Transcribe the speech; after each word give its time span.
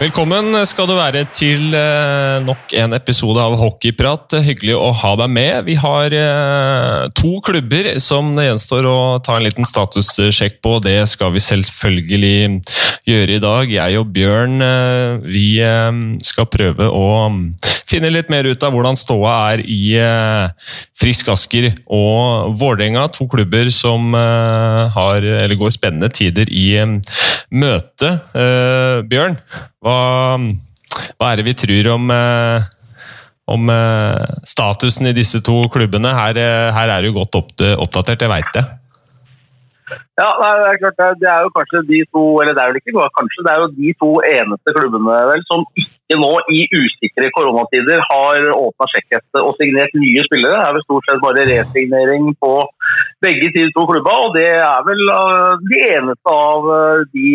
Velkommen 0.00 0.54
skal 0.64 0.86
du 0.88 0.94
være 0.96 1.26
til 1.36 1.74
eh, 1.76 2.38
nok 2.40 2.70
en 2.80 2.96
episode 2.96 3.42
av 3.44 3.52
Hockeyprat. 3.60 4.32
Hyggelig 4.46 4.72
å 4.78 4.86
ha 4.96 5.10
deg 5.20 5.28
med. 5.28 5.58
Vi 5.66 5.74
har 5.76 6.16
eh, 6.16 7.02
to 7.20 7.34
klubber 7.44 7.90
som 8.00 8.30
det 8.32 8.46
gjenstår 8.46 8.88
å 8.88 8.96
ta 9.20 9.36
en 9.36 9.44
liten 9.44 9.68
statussjekk 9.68 10.56
på. 10.64 10.78
Det 10.86 11.02
skal 11.12 11.34
vi 11.34 11.44
selvfølgelig 11.44 12.32
gjøre 13.12 13.36
i 13.36 13.42
dag. 13.44 13.74
Jeg 13.76 14.00
og 14.00 14.08
Bjørn 14.16 14.64
eh, 14.64 15.20
vi 15.28 15.44
skal 16.24 16.48
prøve 16.48 16.88
å 16.88 17.06
finne 17.90 18.12
litt 18.12 18.30
mer 18.32 18.46
ut 18.46 18.62
av 18.66 18.72
hvordan 18.74 18.98
ståa 18.98 19.34
er 19.52 19.64
i 19.66 19.82
Frisk 20.98 21.28
Asker 21.34 21.68
og 21.90 22.54
Vålerenga. 22.60 23.08
To 23.16 23.26
klubber 23.30 23.70
som 23.74 24.14
har, 24.14 25.26
går 25.58 25.74
spennende 25.74 26.10
tider 26.14 26.50
i 26.54 26.68
møte. 27.50 28.14
Bjørn? 29.10 29.38
Hva, 29.82 29.98
hva 31.18 31.30
er 31.30 31.40
det 31.40 31.46
vi 31.46 31.56
tror 31.58 31.92
om, 31.94 32.10
eh, 32.14 32.68
om 33.50 33.70
eh, 33.72 34.36
statusen 34.46 35.10
i 35.10 35.16
disse 35.16 35.42
to 35.46 35.62
klubbene? 35.72 36.12
Her, 36.16 36.38
eh, 36.38 36.68
her 36.74 36.94
er 36.96 37.02
du 37.02 37.14
godt 37.14 37.38
oppdatert, 37.38 38.26
jeg 38.26 38.32
veit 38.32 38.52
det. 38.56 38.66
Ja, 40.20 40.28
det 40.36 40.48
er 40.68 40.80
klart 40.82 40.98
det 41.22 41.28
er 41.32 41.46
jo 41.46 41.52
kanskje 41.54 41.80
de 41.88 42.00
to 42.12 42.22
eller 42.42 42.52
det 42.56 42.62
er 42.62 42.70
vel 42.70 42.80
ikke 42.80 43.08
kanskje, 43.16 43.44
det 43.46 43.52
er 43.52 43.62
jo 43.62 43.68
de 43.78 43.92
to 44.02 44.10
eneste 44.28 44.74
klubbene 44.76 45.20
vel, 45.30 45.44
som 45.48 45.62
ikke 45.80 46.18
nå 46.20 46.32
i 46.52 46.58
usikre 46.76 47.30
koronatider 47.36 48.02
har 48.10 48.48
åpna 48.52 48.88
sjekkheftet 48.92 49.40
og 49.40 49.54
signert 49.56 49.94
nye 49.96 50.24
spillere. 50.26 50.58
Det 50.58 50.66
er 50.66 50.76
vel 50.76 50.84
stort 50.84 51.08
sett 51.08 51.22
bare 51.24 51.46
resignering 51.48 52.28
på 52.42 52.52
begge 53.24 53.48
de 53.54 53.64
to 53.76 53.86
klubba, 53.88 54.16
og 54.26 54.36
det 54.36 54.48
er 54.58 54.84
vel 54.88 55.02
uh, 55.14 55.56
de 55.70 55.80
eneste 55.86 56.34
av 56.34 56.68
uh, 56.68 57.06
de 57.16 57.32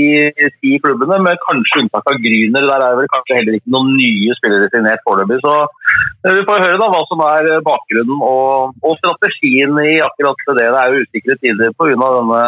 ti 0.59 0.75
klubbene, 0.83 1.21
med 1.25 1.41
kanskje 1.47 1.85
unntak 1.85 2.11
av 2.11 2.21
Gryner. 2.21 2.69
Der 2.69 2.85
er 2.85 2.99
vel 2.99 3.09
kanskje 3.15 3.39
heller 3.39 3.57
ikke 3.57 3.73
noen 3.73 3.95
nye 3.97 4.37
spillere 4.41 4.69
signert 4.73 5.05
foreløpig. 5.07 5.41
Så 5.45 5.55
uh, 5.63 6.31
vi 6.35 6.45
får 6.51 6.65
høre 6.67 6.81
da 6.81 6.91
hva 6.93 7.01
som 7.09 7.25
er 7.31 7.51
bakgrunnen 7.65 8.21
og, 8.29 8.77
og 8.85 9.01
strategien 9.01 9.73
i 9.85 9.97
akkurat 10.05 10.47
det. 10.51 10.69
Det 10.69 10.81
er 10.83 10.93
jo 10.93 11.05
usikre 11.05 11.39
tider 11.41 11.75
pga. 11.79 12.13
denne 12.19 12.45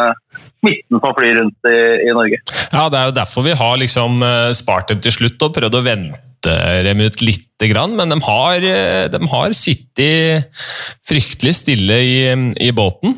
smitten 0.58 1.02
som 1.02 1.14
flyr 1.16 1.38
rundt 1.40 1.70
i, 1.70 1.78
i, 2.04 2.12
Norge. 2.16 2.40
Ja, 2.72 2.88
Det 2.90 3.00
er 3.00 3.10
jo 3.10 3.16
derfor 3.20 3.46
vi 3.46 3.56
har 3.58 3.80
liksom 3.80 4.22
spart 4.58 4.92
dem 4.92 5.02
til 5.04 5.14
slutt 5.14 5.46
og 5.46 5.54
prøvd 5.56 5.78
å 5.78 5.84
vente 5.86 6.54
dem 6.86 7.02
ut 7.02 7.22
lite 7.22 7.68
grann, 7.70 7.96
men 7.98 8.14
de 8.14 8.18
har, 8.24 8.66
de 9.12 9.20
har 9.32 9.56
sittet 9.58 10.62
fryktelig 11.06 11.56
stille 11.58 11.98
i, 12.06 12.18
i, 12.62 12.70
båten. 12.72 13.16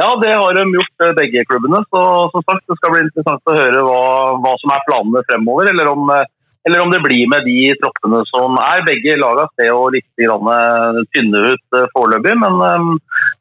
Ja, 0.00 0.08
det 0.22 0.32
har 0.32 0.56
de 0.56 0.64
gjort 0.72 1.04
eh, 1.04 1.16
begge 1.18 1.44
klubbene. 1.48 1.82
så 1.92 2.02
som 2.32 2.44
sagt, 2.46 2.64
Det 2.68 2.76
skal 2.78 2.94
bli 2.94 3.02
interessant 3.04 3.50
å 3.50 3.56
høre 3.56 3.82
hva, 3.84 4.04
hva 4.40 4.52
som 4.62 4.72
er 4.72 4.86
planene 4.86 5.24
fremover. 5.28 5.72
Eller 5.72 5.90
om, 5.92 6.12
eller 6.68 6.82
om, 6.82 6.90
det 6.92 7.00
blir 7.04 7.28
med 7.32 7.46
de 7.48 7.72
troppene 7.80 8.20
som 8.28 8.58
er. 8.60 8.84
Begge 8.86 9.16
lagene 9.20 9.48
ser 9.56 9.70
jo 9.70 9.86
litt 9.94 10.08
tynne 11.14 11.44
ut 11.52 11.78
eh, 11.78 11.88
foreløpig, 11.94 12.34
men 12.42 12.60
um, 12.60 12.90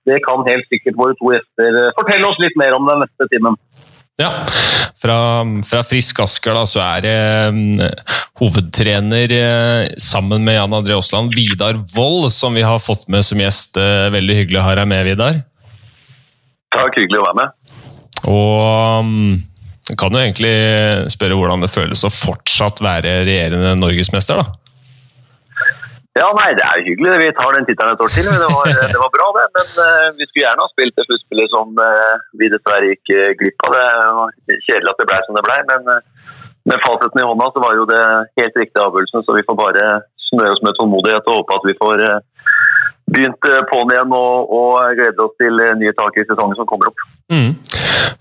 det 0.08 0.22
kan 0.26 0.46
helt 0.48 0.68
sikkert 0.72 1.00
våre 1.00 1.18
to 1.20 1.34
gjester 1.36 1.80
fortelle 2.00 2.30
oss 2.30 2.40
litt 2.40 2.56
mer 2.60 2.78
om 2.78 2.88
den 2.88 3.04
neste 3.04 3.28
timen. 3.34 3.60
Ja, 4.20 4.32
fra, 5.00 5.18
fra 5.68 5.84
Frisk 5.88 6.20
Asker 6.24 6.58
da, 6.58 6.64
så 6.68 6.82
er 6.84 7.04
det 7.06 7.18
um, 7.52 7.84
hovedtrener 8.40 9.36
sammen 10.00 10.44
med 10.48 10.58
Jan 10.58 10.76
André 10.76 10.96
Aasland, 10.96 11.36
Vidar 11.36 11.80
Wold, 11.96 12.32
som 12.36 12.56
vi 12.56 12.64
har 12.68 12.84
fått 12.84 13.08
med 13.12 13.24
som 13.28 13.40
gjest. 13.40 13.80
Veldig 14.16 14.42
hyggelig 14.42 14.60
å 14.60 14.66
ha 14.68 14.76
deg 14.80 14.92
med, 14.92 15.06
Vidar. 15.08 15.44
Takk, 16.76 17.00
hyggelig 17.00 17.20
å 17.20 17.28
være 17.28 17.40
med. 17.40 17.78
Og 18.30 19.04
um, 19.04 19.40
kan 19.98 20.14
jo 20.14 20.22
egentlig 20.22 20.54
spørre 21.14 21.38
hvordan 21.40 21.64
det 21.64 21.72
føles 21.74 22.06
å 22.06 22.12
fortsatt 22.14 22.82
være 22.84 23.22
regjerende 23.28 23.76
norgesmester, 23.80 24.42
da? 24.44 24.60
Ja, 26.18 26.28
nei, 26.36 26.50
det 26.58 26.66
er 26.66 26.82
hyggelig. 26.84 27.14
Vi 27.22 27.30
tar 27.38 27.54
den 27.56 27.68
tittelen 27.68 27.96
et 27.96 28.02
år 28.04 28.12
til. 28.12 28.28
Det 28.28 28.50
var, 28.52 28.72
det 28.92 29.00
var 29.00 29.12
bra, 29.14 29.28
det. 29.38 29.46
Men 29.56 29.68
uh, 29.78 30.08
vi 30.18 30.26
skulle 30.28 30.44
gjerne 30.44 30.66
ha 30.66 30.72
spilt 30.74 30.98
det 30.98 31.06
sluttspillet 31.06 31.54
som 31.54 31.72
uh, 31.80 32.16
vi 32.42 32.50
dessverre 32.52 32.90
gikk 32.92 33.14
uh, 33.14 33.30
glipp 33.40 33.68
av. 33.68 33.78
Det 33.78 33.86
var 34.18 34.34
kjedelig 34.66 34.92
at 34.92 35.00
det 35.00 35.08
ble 35.12 35.20
som 35.28 35.38
det 35.38 35.46
ble, 35.48 35.58
men 35.70 35.92
med 36.70 36.84
fasiten 36.84 37.22
i 37.22 37.28
hånda 37.30 37.48
så 37.54 37.64
var 37.64 37.78
jo 37.78 37.86
det 37.88 38.02
helt 38.42 38.60
riktig 38.60 38.84
avgjørelsen. 38.84 39.24
Så 39.24 39.38
vi 39.38 39.46
får 39.48 39.60
bare 39.62 39.86
smøre 40.28 40.58
oss 40.58 40.66
med 40.66 40.76
tålmodighet 40.82 41.30
og 41.30 41.40
håpe 41.40 41.60
at 41.62 41.70
vi 41.70 41.78
får 41.80 42.04
begynt 43.14 43.48
på'n 43.70 43.94
igjen 43.94 44.14
og, 44.16 44.52
og 44.54 44.98
glede 44.98 45.26
oss 45.26 45.36
til 45.42 45.64
nye 45.80 45.94
tak 45.98 46.18
i 46.20 46.26
sesongen 46.28 46.58
som 46.60 46.68
kommer 46.70 46.92
opp. 46.92 47.08
Mm. 47.34 47.56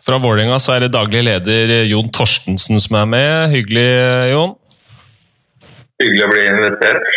Fra 0.05 0.19
Vålerenga 0.23 0.59
så 0.63 0.77
er 0.77 0.87
det 0.87 0.95
daglig 0.95 1.25
leder 1.27 1.75
Jon 1.89 2.09
Torstensen 2.15 2.81
som 2.83 2.99
er 3.01 3.09
med. 3.09 3.53
Hyggelig, 3.53 3.89
Jon? 4.33 4.55
Hyggelig 5.99 6.25
å 6.25 6.31
bli 6.33 6.47
invitert. 6.53 7.13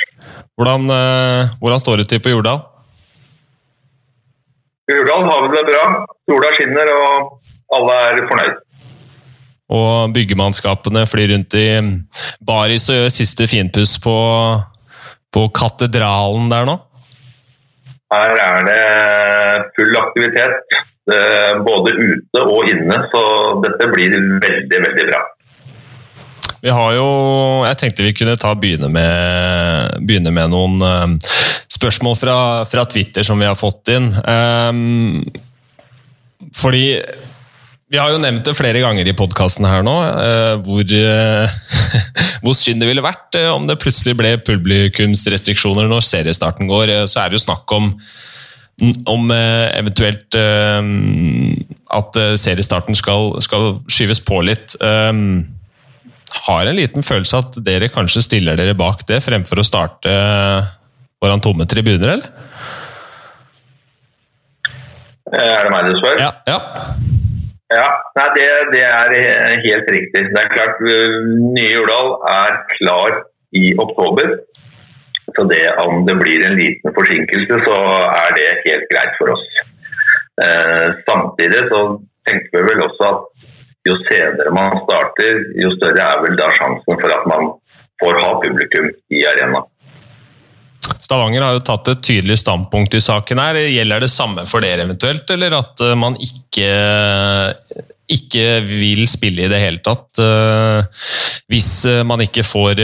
Hvordan, 0.59 0.89
eh, 0.93 1.53
hvordan 1.61 1.81
står 1.81 2.01
det 2.01 2.09
til 2.11 2.21
på 2.23 2.33
Jordal? 2.33 2.63
Jordal 4.91 5.23
har 5.29 5.45
vi 5.45 5.55
det 5.55 5.63
bra. 5.69 5.85
Sola 6.27 6.51
skinner 6.57 6.91
og 6.97 7.39
alle 7.77 7.97
er 8.09 8.21
fornøyd. 8.29 8.59
Og 9.71 10.11
byggemannskapene 10.15 11.05
flyr 11.07 11.31
rundt 11.31 11.55
i 11.55 11.67
baris 12.43 12.89
og 12.91 12.97
gjør 12.97 13.13
siste 13.15 13.47
finpuss 13.47 13.95
på, 14.03 14.15
på 15.31 15.45
katedralen 15.55 16.51
der 16.51 16.67
nå? 16.67 16.75
Her 18.11 18.33
er 18.44 18.66
det 18.67 18.79
full 19.77 19.94
aktivitet, 19.95 20.79
både 21.66 21.94
ute 21.95 22.41
og 22.44 22.67
inne, 22.69 22.97
så 23.13 23.22
dette 23.63 23.88
blir 23.94 24.17
veldig, 24.44 24.81
veldig 24.88 25.05
bra. 25.07 25.22
Vi 26.61 26.69
har 26.69 26.91
jo 26.94 27.05
Jeg 27.66 27.77
tenkte 27.81 28.05
vi 28.05 28.13
kunne 28.13 28.38
ta 28.38 28.51
begynne 28.53 28.89
med, 28.94 29.95
begynne 30.05 30.33
med 30.35 30.51
noen 30.53 30.77
uh, 30.83 31.31
spørsmål 31.72 32.17
fra, 32.19 32.38
fra, 32.69 32.85
Twitter 32.85 33.25
som 33.25 33.41
vi 33.41 33.47
har 33.49 33.57
fått 33.57 33.89
inn. 33.95 34.11
Um, 34.22 35.23
fordi 36.57 36.99
vi 37.91 38.00
har 38.00 38.13
jo 38.13 38.22
nevnt 38.24 38.46
det 38.47 38.56
flere 38.56 38.81
ganger 38.84 39.07
i 39.07 39.16
podkasten 39.18 39.68
her 39.68 39.84
nå, 39.84 39.94
uh, 39.94 40.56
hvor, 40.63 40.81
uh, 40.81 41.47
hvor 42.44 42.56
synd 42.57 42.84
det 42.84 42.90
ville 42.90 43.03
vært 43.03 43.35
om 43.52 43.68
det 43.68 43.79
plutselig 43.81 44.16
ble 44.19 44.35
publikumsrestriksjoner 44.47 45.90
når 45.91 46.06
seriestarten 46.07 46.72
går. 46.72 46.94
Så 47.12 47.22
er 47.22 47.31
det 47.31 47.40
jo 47.40 47.47
snakk 47.47 47.78
om 47.78 47.96
om 48.81 49.29
eventuelt 49.29 50.34
at 50.34 52.18
seriestarten 52.41 52.96
skal, 52.97 53.35
skal 53.46 53.75
skyves 53.85 54.23
på 54.25 54.40
litt. 54.41 54.73
Har 56.47 56.66
en 56.66 56.79
liten 56.79 57.06
følelse 57.06 57.44
at 57.44 57.59
dere 57.62 57.91
kanskje 57.94 58.23
stiller 58.25 58.58
dere 58.58 58.73
bak 58.79 59.03
det, 59.12 59.19
fremfor 59.22 59.62
å 59.62 59.68
starte 59.68 60.16
foran 61.22 61.44
tomme 61.46 61.68
tribuner, 61.69 62.16
eller? 62.16 62.31
Eh, 65.31 65.47
er 65.47 65.68
det 65.68 65.72
meg 65.72 65.88
du 65.88 65.97
spør? 66.02 66.18
Ja. 66.19 66.31
ja. 66.50 66.59
Ja 67.71 67.87
nei, 68.17 68.27
det, 68.37 68.47
det, 68.73 68.85
er 68.85 69.63
helt 69.65 69.91
riktig. 69.95 70.23
Det 70.33 70.41
er 70.41 70.53
klart, 70.55 70.81
Nye 71.55 71.73
Jordal 71.75 72.15
er 72.31 72.57
klar 72.77 73.19
i 73.55 73.71
oktober. 73.85 74.37
Så 75.35 75.45
det 75.47 75.63
om 75.85 76.05
det 76.07 76.17
blir 76.19 76.43
en 76.47 76.57
liten 76.59 76.95
forsinkelse, 76.97 77.59
så 77.67 77.77
er 78.03 78.33
det 78.35 78.47
helt 78.65 78.87
greit 78.91 79.13
for 79.19 79.31
oss. 79.35 79.45
Eh, 80.43 80.87
samtidig 81.07 81.61
så 81.71 81.81
tenker 82.27 82.57
vi 82.57 82.67
vel 82.67 82.84
også 82.87 83.09
at 83.11 83.47
jo 83.87 83.96
senere 84.07 84.53
man 84.53 84.81
starter, 84.85 85.40
jo 85.63 85.72
større 85.78 86.07
er 86.07 86.23
vel 86.25 86.37
da 86.40 86.49
sjansen 86.57 86.99
for 87.01 87.16
at 87.16 87.28
man 87.31 87.53
får 88.01 88.19
ha 88.23 88.34
publikum 88.43 88.90
i 89.13 89.23
arena. 89.31 89.63
Stavanger 91.01 91.43
har 91.45 91.55
jo 91.57 91.63
tatt 91.65 91.89
et 91.91 92.03
tydelig 92.05 92.37
standpunkt 92.41 92.95
i 92.97 93.01
saken. 93.03 93.41
her. 93.41 93.59
Gjelder 93.71 94.03
det 94.05 94.11
samme 94.13 94.45
for 94.49 94.63
dere 94.63 94.85
eventuelt, 94.85 95.29
eller 95.33 95.57
at 95.57 95.81
eh, 95.81 95.97
man 95.97 96.17
ikke, 96.21 96.69
ikke 98.17 98.45
vil 98.67 99.07
spille 99.09 99.47
i 99.47 99.51
det 99.51 99.61
hele 99.63 99.81
tatt? 99.83 100.21
Eh, 100.21 100.83
hvis 101.51 101.71
eh, 101.89 102.03
man 102.07 102.21
ikke 102.21 102.45
får, 102.45 102.83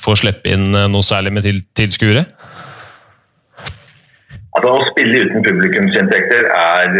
får 0.00 0.22
slippe 0.24 0.54
inn 0.56 0.70
noe 0.72 1.04
særlig 1.04 1.34
med 1.36 1.50
tilskuere? 1.76 2.24
Altså, 4.58 4.72
å 4.72 4.88
spille 4.90 5.22
uten 5.28 5.44
publikumsinntekter 5.44 6.48
er, 6.50 6.96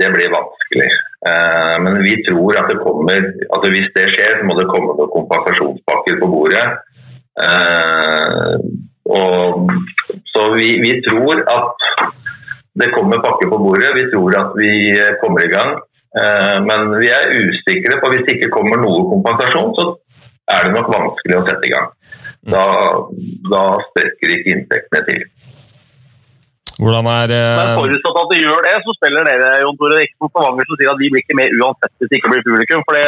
det 0.00 0.08
blir 0.16 0.32
vanskelig. 0.32 0.90
Eh, 1.28 1.76
men 1.84 1.98
vi 2.00 2.14
tror 2.24 2.56
at 2.56 2.70
det 2.72 2.78
kommer 2.80 3.18
altså 3.52 3.68
Hvis 3.74 3.90
det 3.92 4.06
skjer, 4.14 4.38
så 4.38 4.46
må 4.48 4.54
det 4.56 4.70
komme 4.72 4.94
noen 4.96 5.10
kompensasjonspakker 5.12 6.16
på 6.22 6.28
bordet. 6.32 6.64
Eh, 7.38 8.54
og, 9.10 9.70
så 10.32 10.42
vi, 10.54 10.72
vi, 10.82 10.96
tror 11.06 11.42
at 11.50 11.86
det 12.80 12.90
kommer 12.94 13.22
pakker 13.24 13.50
på 13.50 13.60
bordet. 13.62 13.94
Vi 13.98 14.08
tror 14.12 14.38
at 14.42 14.58
vi 14.58 14.72
kommer 15.22 15.46
i 15.46 15.52
gang. 15.52 15.78
Eh, 16.20 16.56
men 16.66 16.96
vi 16.98 17.10
er 17.14 17.34
usikre 17.38 18.00
på 18.02 18.10
hvis 18.12 18.26
det 18.26 18.38
ikke 18.38 18.54
kommer 18.56 18.82
noe 18.82 19.06
kompensasjon, 19.12 19.74
så 19.78 19.86
er 20.50 20.66
det 20.66 20.74
nok 20.74 20.90
vanskelig 20.90 21.38
å 21.38 21.46
sette 21.46 21.68
i 21.68 21.74
gang. 21.74 21.88
Da, 22.50 22.66
da 23.52 23.64
strekker 23.90 24.34
ikke 24.34 24.54
inntektene 24.56 25.06
til. 25.06 25.24
Hvordan 26.80 27.08
er 27.12 27.32
Men 27.60 27.74
forutsatt 27.76 28.18
at 28.22 28.30
de 28.32 28.38
gjør 28.40 28.62
det, 28.64 28.76
så 28.84 28.92
spiller 28.96 29.26
dere 29.28 29.48
Jon 29.60 29.76
Tore, 29.76 29.98
det 29.98 30.06
ikke 30.06 30.16
som 30.16 30.30
Stavanger 30.30 30.68
som 30.68 30.78
sier 30.80 30.92
at 30.92 31.00
de 31.00 31.10
blir 31.12 31.22
ikke 31.22 31.36
med 31.36 31.56
uansett 31.60 31.92
hvis 32.00 32.08
det 32.08 32.20
ikke 32.20 32.30
blir 32.32 32.46
publikum. 32.46 32.84
For 32.86 32.96
det, 32.96 33.04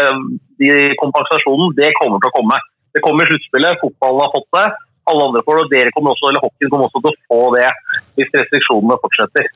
de, 0.61 0.69
kompensasjonen 1.01 1.73
det 1.79 1.89
kommer 1.97 2.21
til 2.21 2.29
å 2.29 2.37
komme. 2.37 2.59
Det 2.93 3.03
kommer 3.05 3.29
sluttspillet, 3.29 3.81
fotballen 3.83 4.25
har 4.25 4.35
fått 4.35 4.51
det. 4.59 4.67
Alle 5.11 5.25
andre 5.29 5.43
får 5.47 5.57
det, 5.59 5.63
og 5.65 5.73
dere 5.73 5.93
kommer 5.95 6.15
også, 6.15 6.29
eller 6.31 6.45
hockeyen 6.45 6.73
kommer 6.73 6.89
også 6.89 7.01
til 7.03 7.11
å 7.11 7.23
få 7.31 7.41
det 7.57 7.71
hvis 8.19 8.37
restriksjonene 8.39 8.99
fortsetter. 9.03 9.49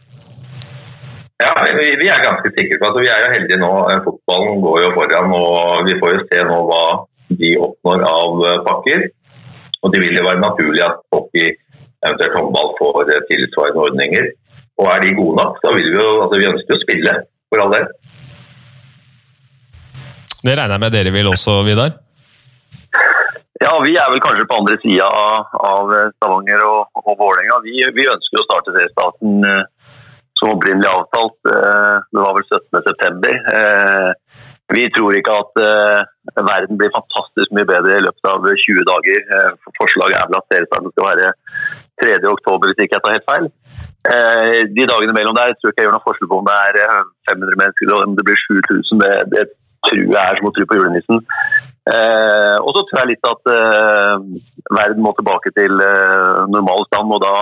Ja, 1.36 1.52
vi, 1.76 1.90
vi 2.00 2.08
er 2.08 2.24
ganske 2.24 2.50
sikre 2.56 2.78
på 2.80 2.88
at 2.88 2.96
vi 2.96 3.10
er 3.12 3.22
jo 3.22 3.34
heldige 3.34 3.60
nå. 3.60 3.70
Fotballen 4.06 4.62
går 4.64 4.80
jo 4.86 4.94
foran, 4.96 5.34
og 5.36 5.84
vi 5.86 5.98
får 6.00 6.16
jo 6.16 6.24
se 6.30 6.46
nå 6.48 6.56
hva 6.70 6.82
de 7.42 7.52
oppnår 7.60 8.06
av 8.08 8.42
pakker. 8.66 9.06
Og 9.84 9.92
Det 9.92 10.00
vil 10.02 10.18
jo 10.18 10.24
være 10.26 10.42
naturlig 10.42 10.82
at 10.86 10.98
hockey 11.14 11.52
eventuelt 12.06 12.38
håndball 12.38 12.72
får 12.80 13.12
tilsvarende 13.28 13.84
ordninger. 13.84 14.30
Og 14.80 14.88
er 14.92 15.04
de 15.04 15.12
gode 15.18 15.36
nok, 15.42 15.60
så 15.62 15.74
vil 15.76 15.92
vi 15.92 16.00
jo 16.00 16.08
altså 16.24 16.40
vi 16.40 16.48
ønsker 16.50 16.76
å 16.76 16.82
spille, 16.82 17.14
for 17.52 17.62
all 17.62 17.76
del. 17.76 17.86
Det 20.42 20.54
regner 20.56 20.76
jeg 20.76 20.82
med 20.82 20.94
dere 20.94 21.14
vil 21.14 21.30
også, 21.30 21.60
Vidar? 21.66 21.94
Ja, 23.64 23.73
vi 23.85 23.94
er 23.97 24.11
vel 24.12 24.20
kanskje 24.20 24.49
på 24.50 24.58
andre 24.58 24.76
sida 24.82 25.06
av 25.08 25.93
Stavanger 26.19 26.64
og, 26.67 26.99
og 27.00 27.14
Vålerenga. 27.17 27.62
Vi, 27.64 27.79
vi, 27.97 28.05
ønsker 28.12 28.43
å 28.43 28.44
starte 28.44 28.75
seriestarten 28.75 29.47
eh, 29.49 29.62
som 30.37 30.53
opprinnelig 30.53 30.91
avtalt. 30.91 31.38
Eh, 31.49 31.94
det 32.12 32.20
var 32.20 32.37
vel 32.37 32.44
17.9. 32.50 33.32
Eh, 33.55 34.44
vi 34.76 34.85
tror 34.93 35.14
ikke 35.14 35.35
at 35.41 35.61
verden 36.35 36.79
blir 36.81 36.91
fantastisk 36.91 37.53
mye 37.55 37.69
bedre 37.69 38.00
i 38.00 38.03
løpet 38.03 38.29
av 38.32 38.49
20 38.50 38.87
dager. 38.88 39.20
Forslaget 39.79 40.17
er 40.19 40.26
vel 40.26 40.38
at 40.41 40.49
seriestarten 40.50 40.91
skal 40.91 41.06
være 41.06 41.29
3. 42.03 42.17
oktober, 42.32 42.73
hvis 42.73 42.82
ikke 42.82 42.99
jeg 42.99 43.05
tar 43.05 43.14
helt 43.14 43.29
feil. 43.31 43.47
De 44.75 44.88
dagene 44.91 45.14
mellom 45.14 45.38
der 45.38 45.55
tror 45.55 45.70
jeg 45.70 45.76
ikke 45.76 45.85
jeg 45.85 45.87
gjør 45.87 45.94
noe 45.94 46.06
forskjell 46.08 46.31
på 46.32 46.41
om 46.43 46.50
det 46.50 46.56
er 46.64 46.81
500 47.31 47.61
mennesker 47.62 47.87
eller 47.87 48.11
om 48.11 48.19
det 48.19 48.26
blir 48.26 48.43
7000. 48.43 49.05
Det, 49.05 49.12
det 49.37 49.47
tror 49.86 50.04
jeg 50.04 50.20
er 50.22 50.38
som 50.38 50.50
å 50.50 50.54
tro 50.56 50.68
på 50.68 50.78
julenissen. 50.80 51.24
Eh, 51.86 52.56
og 52.66 52.72
så 52.74 52.80
tror 52.82 52.98
jeg 52.98 53.10
litt 53.12 53.28
at 53.30 53.50
eh, 53.52 54.14
verden 54.74 55.04
må 55.04 55.12
tilbake 55.14 55.52
til 55.54 55.82
eh, 55.84 56.38
normal 56.50 56.82
stand. 56.88 57.12
og 57.14 57.20
da, 57.22 57.34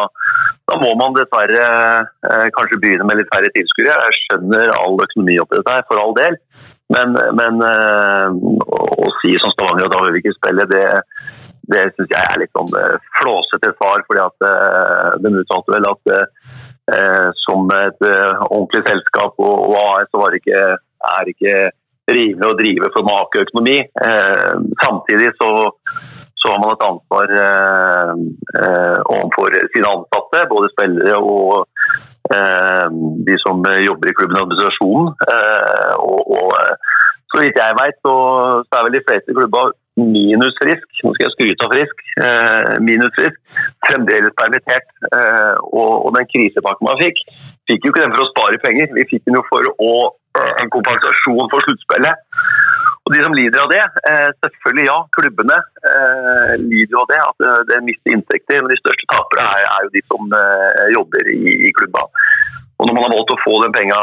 da, 0.68 0.76
må 0.82 0.90
man 1.00 1.16
dessverre 1.16 1.62
eh, 1.64 2.48
kanskje 2.52 2.80
begynne 2.82 3.06
med 3.08 3.22
litt 3.22 3.30
færre 3.32 3.48
tilskuere. 3.54 3.94
Jeg 4.10 4.18
skjønner 4.18 4.74
all 4.76 5.00
økonomi 5.00 5.38
oppi 5.40 5.56
dette, 5.56 5.76
her, 5.78 5.86
for 5.88 6.02
all 6.02 6.12
del. 6.18 6.36
Men, 6.92 7.16
men 7.38 7.64
eh, 7.64 8.36
å 8.36 9.08
si 9.22 9.32
som 9.40 9.54
Stavanger 9.54 9.88
at 9.88 9.96
da 9.96 10.02
vil 10.04 10.18
vi 10.18 10.20
ikke 10.26 10.36
spille, 10.36 10.66
det, 10.74 10.84
det 11.72 11.86
syns 11.94 12.12
jeg 12.12 12.28
er 12.34 12.42
litt 12.42 12.52
sånn 12.52 12.76
eh, 12.82 13.08
flåsete 13.22 13.72
svar. 13.78 14.04
fordi 14.04 14.26
at 14.26 15.24
Den 15.24 15.40
uttalte 15.40 15.72
vel 15.78 15.88
at 15.88 16.16
som 17.40 17.64
et 17.72 18.02
ordentlig 18.04 18.82
selskap 18.84 19.38
og, 19.40 19.70
og 19.70 19.78
AS 19.80 20.10
så 20.12 20.20
var 20.20 20.34
det 20.34 20.42
ikke, 20.42 20.64
er 21.14 21.30
ikke 21.32 21.54
rimelig 22.10 22.48
å 22.48 22.56
drive 22.58 22.90
for 22.94 23.06
makeøkonomi. 23.08 23.76
Eh, 24.06 24.54
samtidig 24.82 25.30
så, 25.38 25.50
så, 26.36 26.50
har 26.50 26.58
man 26.62 26.74
et 26.74 26.88
ansvar 26.88 27.36
eh, 27.44 28.10
eh, 28.60 28.98
overfor 29.04 29.56
sine 29.74 29.92
ansatte, 29.92 30.42
både 30.50 30.72
spillere 30.74 31.20
og 31.20 31.62
eh, 32.34 32.90
de 33.28 33.38
som 33.44 33.64
jobber 33.86 34.10
i 34.10 34.18
klubben 34.18 34.40
og 34.40 34.44
administrasjonen. 34.46 35.14
Eh, 35.28 35.94
og, 36.02 36.20
og, 36.40 36.52
eh, 36.60 36.92
så 37.32 37.40
vidt 37.42 37.56
jeg 37.58 37.78
vet, 37.80 37.96
så, 38.04 38.18
så, 38.66 38.76
er 38.76 38.84
vel 38.86 38.94
de 38.94 39.06
fleste 39.08 39.34
klubber 39.34 39.72
minus 39.98 40.54
frisk. 40.60 40.84
Nå 41.02 41.14
skal 41.14 41.24
jeg 41.24 41.32
skryte 41.34 41.66
av 41.66 41.72
frisk. 41.72 42.04
minus 42.82 43.14
frisk. 43.14 43.40
Fremdeles 43.88 44.34
permittert. 44.38 44.86
og, 45.70 45.92
og 46.06 46.14
den 46.14 46.28
krisepakken 46.30 46.86
man 46.86 47.00
fikk, 47.02 47.18
fikk 47.70 47.86
jo 47.86 47.90
ikke 47.90 48.04
den 48.04 48.14
for 48.14 48.22
å 48.22 48.28
spare 48.30 48.60
penger. 48.62 48.94
Vi 48.94 49.06
fikk 49.10 49.24
den 49.26 49.38
jo 49.38 49.42
for 49.50 49.70
å 49.82 49.94
en 50.42 50.72
kompensasjon 50.74 51.50
for 51.52 51.66
sluttspillet. 51.66 52.24
Og 53.04 53.12
De 53.12 53.20
som 53.20 53.36
lider 53.36 53.60
av 53.60 53.68
det, 53.68 53.82
eh, 54.08 54.30
selvfølgelig 54.44 54.86
ja, 54.88 54.96
klubbene 55.16 55.58
lider 56.62 56.94
jo 56.94 57.02
av 57.02 57.10
det. 57.12 57.20
At 57.20 57.68
det 57.68 57.82
mister 57.84 58.14
inntekter. 58.14 58.62
Men 58.62 58.72
de 58.72 58.80
største 58.80 59.08
tapere 59.12 59.44
er, 59.44 59.66
er 59.68 59.86
jo 59.86 59.94
de 59.94 60.02
som 60.08 60.36
eh, 60.40 60.84
jobber 60.96 61.32
i, 61.34 61.72
klubba. 61.76 62.06
Og 62.80 62.88
Når 62.88 62.96
man 62.96 63.04
har 63.04 63.12
valgt 63.14 63.34
å 63.34 63.42
få 63.44 63.58
den 63.62 63.74
penga, 63.76 63.98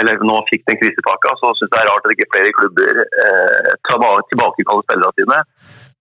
eller 0.00 0.24
nå 0.26 0.38
fikk 0.48 0.64
den 0.66 0.80
krisepakka, 0.80 1.36
så 1.40 1.52
syns 1.54 1.68
jeg 1.68 1.74
det 1.74 1.82
er 1.82 1.90
rart 1.92 2.08
at 2.08 2.14
ikke 2.16 2.32
flere 2.34 2.56
klubber 2.58 3.02
eh, 3.04 3.74
tilbakekaller 3.86 4.86
spillerne 4.88 5.14
sine 5.20 5.42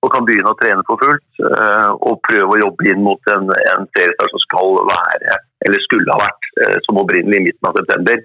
og 0.05 0.11
kan 0.13 0.25
begynne 0.27 0.51
å 0.51 0.57
trene 0.59 0.83
for 0.87 1.01
fullt. 1.01 1.25
Eh, 1.41 1.91
og 2.07 2.21
prøve 2.27 2.55
å 2.55 2.61
jobbe 2.61 2.89
inn 2.91 3.03
mot 3.05 3.31
en, 3.33 3.49
en 3.73 3.87
seriestart 3.97 4.33
som 4.33 4.43
skal 4.43 4.79
være, 4.89 5.39
eller 5.67 5.85
skulle 5.85 6.13
ha 6.13 6.21
vært, 6.21 6.49
eh, 6.61 6.77
som 6.85 7.01
opprinnelig 7.01 7.41
i 7.41 7.45
midten 7.47 7.69
av 7.69 7.79
september. 7.79 8.21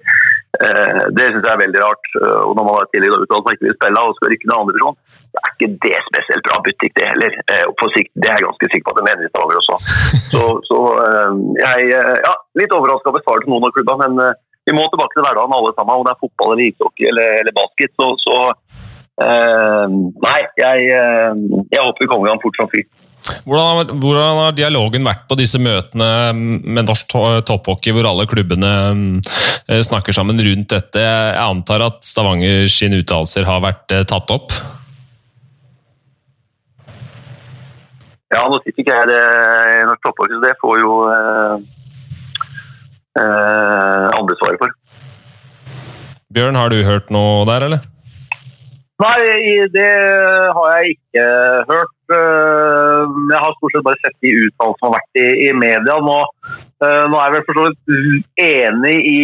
Eh, 0.67 1.03
det 1.17 1.27
syns 1.29 1.47
jeg 1.47 1.55
er 1.55 1.63
veldig 1.65 1.81
rart. 1.83 2.11
Og 2.49 2.53
når 2.57 2.67
man 2.67 2.77
har 2.77 2.91
tidligere 2.91 3.23
uttalt 3.25 3.41
at 3.41 3.47
man 3.49 3.57
ikke 3.57 3.69
vil 3.69 3.79
spille 3.79 4.05
og 4.05 4.17
skal 4.19 4.33
rykke 4.33 4.49
ned 4.49 4.57
andre 4.57 4.75
divisjon, 4.77 4.99
så 5.31 5.41
er 5.41 5.55
ikke 5.55 5.71
det 5.87 6.03
spesielt 6.09 6.47
bra 6.49 6.59
butikk, 6.67 6.93
det 6.99 7.09
heller. 7.13 7.39
På 7.81 7.89
sikt, 7.95 8.13
det 8.21 8.29
er 8.29 8.37
jeg 8.37 8.47
ganske 8.49 8.71
sikker 8.71 8.87
på 8.87 8.93
at 8.95 9.01
det 9.01 9.07
mener 9.09 9.25
i 9.25 9.33
Stavanger 9.33 9.63
også. 9.63 9.77
Så, 10.33 10.43
så 10.69 10.77
jeg 11.59 11.89
ja, 11.91 12.35
litt 12.61 12.75
overraska 12.77 13.11
over 13.11 13.23
svaret 13.25 13.43
til 13.43 13.51
noen 13.51 13.65
av 13.67 13.73
klubbene, 13.75 14.07
men 14.07 14.37
vi 14.69 14.77
må 14.77 14.85
tilbake 14.87 15.17
til 15.17 15.25
hverdagen 15.27 15.57
alle 15.57 15.73
sammen. 15.75 15.99
Om 15.99 16.07
det 16.07 16.13
er 16.13 16.23
fotball 16.23 16.53
eller 16.55 16.69
ishockey 16.69 17.09
eller, 17.11 17.41
eller 17.41 17.57
basket, 17.57 17.91
så, 17.99 18.13
så 18.23 18.37
Uh, 19.21 19.85
nei, 20.25 20.39
jeg, 20.57 20.85
jeg, 20.89 21.81
håper 21.85 22.01
vi 22.01 22.07
kommer 22.09 22.25
i 22.25 22.31
gang 22.31 22.39
fort 22.41 22.57
som 22.57 22.71
fy. 22.73 22.81
Hvordan, 23.47 23.93
hvordan, 24.03 24.39
har 24.45 24.57
dialogen 24.57 25.07
vært 25.07 25.27
på 25.31 25.37
disse 25.39 25.61
møtene 25.63 26.11
med 26.35 26.87
norsk 26.89 27.15
topphockey, 27.49 27.95
hvor 27.97 28.09
alle 28.11 28.27
klubbene 28.31 28.73
uh, 29.21 29.81
snakker 29.87 30.17
sammen 30.17 30.41
rundt 30.43 30.71
dette? 30.73 31.03
Jeg 31.03 31.41
antar 31.43 31.87
at 31.87 32.01
Stavanger 32.07 32.69
sine 32.71 33.01
uttalelser 33.03 33.49
har 33.49 33.63
vært 33.65 33.95
eh, 33.95 34.07
tatt 34.09 34.31
opp? 34.35 34.55
Ja, 38.31 38.45
nå 38.47 38.61
sitter 38.63 38.85
ikke 38.85 38.95
jeg 38.95 39.15
her 39.15 39.79
i 39.81 39.87
norsk 39.89 40.03
topphockey, 40.07 40.37
så 40.37 40.43
det 40.45 40.57
får 40.63 40.83
jo 40.85 40.93
andre 43.21 44.37
svare 44.39 44.61
for. 44.61 44.77
Bjørn, 46.31 46.55
har 46.55 46.71
du 46.71 46.85
hørt 46.87 47.11
noe 47.11 47.43
der, 47.49 47.67
eller? 47.67 47.89
Nei, 49.01 49.67
det 49.73 49.89
har 50.55 50.77
jeg 50.77 50.95
ikke 50.95 51.25
hørt. 51.71 51.95
Eh, 52.11 53.03
jeg 53.31 53.39
har 53.45 53.55
stort 53.55 53.75
sett 53.75 53.87
bare 53.87 54.03
sett 54.03 54.17
de 54.25 54.33
uttalelsene 54.47 54.79
som 54.81 54.89
har 54.89 54.97
vært 54.97 55.21
i, 55.21 55.27
i 55.47 55.51
media. 55.55 55.99
Nå, 56.03 56.17
eh, 56.83 57.05
nå, 57.07 57.19
er 57.19 57.29
jeg 57.29 57.35
vel 57.37 57.45
for 57.47 57.61
så 57.61 57.67
vidt 57.69 58.41
enig 58.47 58.95
i, 59.11 59.21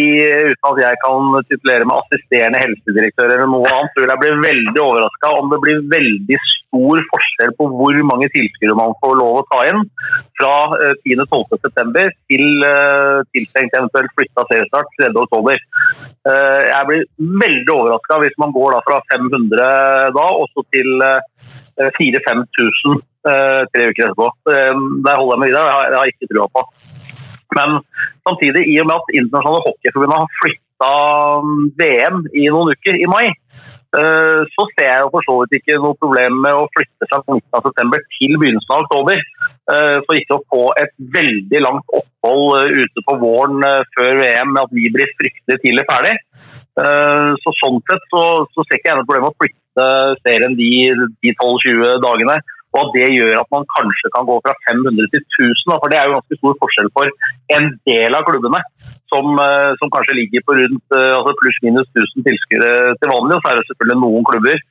uten 0.53 0.69
at 0.71 0.79
jeg 0.83 1.01
kan 1.03 1.35
titulere 1.49 1.89
meg 1.89 2.05
assisterende 2.05 2.61
helsedirektør 2.63 3.33
eller 3.33 3.51
noe 3.51 3.73
annet, 3.73 3.91
tror 3.95 4.13
jeg 4.13 4.23
blir 4.23 4.39
veldig 4.45 4.83
overraska 4.85 5.33
om 5.35 5.51
det 5.51 5.61
blir 5.65 5.83
veldig 5.95 6.39
stor 6.53 7.03
forskjell 7.11 7.53
på 7.59 7.69
hvor 7.73 7.99
mange 8.07 8.31
tilskuere 8.31 8.79
man 8.79 8.95
får 9.03 9.19
lov 9.19 9.41
å 9.41 9.45
ta 9.51 9.61
inn 9.71 9.83
fra 10.39 10.55
10.-12.9. 11.03 12.07
Eh, 12.07 12.15
til 12.27 12.45
tiltenkt 13.35 13.75
eventuelt 13.77 14.13
flytta 14.15 14.43
seriestart 14.47 14.89
3.10. 15.01 15.59
Jeg 16.27 16.87
blir 16.89 17.05
veldig 17.43 17.71
overraska 17.73 18.17
hvis 18.23 18.35
man 18.41 18.51
går 18.55 18.75
da 18.75 18.81
fra 18.87 18.99
500 19.13 19.69
da, 20.15 20.25
også 20.43 20.63
til 20.75 20.91
4000-5000 21.77 23.01
eh, 23.31 23.63
tre 23.73 23.89
uker 23.91 24.05
etterpå. 24.07 24.29
Eh, 24.51 24.75
der 25.05 25.19
holder 25.19 25.35
jeg 25.35 25.41
meg 25.43 25.51
videre, 25.51 25.81
det 25.91 25.99
har 25.99 26.07
jeg 26.07 26.15
ikke 26.15 26.31
trua 26.33 26.47
på. 26.55 26.65
Men 27.57 27.79
samtidig, 28.27 28.65
i 28.67 28.77
og 28.81 28.89
med 28.89 28.97
at 28.99 29.13
internasjonale 29.19 29.65
hockeyforbundet 29.67 30.21
har 30.21 30.39
flytta 30.41 30.93
mm, 31.47 31.65
VM 31.81 32.17
i 32.35 32.47
noen 32.53 32.73
uker, 32.75 32.99
i 32.99 33.09
mai, 33.09 33.25
eh, 33.29 33.76
så 33.97 34.65
ser 34.73 34.87
jeg 34.87 35.03
jo 35.03 35.11
for 35.13 35.25
så 35.25 35.35
vidt 35.41 35.57
ikke 35.57 35.77
noe 35.81 35.97
problem 35.97 36.35
med 36.43 36.53
å 36.53 36.67
flytte 36.75 37.07
fra 37.09 37.19
midten 37.25 37.57
av 37.57 37.65
september 37.65 38.03
til 38.17 38.35
begynnelsen 38.37 38.73
av 38.75 38.83
oktober. 38.85 39.23
For 40.05 40.19
ikke 40.19 40.37
å 40.37 40.43
få 40.53 40.63
et 40.83 40.93
veldig 41.15 41.61
langt 41.65 41.95
opphold 41.97 42.75
ute 42.77 43.03
på 43.07 43.15
våren 43.23 43.65
før 43.95 44.21
VM 44.21 44.53
med 44.53 44.61
at 44.63 44.75
vi 44.77 44.91
blir 44.93 45.13
fryktelig 45.17 45.59
tidlig 45.63 45.87
ferdig. 45.89 46.13
Så 47.41 47.55
Sånn 47.57 47.81
sett 47.89 48.05
så, 48.13 48.23
så 48.53 48.65
ser 48.67 48.77
ikke 48.77 48.91
jeg 48.91 48.99
noe 48.99 49.07
problem 49.09 49.25
med 49.25 49.33
å 49.33 49.41
flytte 49.41 49.87
serien 50.27 50.57
de, 50.59 50.71
de 51.25 51.33
12-20 51.41 51.97
dagene. 52.05 52.37
Og 52.77 52.93
det 52.95 53.07
gjør 53.15 53.39
at 53.41 53.49
man 53.55 53.65
kanskje 53.75 54.11
kan 54.15 54.27
gå 54.29 54.35
fra 54.45 54.53
500 54.67 55.09
til 55.13 55.21
1000. 55.23 55.73
For 55.81 55.87
det 55.91 55.97
er 55.99 56.05
jo 56.07 56.17
ganske 56.17 56.39
stor 56.39 56.57
forskjell 56.61 56.89
for 56.97 57.11
en 57.57 57.67
del 57.89 58.17
av 58.17 58.25
klubbene, 58.27 58.61
som, 59.11 59.25
eh, 59.45 59.71
som 59.79 59.91
kanskje 59.95 60.17
ligger 60.19 60.45
på 60.45 60.57
rundt 60.59 60.97
eh, 60.97 61.15
altså 61.17 61.33
pluss-minus 61.41 61.89
1000 61.95 62.27
tilskuere 62.27 62.93
til 62.99 63.13
vanlig. 63.13 63.37
Og 63.37 63.41
så 63.41 63.49
er 63.51 63.59
det 63.59 63.67
selvfølgelig 63.69 63.99
noen 64.03 64.27
klubber 64.29 64.61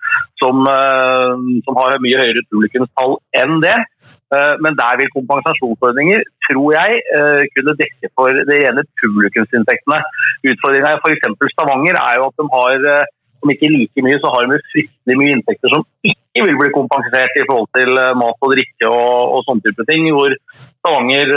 som, 0.42 0.62
eh, 0.76 1.34
som 1.66 1.80
har 1.80 1.98
mye 2.04 2.22
høyere 2.22 2.46
publikumstall 2.50 3.18
enn 3.42 3.60
det. 3.66 3.78
Men 4.64 4.74
der 4.74 4.96
vil 4.98 5.10
kompensasjonsordninger, 5.14 6.20
tror 6.48 6.72
jeg, 6.74 6.94
kunne 7.54 7.74
dekke 7.78 8.08
for 8.18 8.34
de 8.48 8.56
rene 8.58 8.82
publikumsinntektene. 9.00 9.98
Utfordringa 10.50 10.90
i 10.96 10.98
f.eks. 10.98 11.52
Stavanger 11.54 11.94
er 12.00 12.18
jo 12.18 12.26
at 12.26 12.42
de 12.42 12.46
har 12.56 13.06
om 13.42 13.52
ikke 13.52 13.72
like 13.72 14.04
mye, 14.04 14.20
så 14.22 14.30
har 14.32 14.46
de 14.46 14.60
fryktelig 14.72 15.18
mye 15.18 15.34
inntekter 15.36 15.72
som 15.72 15.84
ikke 16.06 16.44
vil 16.44 16.58
bli 16.60 16.70
kompensert 16.74 17.38
i 17.40 17.44
forhold 17.48 17.68
til 17.76 17.92
mat 18.20 18.42
og 18.44 18.52
drikke 18.52 18.88
og, 18.90 19.36
og 19.36 19.44
sånne 19.46 19.64
type 19.64 19.86
ting. 19.88 20.08
Hvor 20.12 20.34
Stavanger 20.84 21.32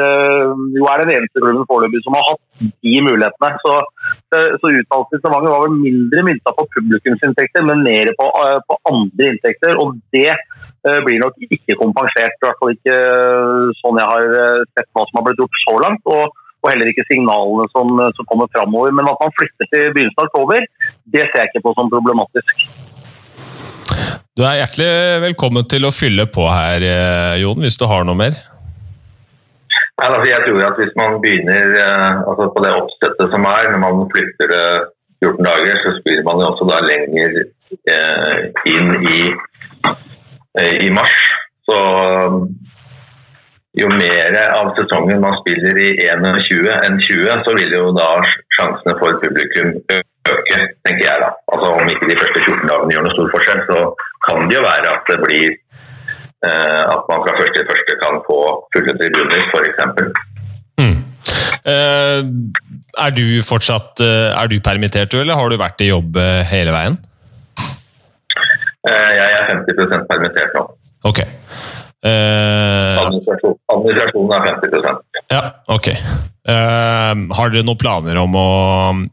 jo 0.75 0.89
er 0.91 1.03
den 1.03 1.13
eneste 1.15 1.41
klubben 1.41 1.67
foreløpig 1.69 2.01
som 2.05 2.17
har 2.17 2.25
hatt 2.27 2.65
de 2.85 2.95
mulighetene. 3.05 3.51
Så, 3.63 3.77
så 4.33 4.73
uttalelsen 4.73 5.23
Stavanger 5.23 5.55
var 5.55 5.63
vel 5.65 5.79
mindre 5.79 6.25
mynta 6.27 6.55
på 6.57 6.67
publikumsinntekter, 6.75 7.65
men 7.69 7.85
mer 7.87 8.11
på, 8.19 8.27
på 8.67 8.79
andre 8.91 9.31
inntekter. 9.31 9.79
Og 9.79 9.95
det 10.15 10.35
blir 11.07 11.23
nok 11.23 11.39
ikke 11.47 11.79
kompensert, 11.79 12.35
i 12.35 12.47
hvert 12.47 12.61
fall 12.61 12.75
ikke 12.75 12.99
sånn 13.79 14.03
jeg 14.03 14.13
har 14.13 14.29
sett 14.75 14.91
hva 14.93 15.07
som 15.07 15.21
har 15.21 15.29
blitt 15.29 15.43
gjort 15.45 15.65
så 15.65 15.79
langt. 15.87 16.13
og 16.17 16.45
og 16.59 16.71
heller 16.71 16.91
ikke 16.91 17.07
signalene 17.07 17.65
som, 17.73 17.95
som 18.17 18.27
kommer 18.29 18.51
framover. 18.55 18.93
Men 18.95 19.09
at 19.11 19.19
man 19.23 19.35
flytter 19.37 19.71
til 19.71 19.89
begynnelsen 19.95 20.23
av 20.23 20.29
oktober, 20.29 20.67
det 21.15 21.25
ser 21.27 21.43
jeg 21.43 21.51
ikke 21.51 21.65
på 21.67 21.75
som 21.77 21.91
problematisk. 21.91 22.67
Du 24.37 24.45
er 24.47 24.61
hjertelig 24.61 24.91
velkommen 25.25 25.65
til 25.67 25.87
å 25.87 25.91
fylle 25.91 26.23
på 26.31 26.45
her, 26.47 26.83
eh, 26.85 27.41
Jon, 27.41 27.59
hvis 27.59 27.79
du 27.79 27.83
har 27.91 28.05
noe 28.07 28.15
mer? 28.19 28.37
Nei, 29.99 30.07
altså 30.07 30.27
jeg 30.29 30.45
tror 30.45 30.61
at 30.63 30.77
Hvis 30.79 30.93
man 30.95 31.17
begynner 31.23 31.73
eh, 31.83 32.21
altså 32.29 32.47
på 32.55 32.63
det 32.63 32.71
oppsettet 32.77 33.33
som 33.33 33.47
er, 33.49 33.71
når 33.73 33.81
man 33.83 34.07
flytter 34.13 34.51
det 34.53 34.67
14 35.19 35.43
dager, 35.43 35.81
så 35.83 35.91
spiller 35.99 36.23
man 36.27 36.39
jo 36.39 36.47
også 36.53 36.67
da 36.69 36.79
lenger 36.87 37.35
eh, 37.95 38.37
inn 38.71 38.93
i, 39.11 39.19
eh, 40.61 40.75
i 40.87 40.89
mars. 40.95 41.17
Så 41.67 41.79
jo 43.81 43.89
mer 43.93 44.37
av 44.55 44.71
sesongen 44.77 45.21
man 45.23 45.37
spiller 45.41 45.77
i 45.81 45.89
21 46.05 46.69
enn 46.87 46.99
20, 47.05 47.43
så 47.45 47.55
vil 47.57 47.75
jo 47.75 47.89
da 47.97 48.09
sjansene 48.57 48.95
for 49.01 49.19
publikum 49.23 49.73
øke, 49.89 50.59
tenker 50.85 51.05
jeg 51.05 51.23
da. 51.23 51.31
Altså 51.53 51.73
Om 51.79 51.91
ikke 51.93 52.09
de 52.11 52.19
første 52.21 52.43
14 52.45 52.69
dagene 52.71 52.95
gjør 52.95 53.05
noe 53.07 53.15
stor 53.17 53.31
forskjell, 53.35 53.61
så 53.69 53.79
kan 54.27 54.49
det 54.49 54.57
jo 54.59 54.65
være 54.65 54.95
at 54.95 55.11
det 55.11 55.19
blir 55.25 55.47
eh, 55.49 56.83
at 56.95 57.03
man 57.11 57.23
fra 57.25 57.37
første 57.39 57.55
til 57.57 57.69
første 57.69 57.99
kan 58.03 58.19
få 58.27 58.39
fulle 58.75 58.97
tribuner, 58.99 59.45
f.eks. 59.51 59.79
Mm. 60.79 60.97
Eh, 61.73 62.19
er 63.05 63.15
du 63.15 63.25
fortsatt 63.47 64.03
eh, 64.05 64.29
er 64.31 64.51
du 64.51 64.59
permittert, 64.63 65.13
eller 65.13 65.39
har 65.39 65.51
du 65.51 65.59
vært 65.59 65.85
i 65.85 65.91
jobb 65.91 66.19
eh, 66.19 66.41
hele 66.51 66.75
veien? 66.75 66.99
Eh, 68.87 69.11
jeg 69.17 69.35
er 69.35 69.49
50% 69.51 70.07
permittert 70.07 70.55
nå. 70.55 70.63
Ok. 71.09 71.19
Uh, 71.99 72.95
administrasjonen 73.03 74.31
er 74.37 74.45
50 74.63 74.85
Ja, 75.33 75.41
ok. 75.67 75.89
Uh, 76.47 77.25
har 77.35 77.51
dere 77.51 77.65
noen 77.67 77.79
planer 77.79 78.15
om 78.21 78.37
å 78.39 78.45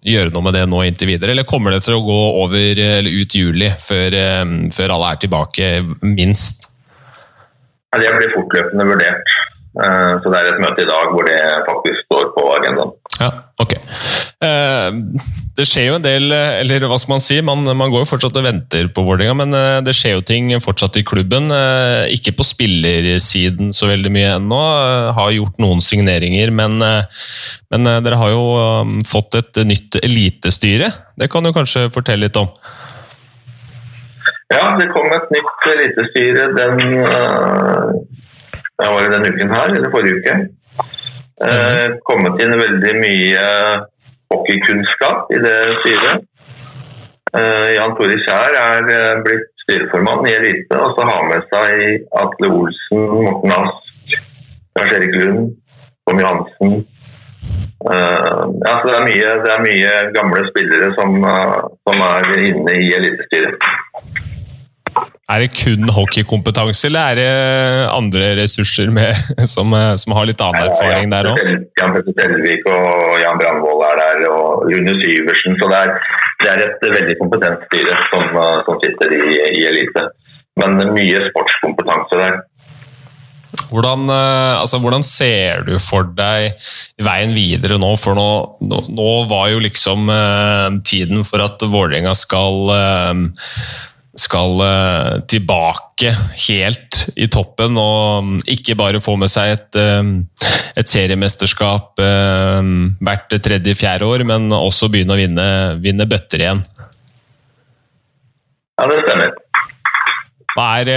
gjøre 0.07 0.31
noe 0.31 0.47
med 0.47 0.55
det 0.55 0.63
nå 0.71 0.85
inntil 0.87 1.11
videre, 1.11 1.35
eller 1.35 1.49
kommer 1.49 1.75
det 1.75 1.83
til 1.87 1.99
å 1.99 2.05
gå 2.07 2.21
over 2.45 2.79
eller 2.85 3.11
ut 3.11 3.35
juli 3.35 3.73
før, 3.83 4.15
um, 4.45 4.55
før 4.71 4.95
alle 4.95 5.11
er 5.11 5.21
tilbake, 5.27 5.73
minst? 6.07 6.69
Ja, 7.91 8.01
det 8.05 8.15
blir 8.21 8.35
fortløpende 8.37 8.87
vurdert. 8.93 9.35
Uh, 9.77 10.23
så 10.23 10.31
det 10.31 10.39
er 10.39 10.55
et 10.55 10.63
møte 10.63 10.87
i 10.87 10.89
dag 10.89 11.11
hvor 11.13 11.27
det 11.27 11.41
faktisk 11.67 12.07
står 12.07 12.31
på 12.39 12.47
agendaen. 12.55 12.95
Ja, 13.19 13.33
ok. 13.61 13.75
Det 14.37 15.65
skjer 15.65 15.87
jo 15.87 15.95
en 15.97 16.05
del, 16.05 16.29
eller 16.29 16.85
hva 16.85 16.99
skal 17.01 17.15
man 17.15 17.23
si, 17.25 17.39
man, 17.45 17.63
man 17.65 17.93
går 17.93 18.03
jo 18.03 18.09
fortsatt 18.11 18.37
og 18.37 18.45
venter 18.45 18.91
på 18.93 19.05
Vålerenga, 19.07 19.37
men 19.39 19.57
eh, 19.57 19.79
det 19.87 19.95
skjer 19.97 20.19
jo 20.19 20.25
ting 20.29 20.51
fortsatt 20.61 20.99
i 21.01 21.05
klubben. 21.09 21.49
Eh, 21.53 22.13
ikke 22.13 22.35
på 22.37 22.45
spillersiden 22.45 23.73
så 23.77 23.89
veldig 23.89 24.13
mye 24.13 24.35
ennå. 24.35 24.61
Eh, 24.61 25.09
har 25.17 25.37
gjort 25.39 25.57
noen 25.63 25.81
signeringer, 25.85 26.53
men, 26.53 26.77
men 27.73 27.89
dere 28.05 28.21
har 28.21 28.35
jo 28.35 28.45
um, 28.85 28.99
fått 29.09 29.39
et 29.41 29.63
nytt 29.65 29.97
elitestyre. 30.03 30.93
Det 31.17 31.31
kan 31.33 31.47
du 31.47 31.55
kanskje 31.57 31.89
fortelle 31.95 32.29
litt 32.29 32.37
om? 32.37 32.53
Ja, 34.53 34.77
det 34.79 34.93
kom 34.93 35.09
et 35.17 35.33
nytt 35.33 35.71
elitestyre 35.73 36.51
den, 36.55 36.85
ja, 38.77 38.91
var 38.93 39.01
det 39.01 39.15
denne 39.17 39.33
uken 39.33 39.57
her, 39.57 39.73
eller 39.73 39.91
forrige 39.95 40.21
uke. 40.21 40.37
Eh, 41.37 41.91
kommet 42.09 42.39
inn 42.41 42.55
veldig 42.57 42.93
mye 42.97 43.49
hockeykunnskap 44.33 45.33
i 45.35 45.39
det 45.45 45.59
styret. 45.83 46.27
Uh, 47.37 47.69
Jan 47.75 47.95
Tore 47.99 48.17
Kjær 48.23 48.55
er 48.63 48.87
uh, 48.89 49.23
blitt 49.27 49.49
styreformann 49.65 50.29
i 50.29 50.37
Elite, 50.37 50.79
og 50.79 50.95
så 50.97 51.07
har 51.09 51.27
med 51.29 51.49
seg 51.51 52.07
Atle 52.23 52.53
Olsen, 52.55 53.03
Morten 53.27 53.55
Ask, 53.57 54.15
Lars 54.79 54.95
Erik 54.97 55.17
Lund, 55.21 55.51
Tom 56.07 56.23
Johansen. 56.23 56.79
Uh, 57.87 58.45
ja, 58.63 58.77
det, 58.87 58.95
er 58.95 59.05
mye, 59.05 59.35
det, 59.43 59.51
er 59.53 59.67
mye, 59.67 59.91
gamle 60.17 60.47
spillere 60.49 60.95
som, 60.97 61.19
som 61.87 62.07
er 62.09 62.33
inne 62.47 62.79
i 62.79 62.89
elitestyret. 62.97 63.69
Er 65.27 65.43
det 65.43 65.49
kun 65.59 65.91
hockeykompetanse, 65.91 66.87
eller 66.89 67.13
er 67.13 67.19
det 67.19 67.31
andre 67.91 68.29
ressurser 68.41 68.93
med, 68.95 69.13
som, 69.55 69.75
som, 69.99 70.15
har 70.17 70.29
litt 70.29 70.43
annen 70.45 70.71
erfaring 70.71 71.13
der 71.13 71.31
òg? 71.33 71.41
Jan 71.81 71.95
Petter 71.97 72.17
Selvik 72.21 72.69
og 72.71 73.17
Jan 73.23 73.41
Brandvold 73.41 73.87
er 73.91 74.03
der, 74.03 74.25
og 74.33 74.67
Rune 74.71 74.99
Syversen. 75.03 75.59
Så 75.61 75.71
det 75.73 75.83
er, 75.83 75.95
det 76.43 76.53
er 76.53 76.65
et 76.69 76.87
veldig 76.87 77.17
kompetent 77.21 77.65
styre 77.69 77.97
som, 78.13 78.29
som 78.69 78.83
sitter 78.85 79.17
i, 79.19 79.25
i, 79.51 79.65
elite. 79.71 80.07
Men 80.63 80.79
mye 80.95 81.25
sportskompetanse 81.31 82.23
der. 82.23 82.39
Hvordan, 83.71 84.09
eh, 84.11 84.61
altså, 84.61 84.79
hvordan, 84.79 85.03
ser 85.03 85.65
du 85.67 85.77
for 85.83 86.07
deg 86.17 86.55
veien 87.03 87.35
videre 87.35 87.81
nå? 87.83 87.93
For 88.01 88.17
nå, 88.19 88.29
nå, 88.61 88.81
nå 88.95 89.11
var 89.31 89.51
jo 89.53 89.63
liksom 89.65 90.11
eh, 90.13 90.79
tiden 90.87 91.25
for 91.27 91.45
at 91.45 91.63
Vålerenga 91.63 92.15
skal 92.19 92.71
uh, 92.71 93.15
skal 94.17 94.61
eh, 94.65 95.11
tilbake 95.29 96.13
helt 96.49 97.03
i 97.21 97.29
toppen 97.33 97.77
og 97.81 98.49
ikke 98.49 98.77
bare 98.79 99.03
få 99.05 99.17
med 99.21 99.31
seg 99.33 99.53
et, 99.55 99.79
eh, 99.81 100.57
et 100.81 100.91
seriemesterskap 100.91 102.01
eh, 102.03 102.71
hvert 103.05 103.37
tredje-fjerde 103.49 104.09
år, 104.09 104.27
men 104.29 104.49
også 104.57 104.91
begynne 104.93 105.17
å 105.17 105.21
vinne, 105.21 105.49
vinne 105.85 106.09
bøtter 106.09 106.45
igjen. 106.47 106.65
Ja, 108.77 108.89
det 108.91 109.03
stemmer. 109.05 109.35
Er, 110.57 110.89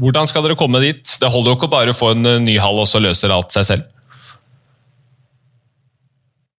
hvordan 0.00 0.28
skal 0.28 0.46
dere 0.46 0.56
komme 0.56 0.80
dit? 0.80 1.04
Det 1.20 1.28
holder 1.28 1.52
jo 1.52 1.58
ikke 1.58 1.72
bare 1.72 1.92
å 1.92 1.96
få 1.96 2.14
en 2.14 2.24
ny 2.44 2.54
hall, 2.60 2.80
og 2.80 2.88
så 2.88 3.02
løser 3.04 3.32
alt 3.32 3.52
seg 3.52 3.68
selv. 3.68 3.88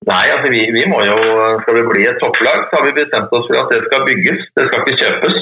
Nei, 0.03 0.23
altså 0.33 0.49
vi, 0.51 0.63
vi, 0.75 0.83
må 0.91 0.99
jo, 1.07 1.17
Skal 1.63 1.77
vi 1.77 1.83
bli 1.91 2.07
et 2.09 2.19
topplag, 2.23 2.65
så 2.67 2.79
har 2.79 2.87
vi 2.89 2.97
bestemt 2.97 3.35
oss 3.37 3.47
for 3.49 3.59
at 3.61 3.71
det 3.71 3.83
skal 3.85 4.07
bygges. 4.09 4.47
Det 4.57 4.67
skal 4.67 4.83
ikke 4.83 4.99
kjøpes. 5.03 5.37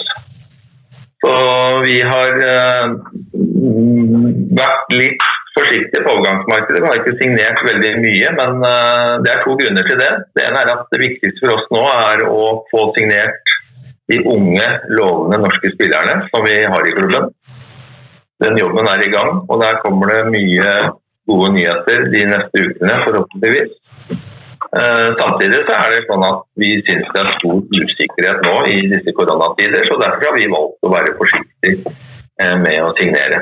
Så 1.22 1.34
vi 1.86 1.98
har 2.02 2.38
uh, 2.42 2.88
vært 4.58 4.94
litt 4.98 5.26
forsiktige 5.54 6.02
på 6.06 6.16
overgangsmarkedet. 6.16 6.82
Vi 6.82 6.90
har 6.90 7.02
ikke 7.02 7.18
signert 7.20 7.62
veldig 7.68 7.92
mye, 8.06 8.32
men 8.40 8.64
uh, 8.66 9.18
det 9.22 9.34
er 9.34 9.44
to 9.46 9.58
grunner 9.60 9.90
til 9.90 10.02
det. 10.02 10.12
Det 10.38 10.48
ene 10.48 10.64
er 10.64 10.74
at 10.74 10.88
det 10.94 11.02
viktigste 11.04 11.46
for 11.46 11.58
oss 11.58 11.70
nå 11.74 11.84
er 11.92 12.26
å 12.26 12.46
få 12.74 12.88
signert 12.98 13.58
de 14.12 14.18
unge, 14.28 14.66
lovende 14.98 15.40
norske 15.44 15.72
spillerne 15.76 16.26
som 16.32 16.46
vi 16.48 16.58
har 16.66 16.90
i 16.90 16.96
klubben. 16.98 17.30
Den 18.42 18.58
jobben 18.58 18.90
er 18.90 19.06
i 19.06 19.14
gang, 19.14 19.44
og 19.46 19.62
der 19.62 19.78
kommer 19.86 20.10
det 20.10 20.34
mye 20.34 20.74
gode 21.30 21.54
nyheter 21.54 22.10
de 22.10 22.26
neste 22.34 22.66
ukene, 22.66 22.98
forhåpentligvis. 23.06 23.78
Eh, 24.72 25.08
samtidig 25.20 25.66
så 25.68 25.74
er 25.76 25.90
det 25.92 26.06
sånn 26.08 26.22
at 26.24 26.44
vi 26.62 26.70
syns 26.88 27.10
det 27.12 27.20
er 27.20 27.34
stor 27.42 27.58
usikkerhet 27.76 28.46
nå 28.46 28.54
i 28.72 28.78
disse 28.94 29.14
koronatider, 29.18 29.84
så 29.90 29.98
derfor 30.00 30.30
har 30.30 30.38
vi 30.38 30.52
valgt 30.54 30.88
å 30.88 30.92
være 30.94 31.16
forsiktige 31.18 31.92
eh, 32.40 32.54
med 32.62 32.78
å 32.80 32.94
signere. 32.96 33.42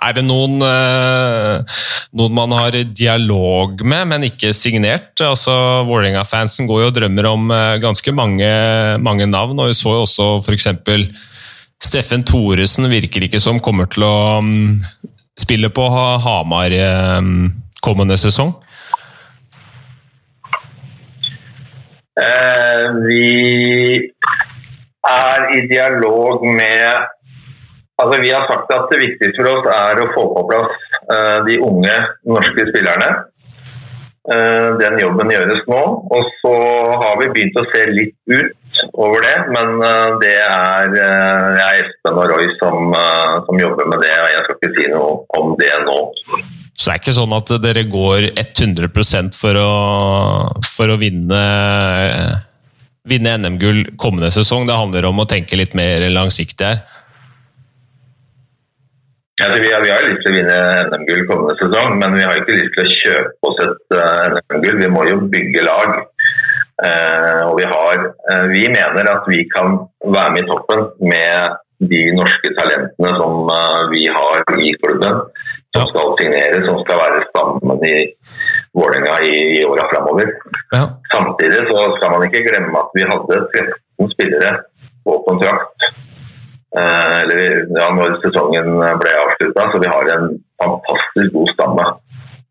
Er 0.00 0.14
det 0.16 0.24
noen, 0.24 0.62
eh, 0.62 1.80
noen, 2.16 2.36
man 2.38 2.54
har 2.54 2.78
dialog 2.94 3.82
med, 3.82 4.06
men 4.14 4.28
ikke 4.30 4.54
signert? 4.56 5.10
Altså, 5.26 5.58
Vålerenga-fansen 5.90 6.70
går 6.70 6.84
jo 6.84 6.92
og 6.92 6.96
drømmer 7.00 7.30
om 7.34 7.52
ganske 7.82 8.14
mange, 8.14 8.54
mange 9.02 9.26
navn, 9.26 9.58
og 9.58 9.74
vi 9.74 9.76
så 9.76 9.98
jo 9.98 10.06
også 10.06 10.30
f.eks. 10.38 10.70
Steffen 11.82 12.22
Thoresen 12.28 12.86
virker 12.92 13.26
ikke 13.26 13.42
som 13.42 13.58
kommer 13.58 13.90
til 13.90 14.06
å 14.06 14.16
um, 14.38 14.78
spille 15.40 15.72
på 15.74 15.90
Hamar 15.90 16.78
kommende 17.82 18.20
sesong. 18.20 18.54
Eh, 18.54 18.66
vi 23.06 24.10
er 25.10 25.46
i 25.56 25.60
dialog 25.70 26.44
med 26.46 27.08
Altså, 28.00 28.22
vi 28.22 28.30
har 28.32 28.46
sagt 28.48 28.70
at 28.72 28.86
det 28.88 29.00
viktigste 29.02 29.42
for 29.44 29.58
oss 29.58 29.66
er 29.76 29.98
å 30.00 30.12
få 30.14 30.22
på 30.32 30.44
plass 30.48 30.70
uh, 31.12 31.38
de 31.44 31.58
unge 31.60 31.96
norske 32.32 32.64
spillerne. 32.70 33.08
Uh, 34.24 34.78
den 34.80 34.96
jobben 35.02 35.32
gjøres 35.34 35.60
nå. 35.68 35.82
Og 36.16 36.30
så 36.40 36.54
har 37.02 37.20
vi 37.20 37.28
begynt 37.34 37.60
å 37.60 37.66
se 37.74 37.84
litt 37.92 38.16
ut 38.32 38.80
over 39.04 39.20
det, 39.26 39.34
men 39.52 39.84
det 40.22 40.32
er, 40.46 40.96
er 40.96 41.82
Espen 41.82 42.22
og 42.22 42.32
Roy 42.32 42.48
som, 42.56 42.94
som, 43.44 43.60
jobber 43.60 43.92
med 43.92 44.00
det. 44.06 44.14
og 44.16 44.32
Jeg 44.32 44.46
skal 44.46 44.56
ikke 44.56 44.74
si 44.78 44.88
noe 44.94 45.12
om 45.36 45.52
det 45.60 45.74
nå. 45.84 45.98
Så 46.80 46.88
det 46.88 46.94
er 46.94 47.00
ikke 47.02 47.12
sånn 47.12 47.34
at 47.36 47.50
dere 47.60 47.82
går 47.92 48.30
100% 48.40 49.36
for 49.36 49.58
å, 49.60 49.72
for 50.64 50.94
å 50.94 50.96
vinne 51.00 51.40
vinne 53.10 53.36
NM-gull 53.40 53.84
kommende 54.00 54.30
sesong. 54.32 54.64
Det 54.68 54.78
handler 54.78 55.08
om 55.10 55.20
å 55.20 55.28
tenke 55.28 55.58
litt 55.60 55.76
mer 55.76 56.06
langsiktig 56.12 56.66
her. 56.66 56.80
Ja, 59.40 59.46
vi, 59.56 59.70
har, 59.72 59.80
vi, 59.80 59.88
har, 59.88 60.02
lyst 60.04 60.24
til 60.24 60.34
å 60.34 60.36
vinne 60.36 60.56
NM-gull 60.90 61.22
kommende 61.30 61.56
sesong, 61.60 61.94
men 62.00 62.16
vi 62.16 62.24
har 62.26 62.40
ikke 62.40 62.58
lyst 62.58 62.74
til 62.76 62.84
å 62.84 62.96
kjøpe 62.96 63.50
oss 63.50 63.62
et 63.64 63.96
uh, 63.96 64.36
NM-gull. 64.36 64.80
Vi 64.82 64.90
må 64.92 65.04
jo 65.08 65.20
bygge 65.32 65.64
lag. 65.64 65.94
Uh, 66.80 67.40
og 67.46 67.54
vi, 67.60 67.64
har, 67.68 68.04
uh, 68.28 68.44
vi 68.52 68.66
mener 68.72 69.08
at 69.14 69.26
vi 69.28 69.42
kan 69.52 69.82
være 70.00 70.34
med 70.36 70.44
i 70.44 70.48
toppen 70.48 70.86
med 71.08 71.58
de 71.80 72.00
norske 72.16 72.52
talentene 72.58 73.12
som 73.16 73.48
vi 73.92 74.04
har 74.12 74.42
i 74.60 74.72
klubben. 74.82 75.22
Som 75.76 75.86
skal 75.92 76.14
signere, 76.18 76.60
som 76.66 76.80
skal 76.82 76.98
være 76.98 77.24
stammen 77.30 77.84
i 77.86 77.96
Vålerenga 78.74 79.16
i, 79.26 79.36
i 79.60 79.64
åra 79.64 79.86
framover. 79.92 80.34
Ja. 80.74 80.84
Samtidig 81.14 81.64
så 81.70 81.86
skal 81.96 82.14
man 82.14 82.26
ikke 82.26 82.44
glemme 82.46 82.84
at 82.84 82.92
vi 82.98 83.06
hadde 83.06 83.42
13 83.54 84.12
spillere 84.14 84.52
på 85.06 85.16
kontrakt 85.26 85.90
Eh, 86.70 87.14
eller 87.22 87.40
ja, 87.74 87.88
når 87.98 88.20
sesongen 88.22 88.78
ble 88.78 89.14
avslutta. 89.24 89.66
Så 89.72 89.82
vi 89.82 89.90
har 89.90 90.10
en 90.14 90.26
fantastisk 90.62 91.34
god 91.34 91.52
stamme. 91.56 91.86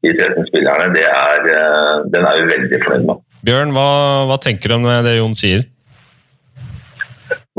De 0.04 0.14
13 0.16 0.48
spillerne. 0.52 0.92
Det 0.96 1.06
er, 1.08 1.50
eh, 1.56 1.96
den 2.12 2.28
er 2.28 2.40
vi 2.40 2.52
veldig 2.54 2.82
fornøyd 2.86 3.06
med. 3.08 3.26
Bjørn, 3.48 3.72
hva, 3.76 3.90
hva 4.28 4.40
tenker 4.44 4.72
du 4.72 4.76
om 4.80 4.88
det 5.06 5.16
Jon 5.16 5.38
sier? 5.38 5.64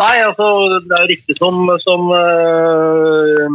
Nei, 0.01 0.17
altså 0.25 0.47
det 0.89 0.97
er 0.97 1.11
riktig 1.11 1.37
som, 1.37 1.59
som 1.85 2.09
uh, 2.09 3.47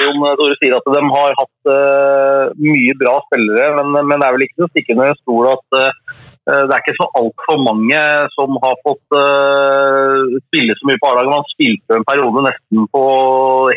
Jon 0.00 0.22
Tore 0.38 0.56
sier, 0.56 0.76
at 0.78 0.86
de 0.96 1.02
har 1.12 1.34
hatt 1.36 1.70
uh, 1.70 2.52
mye 2.56 2.96
bra 3.00 3.18
spillere. 3.26 3.74
Men, 3.76 3.92
men, 3.98 4.16
det 4.16 4.28
er 4.28 4.36
vel 4.36 4.46
ikke 4.46 4.64
noe 4.64 4.72
stikkende 4.72 5.10
stol 5.20 5.50
at 5.52 5.76
uh, 5.76 5.90
Eh, 5.90 6.29
det 6.50 6.74
er 6.74 6.82
ikke 6.82 6.96
så 6.96 7.06
altfor 7.20 7.58
mange 7.62 7.98
som 8.34 8.56
har 8.62 8.76
fått 8.86 9.16
uh, 9.16 10.38
spille 10.48 10.76
så 10.78 10.88
mye 10.88 11.00
på 11.00 11.10
A-laget. 11.10 11.32
Man 11.32 11.48
spilte 11.52 11.96
en 11.96 12.06
periode 12.08 12.44
nesten 12.46 12.86
på 12.94 13.02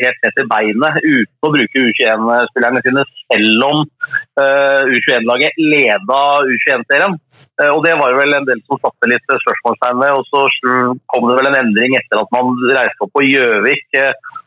helt 0.02 0.20
ned 0.24 0.36
til 0.38 0.48
beinet 0.50 0.98
uten 1.02 1.48
å 1.48 1.52
bruke 1.54 1.84
U21-spillerne 1.88 2.82
sine, 2.86 3.04
selv 3.24 3.66
om 3.68 3.82
uh, 3.84 4.82
U21-laget 4.90 5.60
leda 5.60 6.20
U21-serien. 6.50 7.18
Uh, 7.60 7.70
og 7.70 7.82
Det 7.86 7.96
var 8.00 8.16
vel 8.18 8.38
en 8.38 8.48
del 8.48 8.62
som 8.64 8.80
satte 8.82 9.10
litt 9.12 9.26
spørsmålstegn 9.28 10.00
ved. 10.02 10.14
og 10.18 10.30
Så 10.30 10.78
kom 11.12 11.28
det 11.30 11.38
vel 11.40 11.50
en 11.50 11.60
endring 11.62 11.98
etter 12.00 12.22
at 12.22 12.32
man 12.34 12.56
reiste 12.70 13.06
opp 13.06 13.14
på 13.14 13.26
Gjøvik. 13.28 13.86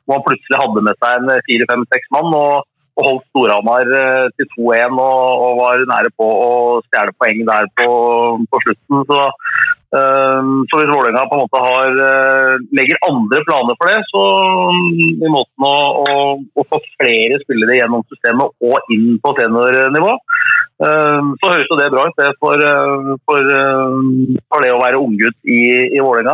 hvor 0.08 0.18
man 0.18 0.26
plutselig 0.26 0.64
hadde 0.64 0.88
med 0.88 1.00
seg 1.04 1.22
en 1.22 1.46
fire-fem-seks 1.48 2.12
mann. 2.18 2.36
og 2.36 2.66
og 2.98 3.06
holdt 3.06 3.25
Storhamar 3.30 3.89
eh, 3.94 4.27
til 4.38 4.48
2-1 4.56 4.98
og, 4.98 5.44
og, 5.46 5.51
var 5.62 5.84
nære 5.92 6.12
på 6.18 6.27
å 6.27 6.51
stjele 6.88 7.13
poeng 7.22 7.44
der 7.48 7.70
på, 7.77 7.89
på 8.50 8.62
slutten. 8.63 9.04
Så, 9.10 9.20
øh, 10.00 10.50
så 10.70 10.80
hvis 10.82 10.94
Vålerenga 10.94 11.25
på 11.30 11.38
en 11.38 11.44
måte 11.46 11.62
har, 11.68 12.00
uh, 12.01 12.54
legger 12.80 13.04
andre 13.10 13.42
planer 13.46 13.77
for 13.77 13.92
det, 13.92 14.00
så 14.10 14.24
um, 14.74 14.80
i 15.13 15.30
måten 15.30 15.68
å, 15.70 15.75
å, 16.01 16.16
å, 16.58 16.66
få 16.72 16.82
flere 16.88 17.38
spillere 17.44 17.77
gjennom 17.77 18.06
systemet 18.10 18.70
og 18.72 18.94
inn 18.96 19.22
på 19.22 19.36
seniornivå, 19.38 20.16
øh, 20.88 21.30
så 21.38 21.54
høres 21.54 21.70
jo 21.70 21.80
det 21.84 21.92
bra 21.94 22.08
ut 22.10 22.18
det 22.24 22.32
for, 22.42 22.66
uh, 22.66 23.13
for, 23.30 23.54
uh, 23.62 24.42
for, 24.50 24.66
det 24.66 24.74
å 24.74 24.82
være 24.82 25.04
unggutt 25.06 25.38
i, 25.46 25.62
i 25.94 26.01
Vålerenga. 26.01 26.34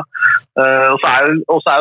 og 0.54 0.98
så 1.02 1.12
er, 1.12 1.30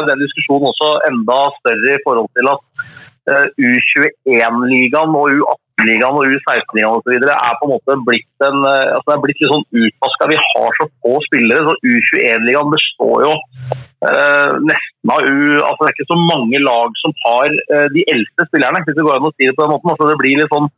jo 0.00 0.06
den 0.08 0.22
diskusjonen 0.24 0.70
også 0.72 0.92
enda 1.06 1.40
større 1.60 1.90
i 1.94 2.04
forhold 2.06 2.30
til 2.34 2.48
at 2.50 2.62
Eh, 2.72 3.11
U21-ligaen 3.30 5.14
og 5.14 5.30
U18-ligaen 5.30 6.18
og 6.18 6.26
U16-ligaen 6.26 6.98
osv. 6.98 7.14
er 7.14 7.58
på 7.60 7.68
en 7.68 7.72
måte 7.72 7.98
blitt 8.08 8.46
en, 8.46 8.64
eh, 8.66 8.94
altså 8.96 9.08
det 9.08 9.14
er 9.14 9.22
blitt 9.26 9.42
litt 9.42 9.52
sånn 9.52 9.68
utvaska. 9.84 10.30
Vi 10.32 10.40
har 10.42 10.78
så 10.78 10.88
få 11.04 11.14
spillere. 11.28 11.66
så 11.68 11.76
U21-ligaen 11.86 12.72
består 12.74 13.26
jo 13.26 13.32
eh, 14.10 14.52
nesten 14.70 15.14
av 15.14 15.22
U... 15.22 15.38
altså 15.62 15.80
Det 15.84 15.88
er 15.88 15.96
ikke 15.96 16.10
så 16.10 16.18
mange 16.18 16.62
lag 16.62 16.98
som 17.02 17.14
har 17.24 17.48
eh, 17.54 17.88
de 17.94 18.04
eldste 18.14 18.48
spillerne, 18.50 18.82
hvis 18.86 18.98
det 18.98 19.06
går 19.06 19.18
an 19.18 19.30
å 19.30 19.34
si 19.36 19.48
det 19.48 19.56
på 19.56 19.64
den 19.64 19.74
måten. 19.74 19.94
altså 19.94 20.10
Det 20.10 20.18
blir 20.22 20.40
litt 20.40 20.54
sånn 20.54 20.68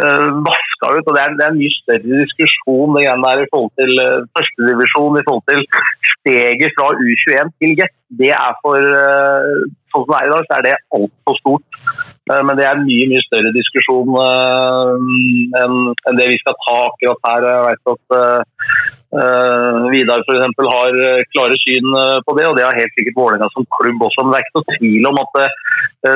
eh, 0.00 0.28
vaska 0.48 0.92
ut. 0.94 1.04
og 1.04 1.12
Det 1.16 1.24
er, 1.24 1.36
det 1.40 1.46
er 1.46 1.54
en 1.54 1.60
mye 1.62 1.76
større 1.78 2.22
diskusjon 2.24 2.98
det 2.98 3.06
der 3.08 3.44
i 3.44 3.50
forhold 3.52 3.74
til 3.80 4.04
eh, 4.04 4.28
førstedivisjon, 4.36 5.20
i 5.20 5.26
forhold 5.28 5.46
til 5.48 5.66
steget 6.14 6.76
fra 6.76 6.92
U21 7.00 7.54
til 7.56 7.76
GET. 7.80 7.94
Det 8.20 8.32
er 8.32 8.56
for 8.64 8.80
eh, 8.80 9.68
sånn 9.92 10.04
som 10.04 10.12
det 10.12 10.18
er 10.20 10.28
i 10.28 10.32
dag, 10.32 10.46
så 10.46 10.56
er 10.56 10.64
det 10.66 10.74
altfor 10.98 11.38
stort. 11.40 11.80
Eh, 12.28 12.42
men 12.44 12.58
det 12.58 12.66
er 12.66 12.76
en 12.76 12.86
mye 12.86 13.08
mye 13.10 13.24
større 13.24 13.52
diskusjon 13.56 14.10
eh, 14.22 14.92
enn 15.62 16.18
det 16.20 16.28
vi 16.32 16.38
skal 16.42 16.56
ta 16.64 16.76
akkurat 16.88 17.28
her. 17.30 17.46
Jeg 17.48 17.66
vet 17.68 17.92
at 17.94 18.16
uh, 18.18 19.86
Vidar 19.92 20.24
f.eks. 20.24 20.62
har 20.68 20.98
klare 21.32 21.58
syn 21.62 21.86
på 22.26 22.34
det, 22.36 22.44
og 22.48 22.58
det 22.58 22.66
har 22.66 22.76
helt 22.76 22.94
sikkert 22.98 23.16
Vålerenga 23.16 23.48
som 23.54 23.68
klubb 23.78 24.04
også. 24.04 24.24
Men 24.24 24.34
det 24.34 24.40
er 24.40 24.46
ikke 24.46 24.58
noe 24.58 24.76
tvil 24.76 25.08
om 25.12 25.22
at 25.22 25.38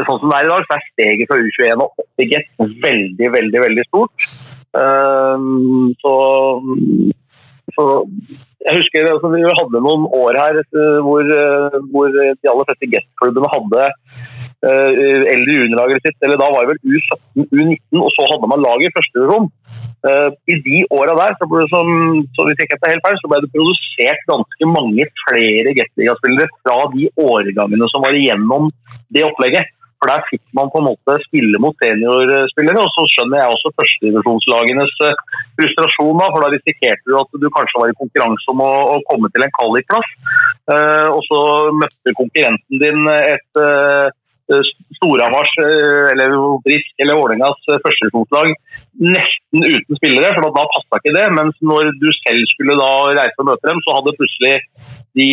sånn 0.08 0.20
som 0.20 0.28
det 0.28 0.38
er 0.38 0.48
i 0.48 0.52
dag, 0.52 0.66
så 0.68 0.76
er 0.76 0.86
steget 0.90 1.30
fra 1.30 1.40
U21 1.40 1.84
og 1.86 2.04
opp 2.04 2.22
i 2.22 2.28
GET 2.34 2.50
veldig, 2.84 3.32
veldig, 3.38 3.64
veldig 3.64 3.86
stort. 3.88 4.28
Så 6.02 6.12
så 7.76 7.86
jeg 8.62 8.78
husker 8.78 9.08
altså, 9.10 9.30
Vi 9.32 9.42
hadde 9.42 9.82
noen 9.84 10.04
år 10.14 10.38
her 10.38 10.58
eh, 10.62 10.98
hvor, 11.04 11.26
eh, 11.26 11.78
hvor 11.92 12.12
de 12.14 12.50
aller 12.52 12.68
fleste 12.68 12.90
Get-klubbene 12.92 13.50
hadde 13.52 13.86
uh, 14.62 14.90
eldre 15.34 15.56
juniorlaget 15.56 16.06
sitt. 16.06 16.18
eller 16.22 16.38
Da 16.40 16.50
var 16.52 16.62
det 16.62 16.74
vel 16.74 16.94
U17, 16.94 17.48
U19, 17.50 17.98
og 17.98 18.10
så 18.14 18.28
hadde 18.30 18.50
man 18.52 18.62
laget 18.62 18.88
i 18.88 18.94
første 18.96 19.18
divisjon. 19.18 19.50
Uh, 20.06 20.30
I 20.50 20.58
de 20.66 20.78
åra 20.94 21.16
der 21.18 21.36
så 21.38 21.48
ble 21.50 21.64
det, 21.64 21.70
som, 21.74 21.90
så 22.36 22.46
feil, 22.46 23.18
så 23.20 23.30
ble 23.30 23.42
det 23.44 23.52
produsert 23.54 24.24
ganske 24.30 24.70
mange 24.70 25.06
flere 25.24 25.76
Get-ligaspillere 25.78 26.50
fra 26.62 26.78
de 26.94 27.10
årgangene 27.26 27.90
som 27.90 28.06
var 28.06 28.18
igjennom 28.18 28.70
det 29.14 29.26
opplegget. 29.26 29.70
For 30.02 30.10
Der 30.10 30.24
fikk 30.26 30.42
man 30.58 30.70
på 30.74 30.80
en 30.80 30.88
måte 30.90 31.14
spille 31.22 31.58
mot 31.62 31.76
seniorspillere. 31.78 32.82
og 32.82 32.90
Så 32.90 33.04
skjønner 33.12 33.38
jeg 33.38 33.52
også 33.54 33.70
førstedivisjonslagenes 33.78 34.96
eh, 35.06 35.20
frustrasjon, 35.60 36.16
da, 36.18 36.26
for 36.32 36.42
da 36.42 36.48
risikerte 36.50 37.06
du 37.06 37.14
at 37.20 37.38
du 37.38 37.46
kanskje 37.54 37.84
var 37.84 37.92
i 37.92 37.98
konkurranse 38.00 38.50
om 38.50 38.64
å, 38.66 38.72
å 38.96 38.96
komme 39.06 39.30
til 39.30 39.46
en 39.46 39.54
kvalikplass. 39.60 40.10
Uh, 40.66 41.08
og 41.14 41.22
så 41.26 41.38
møtte 41.74 42.14
konkurrenten 42.18 42.82
din 42.82 43.06
et 43.12 43.62
uh, 43.62 44.10
Storhamars 44.98 45.52
eller 45.64 46.34
Brisk 46.64 47.02
eller 47.02 47.18
Vålerengas 47.18 47.60
førstedivisjonslag 47.68 48.52
nesten 49.02 49.64
uten 49.64 49.98
spillere, 49.98 50.32
for 50.36 50.46
da 50.46 50.64
passa 50.74 51.00
ikke 51.00 51.14
det. 51.16 51.26
Mens 51.38 51.56
når 51.64 51.92
du 52.02 52.08
selv 52.20 52.42
skulle 52.52 52.76
da 52.78 52.90
reise 53.18 53.40
og 53.42 53.48
møte 53.50 53.68
dem, 53.68 53.80
så 53.84 53.96
hadde 53.96 54.16
plutselig 54.18 54.54
de 55.18 55.28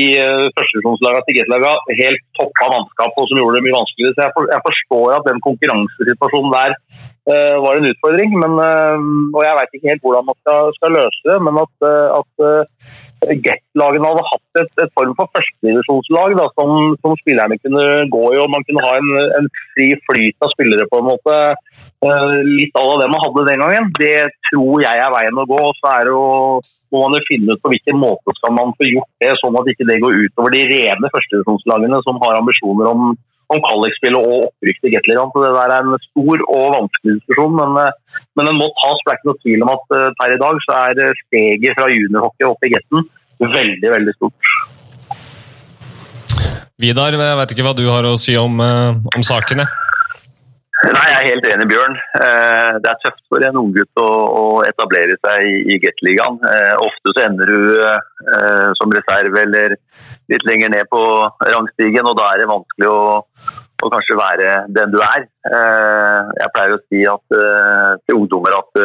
førstedivisjonslagene 0.56 1.26
til 1.28 1.38
Gatelaga 1.38 1.76
helt 2.02 2.26
toppa 2.40 2.72
mannskap, 2.74 3.14
og 3.16 3.30
som 3.30 3.40
gjorde 3.40 3.60
det 3.60 3.66
mye 3.68 3.78
vanskeligere. 3.78 4.16
Så 4.16 4.26
jeg, 4.26 4.36
for, 4.36 4.50
jeg 4.56 4.66
forstår 4.68 5.16
at 5.18 5.30
den 5.30 5.44
konkurransesituasjonen 5.48 6.56
der 6.58 6.76
var 7.64 7.78
en 7.78 7.90
utfordring. 7.92 8.36
Men, 8.42 8.58
og 9.36 9.42
jeg 9.46 9.58
veit 9.60 9.78
ikke 9.78 9.92
helt 9.94 10.04
hvordan 10.06 10.28
man 10.32 10.40
skal, 10.42 10.98
løse 10.98 11.30
det, 11.30 11.38
men 11.46 11.62
at, 11.64 11.90
at 12.20 12.48
Get-lagene 13.28 14.08
hadde 14.08 14.26
hatt 14.30 14.62
et, 14.62 14.72
et 14.84 14.94
form 14.96 15.12
for 15.18 15.30
førstedivisjonslag 15.36 16.36
som, 16.56 16.96
som 17.04 17.16
spillerne 17.20 17.60
kunne 17.60 17.86
gå 18.14 18.24
i, 18.34 18.40
og 18.40 18.52
man 18.54 18.66
kunne 18.68 18.84
ha 18.86 18.94
en, 18.96 19.10
en 19.40 19.50
fri 19.76 19.90
flyt 20.08 20.46
av 20.46 20.54
spillere 20.56 20.88
på 20.92 21.02
en 21.02 21.10
måte. 21.10 21.38
litt 22.48 22.76
av 22.80 22.94
det 23.02 23.10
man 23.12 23.24
hadde 23.26 23.48
den 23.50 23.64
gangen. 23.64 23.90
Det 24.00 24.30
tror 24.50 24.84
jeg 24.86 25.04
er 25.04 25.16
veien 25.16 25.42
å 25.42 25.48
gå. 25.50 25.60
og 25.70 25.76
så 25.82 25.96
jo 26.08 26.22
må 26.90 27.04
man 27.06 27.20
jo 27.20 27.28
finne 27.28 27.54
ut 27.54 27.62
på 27.62 27.72
hvilken 27.74 28.00
måte 28.02 28.34
skal 28.40 28.56
man 28.56 28.72
få 28.78 28.88
gjort 28.88 29.12
det, 29.22 29.34
sånn 29.42 29.58
at 29.60 29.68
ikke 29.70 29.88
det 29.90 30.00
går 30.04 30.16
utover 30.26 30.56
de 30.56 30.64
rene 30.72 31.12
førstedivisjonslagene 31.14 32.00
som 32.06 32.22
har 32.24 32.40
ambisjoner 32.40 32.90
om, 32.90 33.12
om 33.50 33.62
Kallik-spillet 33.66 34.20
og 34.20 34.48
opprykk 34.50 34.82
til 34.82 34.94
Gateligaen. 34.96 35.32
Så 35.34 35.44
det 35.44 35.54
der 35.58 35.76
er 35.76 35.86
en 35.86 36.04
stor 36.08 36.44
og 36.46 36.66
vanskelig 36.78 37.16
diskusjon, 37.20 37.56
men, 37.60 37.78
eh, 37.84 38.26
men 38.38 38.52
den 38.52 38.60
må 38.62 38.70
tas. 38.82 39.04
Det 39.04 39.14
er 39.14 39.20
ikke 39.20 39.32
noe 39.32 39.44
tvil 39.44 39.66
om 39.66 39.74
at 39.76 39.98
eh, 39.98 40.10
per 40.22 40.36
i 40.36 40.42
dag 40.46 40.64
så 40.66 40.82
er 40.90 41.22
steget 41.26 41.80
fra 41.80 41.90
juniorhockey 41.94 42.50
opp 42.50 42.68
i 42.68 42.74
Getten 42.76 43.10
veldig, 43.40 43.92
veldig 43.96 44.16
stort. 44.18 44.56
Vidar, 46.80 47.12
jeg 47.12 47.38
vet 47.42 47.54
ikke 47.54 47.68
hva 47.68 47.76
du 47.76 47.86
har 47.92 48.08
å 48.08 48.18
si 48.20 48.38
om, 48.40 48.60
eh, 48.64 49.00
om 49.16 49.24
sakene? 49.26 49.68
Nei, 50.80 51.08
Jeg 51.12 51.16
er 51.18 51.28
helt 51.28 51.48
enig, 51.52 51.66
Bjørn. 51.68 51.96
Eh, 52.24 52.74
det 52.80 52.88
er 52.88 53.00
tøft 53.04 53.26
for 53.28 53.44
en 53.44 53.58
unggutt 53.60 54.00
å, 54.00 54.08
å 54.08 54.44
etablere 54.64 55.18
seg 55.20 55.44
i, 55.44 55.58
i 55.76 55.80
Gateligaen. 55.84 56.40
Eh, 56.40 56.76
ofte 56.80 57.12
så 57.12 57.26
ender 57.26 57.52
du 57.52 57.82
eh, 57.84 58.70
som 58.80 58.96
reserve 58.96 59.44
eller 59.44 59.76
litt 60.30 60.46
lenger 60.48 60.72
ned 60.74 60.90
på 60.92 61.02
rangstigen, 61.50 62.08
og 62.08 62.16
da 62.20 62.30
er 62.32 62.42
det 62.42 62.50
vanskelig 62.50 62.90
å, 62.90 63.02
å 63.80 63.90
kanskje 63.94 64.18
være 64.20 64.54
den 64.76 64.94
du 64.94 65.00
er. 65.04 65.26
Jeg 65.50 66.52
pleier 66.56 66.76
å 66.76 66.82
si 66.84 67.04
at, 67.10 67.38
til 68.06 68.20
ungdommer 68.20 68.58
at 68.58 68.82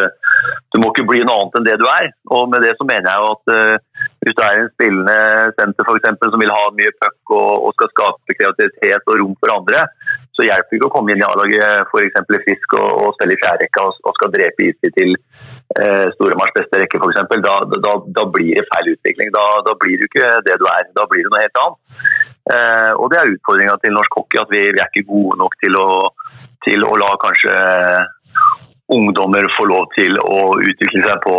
du 0.72 0.78
må 0.80 0.90
ikke 0.92 1.06
bli 1.08 1.22
noe 1.26 1.42
annet 1.42 1.58
enn 1.58 1.66
det 1.66 1.76
du 1.82 1.86
er. 1.90 2.08
Og 2.32 2.46
med 2.52 2.64
det 2.64 2.72
så 2.78 2.86
mener 2.88 3.10
jeg 3.10 3.20
jo 3.20 3.32
at 3.34 3.54
hvis 4.24 4.38
du 4.38 4.44
er 4.46 4.62
en 4.62 4.70
spillende 4.72 5.18
senter 5.58 5.88
for 5.88 6.00
eksempel, 6.00 6.32
som 6.32 6.44
vil 6.44 6.54
ha 6.54 6.62
mye 6.78 6.94
puck 7.00 7.34
og, 7.36 7.50
og 7.68 7.76
skal 7.76 7.92
skape 7.92 8.38
kreativitet 8.38 9.10
og 9.10 9.20
rom 9.20 9.34
for 9.42 9.56
andre, 9.58 9.84
så 10.34 10.46
hjelper 10.46 10.72
det 10.72 10.78
ikke 10.80 10.88
å 10.88 10.94
komme 10.96 11.14
inn 11.14 11.22
i 11.22 11.26
A-laget 11.26 11.84
f.eks. 11.86 12.16
frisk 12.46 12.76
og, 12.80 12.88
og 13.04 13.12
spille 13.16 13.36
i 13.36 13.40
fjerderekka 13.42 13.84
og, 13.86 14.00
og 14.02 14.16
skal 14.18 14.32
drepe 14.34 14.66
istid 14.66 14.94
til 14.96 15.14
eh, 15.14 16.06
Storemars 16.16 16.54
beste 16.56 16.80
rekke 16.82 16.98
f.eks. 16.98 17.20
Da, 17.44 17.54
da, 17.70 17.94
da 18.18 18.26
blir 18.34 18.58
det 18.58 18.66
feil 18.72 18.90
utvikling. 18.96 19.30
Da, 19.34 19.44
da, 19.68 19.76
blir 19.78 20.00
du 20.00 20.08
ikke 20.08 20.32
det 20.48 20.58
du 20.58 20.66
er, 20.72 20.90
da 20.98 21.06
blir 21.10 21.26
du 21.26 21.30
noe 21.30 21.44
helt 21.44 21.62
annet. 21.62 22.02
Eh, 22.54 22.92
og 22.98 23.06
det 23.12 23.20
er 23.20 23.32
utfordringa 23.36 23.78
til 23.82 23.94
norsk 23.94 24.18
hockey, 24.18 24.42
at 24.42 24.50
vi, 24.52 24.66
vi, 24.74 24.82
er 24.82 24.90
ikke 24.90 25.06
gode 25.12 25.38
nok 25.44 25.54
til 25.62 25.78
å, 25.80 25.88
til 26.66 26.86
å 26.88 26.98
la 27.00 27.14
kanskje 27.22 27.54
ungdommer 28.94 29.46
få 29.54 29.64
lov 29.70 29.86
til 29.94 30.18
å 30.20 30.40
utvikle 30.60 31.06
seg 31.06 31.22
på 31.24 31.36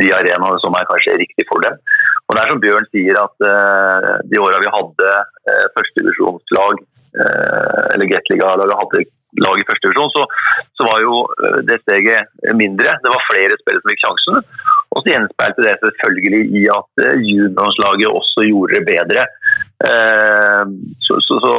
de 0.00 0.08
arenaene 0.16 0.58
som 0.64 0.74
er 0.74 0.88
kanskje 0.88 1.20
riktig 1.20 1.46
for 1.50 1.62
dem. 1.62 1.76
Og 2.28 2.36
det 2.36 2.42
er 2.42 2.50
som 2.52 2.62
Bjørn 2.62 2.88
sier, 2.92 3.20
at 3.20 3.44
uh, 3.44 4.16
de 4.28 4.40
åra 4.42 4.60
vi 4.60 4.72
hadde 4.74 5.12
uh, 5.48 5.66
førstedivisjonslag, 5.76 6.82
uh, 7.20 7.84
eller 7.94 8.10
Gateliga-laget 8.10 8.82
hadde 8.82 9.06
lag 9.44 9.60
i 9.60 9.64
første 9.68 9.84
divisjon, 9.84 10.12
så, 10.12 10.24
så, 10.76 10.84
var 10.88 11.02
jo 11.04 11.16
det 11.68 11.76
steget 11.82 12.30
mindre. 12.56 12.94
Det 13.04 13.10
var 13.12 13.26
flere 13.28 13.58
spillere 13.60 13.82
som 13.82 13.92
fikk 13.92 14.04
sjansen. 14.04 14.38
Og 14.88 15.02
så 15.02 15.12
gjenspeilte 15.12 15.66
det 15.66 15.74
selvfølgelig 15.84 16.40
i 16.58 16.62
at 16.72 17.02
juniorlandslaget 17.28 18.08
også 18.08 18.46
gjorde 18.48 18.78
det 18.78 18.86
bedre. 18.88 19.26
Så, 21.04 21.20
så, 21.26 21.38
så, 21.44 21.52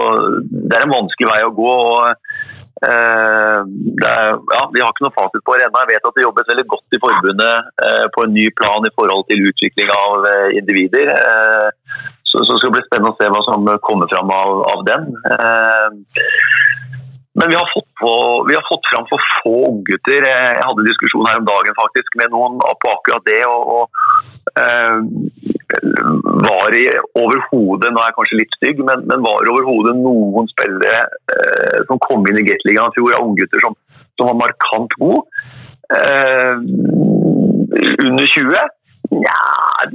det 0.49 0.79
er 0.79 0.87
en 0.87 0.95
vanskelig 0.97 1.29
vei 1.29 1.43
å 1.45 1.53
gå. 1.61 1.75
og 1.93 2.09
Eh, 2.09 2.48
er, 2.87 4.37
ja, 4.55 4.61
vi 4.73 4.81
har 4.83 4.93
ikke 4.93 5.05
noe 5.05 5.15
fasit 5.17 5.43
på 5.45 5.57
det 5.57 5.67
ennå. 5.67 5.81
Jeg 5.83 5.91
vet 5.91 6.07
at 6.09 6.15
det 6.17 6.25
jobbes 6.25 6.49
veldig 6.51 6.67
godt 6.73 6.97
i 6.97 7.01
forbundet 7.03 7.71
eh, 7.87 8.05
på 8.15 8.25
en 8.25 8.35
ny 8.35 8.45
plan 8.59 8.87
i 8.87 8.93
forhold 8.95 9.27
til 9.29 9.45
utvikling 9.51 9.91
av 9.95 10.29
eh, 10.31 10.47
individer. 10.61 11.13
Så, 12.29 12.43
så 12.45 12.55
skal 12.59 12.69
det 12.69 12.77
bli 12.77 12.87
spennende 12.87 13.13
å 13.13 13.19
se 13.19 13.29
hva 13.33 13.43
som 13.47 13.69
kommer 13.85 14.09
fram 14.11 14.31
av, 14.31 14.63
av 14.69 14.83
den. 14.85 15.07
Men 17.39 17.49
vi 17.49 17.55
har, 17.55 17.67
fått 17.73 17.87
på, 18.01 18.11
vi 18.49 18.55
har 18.57 18.65
fått 18.67 18.87
fram 18.91 19.05
for 19.09 19.27
få 19.39 19.55
unggutter. 19.69 20.25
Jeg 20.27 20.65
hadde 20.65 20.83
en 20.83 20.89
diskusjon 20.89 21.27
her 21.29 21.39
om 21.39 21.47
dagen 21.47 21.77
faktisk 21.77 22.17
med 22.19 22.33
noen 22.33 22.57
på 22.59 22.91
akkurat 22.91 23.23
det. 23.29 23.41
og, 23.47 23.61
og 23.75 23.85
eh, 24.59 24.97
var 25.69 26.73
i 26.73 26.85
overhodet, 27.19 27.91
nå 27.91 28.01
er 28.01 28.09
jeg 28.09 28.15
kanskje 28.17 28.39
litt 28.39 28.55
stygg, 28.57 28.81
men, 28.87 29.05
men 29.09 29.25
var 29.25 29.51
overhodet 29.53 29.95
noen 29.99 30.49
spillere 30.49 31.03
eh, 31.35 31.79
som 31.89 32.01
kom 32.07 32.25
inn 32.25 32.41
i 32.41 32.45
Gateligaen 32.47 32.89
i 32.89 32.97
fjor 32.97 33.17
av 33.17 33.27
unggutter 33.27 33.65
som, 33.65 33.77
som 34.17 34.31
var 34.31 34.39
markant 34.41 34.97
gode. 35.01 35.21
Eh, 35.93 36.55
under 38.07 38.25
20? 38.33 38.75
Nja, 39.09 39.37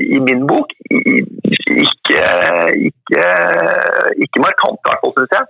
i 0.02 0.18
min 0.22 0.46
bok 0.48 0.72
ikke, 0.90 2.22
ikke, 2.88 3.26
ikke 4.26 4.42
markant, 4.42 4.78
i 4.78 4.88
hvert 4.88 5.02
fall, 5.02 5.14
syns 5.18 5.36
jeg. 5.36 5.46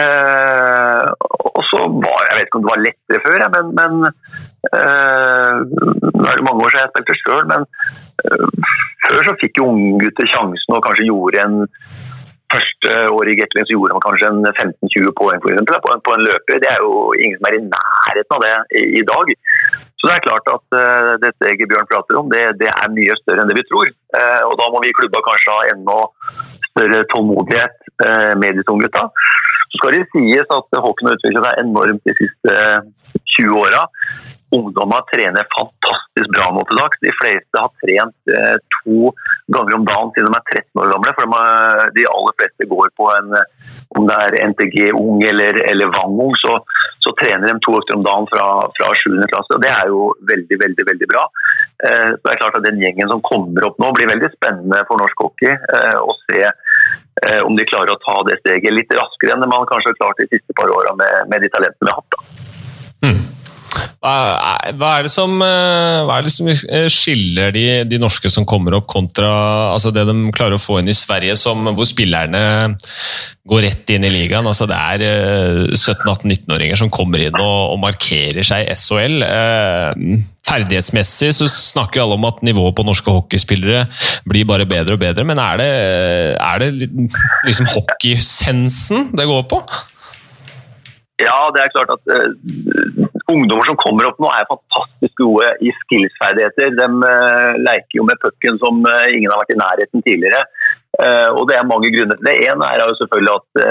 Eh, 0.00 1.08
og 1.54 1.62
så 1.68 1.84
var 1.86 2.24
Jeg 2.26 2.36
vet 2.38 2.48
ikke 2.48 2.58
om 2.58 2.64
det 2.64 2.72
var 2.72 2.84
lettere 2.84 3.24
før, 3.24 3.44
men, 3.54 3.74
men 3.78 3.92
Nå 4.72 6.24
er 6.30 6.38
det 6.38 6.46
mange 6.46 6.64
år 6.64 6.72
siden 6.72 6.84
jeg 6.84 6.92
spilte 6.94 7.16
sjøl, 7.20 7.44
men 7.50 7.66
eh, 8.24 8.72
før 9.04 9.28
så 9.28 9.36
fikk 9.42 9.60
jo 9.60 9.70
unggutter 9.72 10.30
sjansen 10.32 10.76
og 10.76 10.84
kanskje 10.86 11.08
gjorde 11.10 11.44
en 11.44 11.56
første 12.54 12.92
året 13.14 13.32
i 13.32 13.38
Gatling 13.40 13.66
så 13.66 13.74
gjorde 13.74 13.96
man 13.96 14.04
kanskje 14.04 14.30
en 14.30 14.42
15-20 14.50 15.14
poeng 15.18 15.40
for 15.42 15.52
eksempel, 15.52 15.80
på, 15.84 15.92
en, 15.94 16.04
på 16.06 16.14
en 16.14 16.26
løper. 16.28 16.60
Det 16.62 16.70
er 16.70 16.80
jo 16.84 16.92
ingen 17.18 17.40
som 17.40 17.48
er 17.48 17.58
i 17.58 17.64
nærheten 17.66 18.36
av 18.36 18.44
det 18.44 18.52
i, 18.80 18.84
i 19.00 19.02
dag. 19.10 19.32
Så 19.98 20.10
det 20.10 20.14
er 20.14 20.26
klart 20.26 20.50
at 20.52 20.76
uh, 20.76 21.12
det 21.22 21.32
steget 21.38 21.70
Bjørn 21.70 21.88
prater 21.90 22.20
om, 22.20 22.28
det, 22.32 22.42
det, 22.60 22.70
er 22.70 22.92
mye 22.92 23.16
større 23.22 23.44
enn 23.44 23.50
det 23.50 23.56
vi 23.56 23.68
tror. 23.70 23.88
Uh, 24.12 24.42
og 24.50 24.54
da 24.60 24.68
må 24.72 24.82
vi 24.84 24.92
i 24.92 24.98
klubba 24.98 25.22
kanskje 25.24 25.54
ha 25.56 25.70
enda 25.72 25.98
større 26.70 27.00
tålmodighet 27.14 27.78
uh, 28.04 28.32
med 28.40 28.60
disse 28.60 28.74
unggutta. 28.74 29.06
Så 29.74 29.80
skal 29.80 29.96
det 29.96 30.04
sies 30.14 30.54
at 30.54 30.78
hockeyen 30.78 31.10
har 31.10 31.18
utviklet 31.18 31.46
seg 31.48 31.64
enormt 31.64 32.06
de 32.06 32.14
siste 32.20 32.58
20 33.34 33.58
åra 33.58 33.84
ungdommer 34.54 35.02
trener 35.10 35.46
fantastisk 35.56 36.30
bra 36.34 36.48
nå 36.54 36.62
til 36.68 36.80
dags. 36.80 37.00
De 37.02 37.12
fleste 37.18 37.62
har 37.62 37.72
trent 37.82 38.34
eh, 38.36 38.56
to 38.78 39.10
ganger 39.54 39.78
om 39.78 39.86
dagen 39.88 40.12
siden 40.14 40.30
de 40.30 40.38
er 40.38 40.46
13 40.60 40.82
år 40.82 40.92
gamle. 40.94 41.14
for 41.16 41.26
de, 41.26 42.04
er, 42.04 42.12
aller 42.12 42.36
fleste 42.40 42.68
går 42.70 42.92
på 43.00 43.08
en 43.16 43.34
om 43.98 44.08
det 44.08 44.16
er 44.26 44.36
NTG 44.50 44.78
ung 44.98 45.22
eller, 45.22 45.60
eller 45.70 45.92
Vang 45.94 46.16
ung, 46.26 46.34
så, 46.42 46.56
så, 47.04 47.12
trener 47.20 47.46
de 47.46 47.54
to 47.62 47.76
økter 47.78 47.98
om 47.98 48.06
dagen 48.06 48.26
fra, 48.32 48.46
fra 48.78 48.90
7. 49.02 49.18
klasse. 49.30 49.54
og 49.54 49.62
Det 49.62 49.70
er 49.70 49.92
jo 49.92 50.08
veldig 50.30 50.60
veldig, 50.64 50.86
veldig 50.90 51.10
bra. 51.12 51.26
Eh, 51.88 52.10
det 52.18 52.32
er 52.32 52.40
klart 52.42 52.58
at 52.58 52.66
Den 52.66 52.82
gjengen 52.82 53.10
som 53.10 53.22
kommer 53.26 53.68
opp 53.68 53.78
nå, 53.82 53.92
blir 53.96 54.10
veldig 54.10 54.32
spennende 54.36 54.82
for 54.88 55.02
norsk 55.02 55.26
hockey 55.26 55.52
eh, 55.54 55.98
å 56.00 56.16
se 56.26 56.42
eh, 56.42 56.63
om 57.46 57.56
de 57.56 57.64
klarer 57.68 57.94
å 57.94 58.00
ta 58.02 58.16
det 58.28 58.40
steget 58.40 58.74
litt 58.74 58.90
raskere 58.98 59.36
enn 59.36 59.46
man 59.46 59.68
kanskje 59.70 59.92
har 59.92 60.00
klart 60.00 60.22
de 60.22 60.26
siste 60.32 60.56
par 60.58 60.72
åra 60.74 60.94
med, 60.98 61.30
med, 61.30 61.44
de 61.44 61.50
talentene 61.54 61.86
vi 61.86 61.92
har 61.92 62.00
hatt. 62.00 62.16
da. 62.16 62.20
Mm. 63.06 63.20
Hva 64.04 64.90
er 64.98 65.06
det 65.06 65.12
som, 65.12 65.36
eh, 65.42 66.10
er 66.14 66.26
det 66.26 66.32
som 66.32 66.48
eh, 66.50 66.88
skiller 66.92 67.54
de, 67.54 67.64
de, 67.88 68.00
norske 68.00 68.30
som 68.32 68.46
kommer 68.48 68.76
opp, 68.78 68.88
kontra 68.90 69.30
altså 69.72 69.92
det 69.94 70.06
de 70.08 70.16
klarer 70.34 70.58
å 70.58 70.62
få 70.62 70.80
inn 70.80 70.90
i 70.92 70.96
Sverige, 70.96 71.36
som, 71.40 71.64
hvor 71.76 71.88
spillerne 71.88 72.42
går 73.48 73.64
rett 73.66 73.94
inn 73.94 74.04
i 74.04 74.12
ligaen? 74.12 74.46
Altså 74.48 74.68
det 74.68 74.76
er 74.76 75.04
17-18-19-åringer 75.72 76.76
eh, 76.76 76.82
som 76.84 76.92
kommer 76.92 77.24
inn 77.24 77.38
og, 77.38 77.74
og, 77.74 77.80
markerer 77.84 78.44
seg 78.46 78.66
i 78.66 78.76
SHL. 78.76 79.24
Ferdighetsmessig 80.44 81.32
så 81.38 81.48
snakker 81.48 82.04
alle 82.04 82.18
om 82.18 82.28
at 82.28 82.44
nivået 82.44 82.76
på 82.76 82.84
norske 82.84 83.12
hockeyspillere 83.12 83.86
blir 84.28 84.48
bare 84.48 84.68
bedre 84.68 84.98
og 84.98 85.02
bedre, 85.02 85.24
men 85.28 85.40
er 85.40 85.60
det, 85.60 85.72
er 86.36 86.62
det 86.64 86.70
liksom 87.48 87.68
hockeysensen 87.72 89.10
det 89.16 89.28
går 89.30 89.48
på? 89.48 89.64
Ja, 91.22 91.46
det 91.54 91.60
er 91.62 91.70
klart 91.70 91.92
at 91.94 92.08
uh, 92.10 93.04
ungdommer 93.30 93.66
som 93.68 93.78
kommer 93.78 94.08
opp 94.08 94.18
nå, 94.18 94.26
er 94.34 94.48
fantastisk 94.50 95.20
gode 95.22 95.46
i 95.62 95.70
skillsferdigheter. 95.84 96.72
De 96.74 96.88
uh, 96.90 97.54
leker 97.62 98.00
jo 98.00 98.06
med 98.08 98.18
pucken 98.24 98.58
som 98.58 98.80
uh, 98.82 99.06
ingen 99.14 99.30
har 99.30 99.38
vært 99.44 99.54
i 99.54 99.60
nærheten 99.60 100.02
tidligere. 100.02 100.42
og 101.34 101.48
Det 101.50 101.56
er 101.58 101.66
mange 101.66 101.90
grunner 101.90 102.18
til 102.18 102.26
det. 102.28 102.34
Én 102.46 102.60
er 102.62 102.82
jo 102.82 102.98
selvfølgelig 103.00 103.32
at 103.34 103.62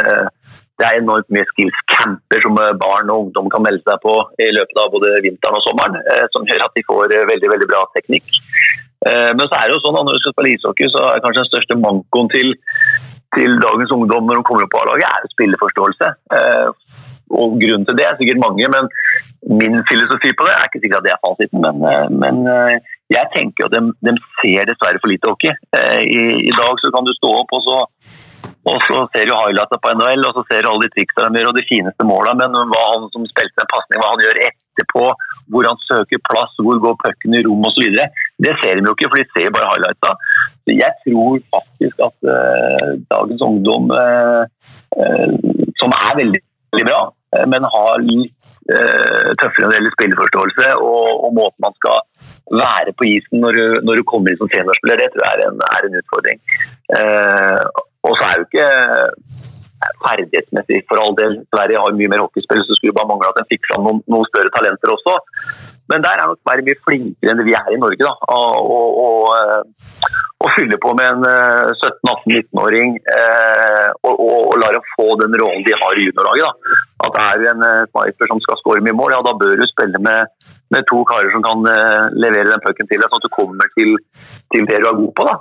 det 0.80 0.88
er 0.88 0.98
enormt 1.00 1.30
mye 1.32 1.46
skills-camper 1.54 2.42
som 2.44 2.58
barn 2.82 3.12
og 3.14 3.22
ungdom 3.22 3.48
kan 3.54 3.64
melde 3.64 3.80
seg 3.86 4.02
på 4.04 4.16
i 4.44 4.50
løpet 4.52 4.82
av 4.82 4.90
både 4.92 5.22
vinteren 5.24 5.56
og 5.56 5.64
sommeren, 5.64 5.96
som 6.34 6.50
gjør 6.50 6.66
at 6.66 6.76
de 6.76 6.84
får 6.90 7.16
veldig 7.32 7.52
veldig 7.54 7.70
bra 7.70 7.86
teknikk. 7.96 8.28
Men 9.08 9.46
så 9.46 9.56
er 9.56 9.70
det 9.70 9.78
jo 9.78 9.84
sånn 9.86 10.02
at 10.02 10.10
når 10.10 10.18
du 10.18 10.24
skal 10.26 10.36
spille 10.36 10.52
ishockey, 10.58 10.92
så 10.92 11.06
er 11.14 11.24
kanskje 11.24 11.46
den 11.46 11.52
største 11.54 11.80
mankoen 11.86 12.34
til, 12.36 12.52
til 13.38 13.56
dagens 13.64 13.96
ungdom 13.96 14.28
når 14.28 14.42
de 14.42 14.46
kommer 14.50 14.68
opp 14.68 14.76
på 14.76 14.84
A-laget, 14.84 15.08
er 15.08 15.34
spilleforståelse. 15.38 16.12
Og 17.32 17.56
Grunnen 17.62 17.86
til 17.88 17.98
det 17.98 18.08
er 18.08 18.18
sikkert 18.20 18.42
mange, 18.44 18.68
men 18.76 18.90
min 19.60 19.80
filosofi 19.90 20.34
på 20.36 20.48
det 20.48 20.56
er 20.56 20.68
ikke 20.68 20.84
sikkert 20.84 21.02
at 21.02 21.08
det 21.08 21.14
er 21.16 21.24
fasiten. 21.24 21.64
Men, 21.66 21.80
eh, 21.90 22.10
men 22.24 22.44
eh, 22.50 22.76
jeg 23.14 23.32
tenker 23.36 23.68
at 23.68 23.76
de, 23.76 23.82
de, 24.06 24.18
ser 24.42 24.70
dessverre 24.70 25.02
for 25.02 25.12
lite 25.12 25.32
hockey. 25.32 25.56
Eh, 25.80 26.02
I, 26.04 26.22
I, 26.50 26.54
dag 26.60 26.84
så 26.84 26.94
kan 26.94 27.08
du 27.08 27.14
stå 27.18 27.34
opp 27.42 27.56
og 27.58 27.66
så, 27.68 27.78
og 28.72 28.78
så 28.88 29.04
ser 29.14 29.28
du 29.28 29.36
highlightene 29.36 29.84
på 29.84 29.94
NHL 29.98 30.28
og 30.30 30.38
så 30.38 30.46
ser 30.50 30.64
du 30.64 30.72
alle 30.72 30.88
de 30.88 30.94
triksa 30.96 31.28
de 31.28 31.42
gjør 31.42 31.52
og 31.52 31.58
de 31.60 31.68
fineste 31.68 32.08
måla, 32.08 32.36
men 32.40 32.56
hva 32.72 32.84
han 32.94 33.10
som 33.16 33.28
spilte 33.28 33.64
en 33.64 33.74
pasning, 33.74 34.00
hva 34.00 34.14
han 34.14 34.24
gjør 34.24 34.42
etterpå, 34.48 35.06
hvor 35.52 35.68
han 35.68 35.82
søker 35.90 36.24
plass, 36.30 36.56
hvor 36.64 36.80
går 36.86 37.00
pucken 37.04 37.36
i 37.36 37.44
rom 37.48 37.68
osv., 37.68 37.98
det 38.44 38.54
ser 38.62 38.80
de 38.80 38.88
jo 38.88 38.96
ikke, 38.96 39.12
for 39.12 39.20
de 39.20 39.28
ser 39.36 39.52
bare 39.56 39.72
highlightene 39.74 40.16
jeg 40.72 40.94
tror 41.04 41.40
faktisk 41.56 41.96
at 42.08 42.18
uh, 42.24 42.90
dagens 43.12 43.42
ungdom, 43.42 43.92
uh, 43.92 44.44
uh, 45.02 45.34
som 45.82 45.96
er 45.98 46.14
veldig, 46.22 46.42
veldig 46.74 46.88
bra, 46.90 47.02
Eh, 47.34 47.46
men 47.50 47.66
har 47.76 48.04
litt 48.06 48.34
uh, 48.72 49.32
tøffere 49.42 49.66
når 49.66 49.72
det 49.72 49.78
gjelder 49.78 49.96
spilleforståelse 49.98 50.68
og, 50.80 51.08
og, 51.26 51.30
måten 51.36 51.66
man 51.66 51.78
skal 51.80 52.04
være 52.54 52.94
på 53.00 53.08
isen 53.10 53.42
når 53.44 53.58
du, 53.58 53.66
når 53.88 54.00
du 54.00 54.06
kommer 54.10 54.32
inn 54.32 54.42
som 54.42 54.52
seniorspiller. 54.54 55.02
Det 55.02 55.10
tror 55.14 55.26
jeg 55.26 55.40
er 55.40 55.48
en, 55.48 55.64
er 55.70 55.88
en 55.88 55.98
utfordring. 56.02 56.44
Eh, 57.00 57.64
og 58.04 58.18
så 58.20 58.28
er 58.28 58.40
jo 58.40 58.48
ikke 58.48 58.70
ferdighetsmessig 60.04 60.82
for 60.90 61.02
all 61.04 61.16
del. 61.20 61.38
Sverige 61.52 61.82
har 61.84 61.96
mye 61.98 62.12
mer 62.12 62.24
hockeyspill, 62.24 62.64
så 62.68 62.78
skulle 62.78 62.96
bare 62.96 63.10
mangle 63.10 63.32
at 63.32 63.40
en 63.42 63.50
fikk 63.52 63.66
fram 63.70 63.88
noen, 63.88 64.02
noen, 64.12 64.28
større 64.30 64.52
talenter 64.56 64.94
også. 64.96 65.16
Men 65.94 66.04
der 66.06 66.18
er 66.18 66.30
nok 66.30 66.42
Sverige 66.42 66.66
mye 66.68 66.84
flinkere 66.88 67.34
enn 67.34 67.46
vi 67.46 67.54
er 67.58 67.74
i 67.74 67.82
Norge. 67.82 68.02
da, 68.02 68.14
og, 68.34 69.30
og 70.44 70.50
fylle 70.58 70.78
på 70.82 70.92
med 70.98 71.06
en 71.08 71.22
17-18-19-åring 71.24 72.98
eh, 73.18 73.90
og, 74.04 74.12
og, 74.12 74.40
og 74.52 74.58
lar 74.60 74.76
dem 74.76 74.90
få 74.96 75.06
den 75.22 75.38
rollen 75.40 75.64
de 75.68 75.78
har 75.78 76.00
i 76.00 76.08
juniorlaget. 76.08 76.74
At 77.06 77.20
er 77.22 77.40
du 77.40 77.46
en 77.52 77.64
sniper 77.92 78.32
som 78.32 78.42
skal 78.44 78.60
skåre 78.60 78.84
mye 78.84 78.98
mål, 78.98 79.16
ja, 79.16 79.22
da 79.24 79.36
bør 79.40 79.56
du 79.62 79.66
spille 79.70 80.02
med, 80.04 80.34
med 80.74 80.88
to 80.90 81.00
karer 81.08 81.32
som 81.36 81.46
kan 81.46 81.64
levere 82.26 82.50
den 82.50 82.64
pucken 82.66 82.90
til 82.90 83.00
deg, 83.00 83.08
sånn 83.08 83.22
at 83.22 83.28
du 83.28 83.36
kommer 83.38 83.72
til, 83.78 83.96
til, 84.56 84.68
det 84.70 84.82
du 84.84 84.90
er 84.90 85.00
god 85.00 85.14
på. 85.20 85.28
Da. 85.30 85.36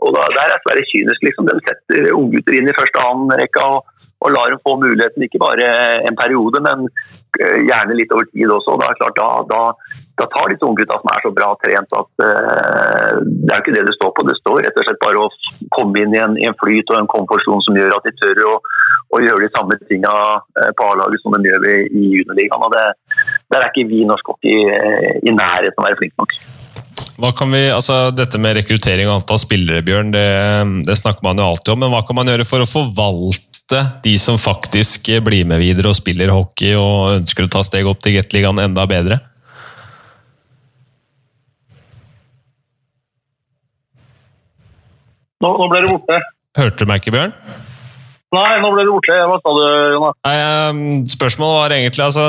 Og 0.00 0.16
da, 0.16 0.26
Der 0.38 0.54
er 0.56 0.64
Sverige 0.64 0.90
kynisk. 0.92 1.28
liksom. 1.28 1.50
De 1.50 1.58
setter 1.68 2.10
unggutter 2.16 2.58
inn 2.58 2.70
i 2.72 2.78
første 2.80 3.04
annen 3.06 3.36
rekka 3.42 3.66
og, 3.76 3.92
og, 4.26 4.34
lar 4.34 4.50
dem 4.52 4.62
få 4.66 4.74
muligheten, 4.82 5.24
ikke 5.26 5.42
bare 5.42 5.70
en 6.08 6.18
periode, 6.18 6.62
men 6.66 6.88
gjerne 7.38 7.96
litt 7.96 8.12
over 8.16 8.26
tid 8.32 8.50
også. 8.50 8.76
Da, 8.82 8.90
klart, 8.98 9.16
da, 9.22 9.30
da 9.52 9.62
da 10.16 10.26
tar 10.32 10.48
disse 10.48 10.64
unggutta 10.64 10.96
som 11.00 11.10
er 11.12 11.24
så 11.24 11.30
bra 11.36 11.48
trent 11.60 11.96
at 12.00 12.24
uh, 12.24 13.16
det 13.20 13.52
er 13.52 13.58
jo 13.58 13.62
ikke 13.64 13.74
det 13.76 13.84
det 13.88 13.96
står 13.98 14.12
på. 14.16 14.24
Det 14.28 14.36
står 14.40 14.60
rett 14.64 14.80
og 14.80 14.86
slett 14.88 15.02
bare 15.04 15.24
å 15.24 15.66
komme 15.76 16.02
inn 16.02 16.16
i 16.16 16.20
en, 16.22 16.36
i 16.40 16.48
en 16.48 16.56
flyt 16.56 16.92
og 16.92 17.00
en 17.02 17.10
komfortsone 17.12 17.64
som 17.66 17.76
gjør 17.76 17.96
at 17.98 18.08
de 18.08 18.14
tør 18.16 18.44
å, 18.48 18.54
å 19.12 19.22
gjøre 19.24 19.44
de 19.44 19.52
samme 19.52 19.76
tinga 19.84 20.14
uh, 20.40 20.70
på 20.78 20.90
A-laget 20.90 21.24
som 21.24 21.36
de 21.36 21.52
gjør 21.52 21.68
i 21.68 22.04
juniorligaen. 22.16 22.64
og 22.64 22.72
det, 22.72 22.86
Der 23.52 23.60
er 23.60 23.72
ikke 23.72 23.88
vi 23.92 24.06
norsk 24.08 24.32
hockey 24.32 24.64
i 24.64 25.34
nærheten 25.34 25.76
av 25.76 25.84
å 25.84 25.88
være 25.90 26.00
flinke 26.00 26.22
nok. 26.22 26.38
Hva 27.16 27.30
kan 27.36 27.52
vi, 27.52 27.62
altså 27.72 28.10
Dette 28.12 28.40
med 28.40 28.56
rekruttering 28.58 29.08
og 29.08 29.18
antall 29.20 29.40
spillere, 29.40 29.84
Bjørn, 29.84 30.12
det, 30.12 30.26
det 30.88 30.96
snakker 30.96 31.24
man 31.24 31.40
jo 31.40 31.50
alltid 31.50 31.74
om. 31.74 31.84
Men 31.84 31.92
hva 31.92 32.02
kan 32.08 32.16
man 32.16 32.32
gjøre 32.32 32.48
for 32.48 32.64
å 32.64 32.68
forvalte 32.68 33.55
de 34.02 34.14
som 34.22 34.38
faktisk 34.38 35.08
blir 35.26 35.46
med 35.48 35.58
videre 35.62 35.90
og 35.90 35.98
spiller 35.98 36.30
hockey 36.30 36.76
og 36.78 37.20
ønsker 37.20 37.46
å 37.46 37.52
ta 37.52 37.64
steg 37.66 37.88
opp 37.90 38.02
til 38.04 38.14
Gateligaen 38.18 38.62
enda 38.62 38.86
bedre? 38.90 39.18
Nå, 45.42 45.52
nå 45.52 45.68
ble 45.70 45.84
du 45.84 45.92
borte. 45.92 46.18
Hørte 46.56 46.84
du 46.84 46.88
meg 46.88 47.02
ikke, 47.02 47.12
Bjørn? 47.14 47.34
Nei, 48.34 48.56
nå 48.58 48.70
ble 48.74 48.84
du 48.86 48.90
borte. 48.90 49.16
Hva 49.30 49.36
sa 49.38 49.52
du, 49.54 49.62
Jonas? 49.94 50.16
Nei, 50.26 50.36
um, 50.70 50.80
spørsmålet 51.08 51.58
var 51.60 51.74
egentlig 51.76 52.04
altså, 52.06 52.24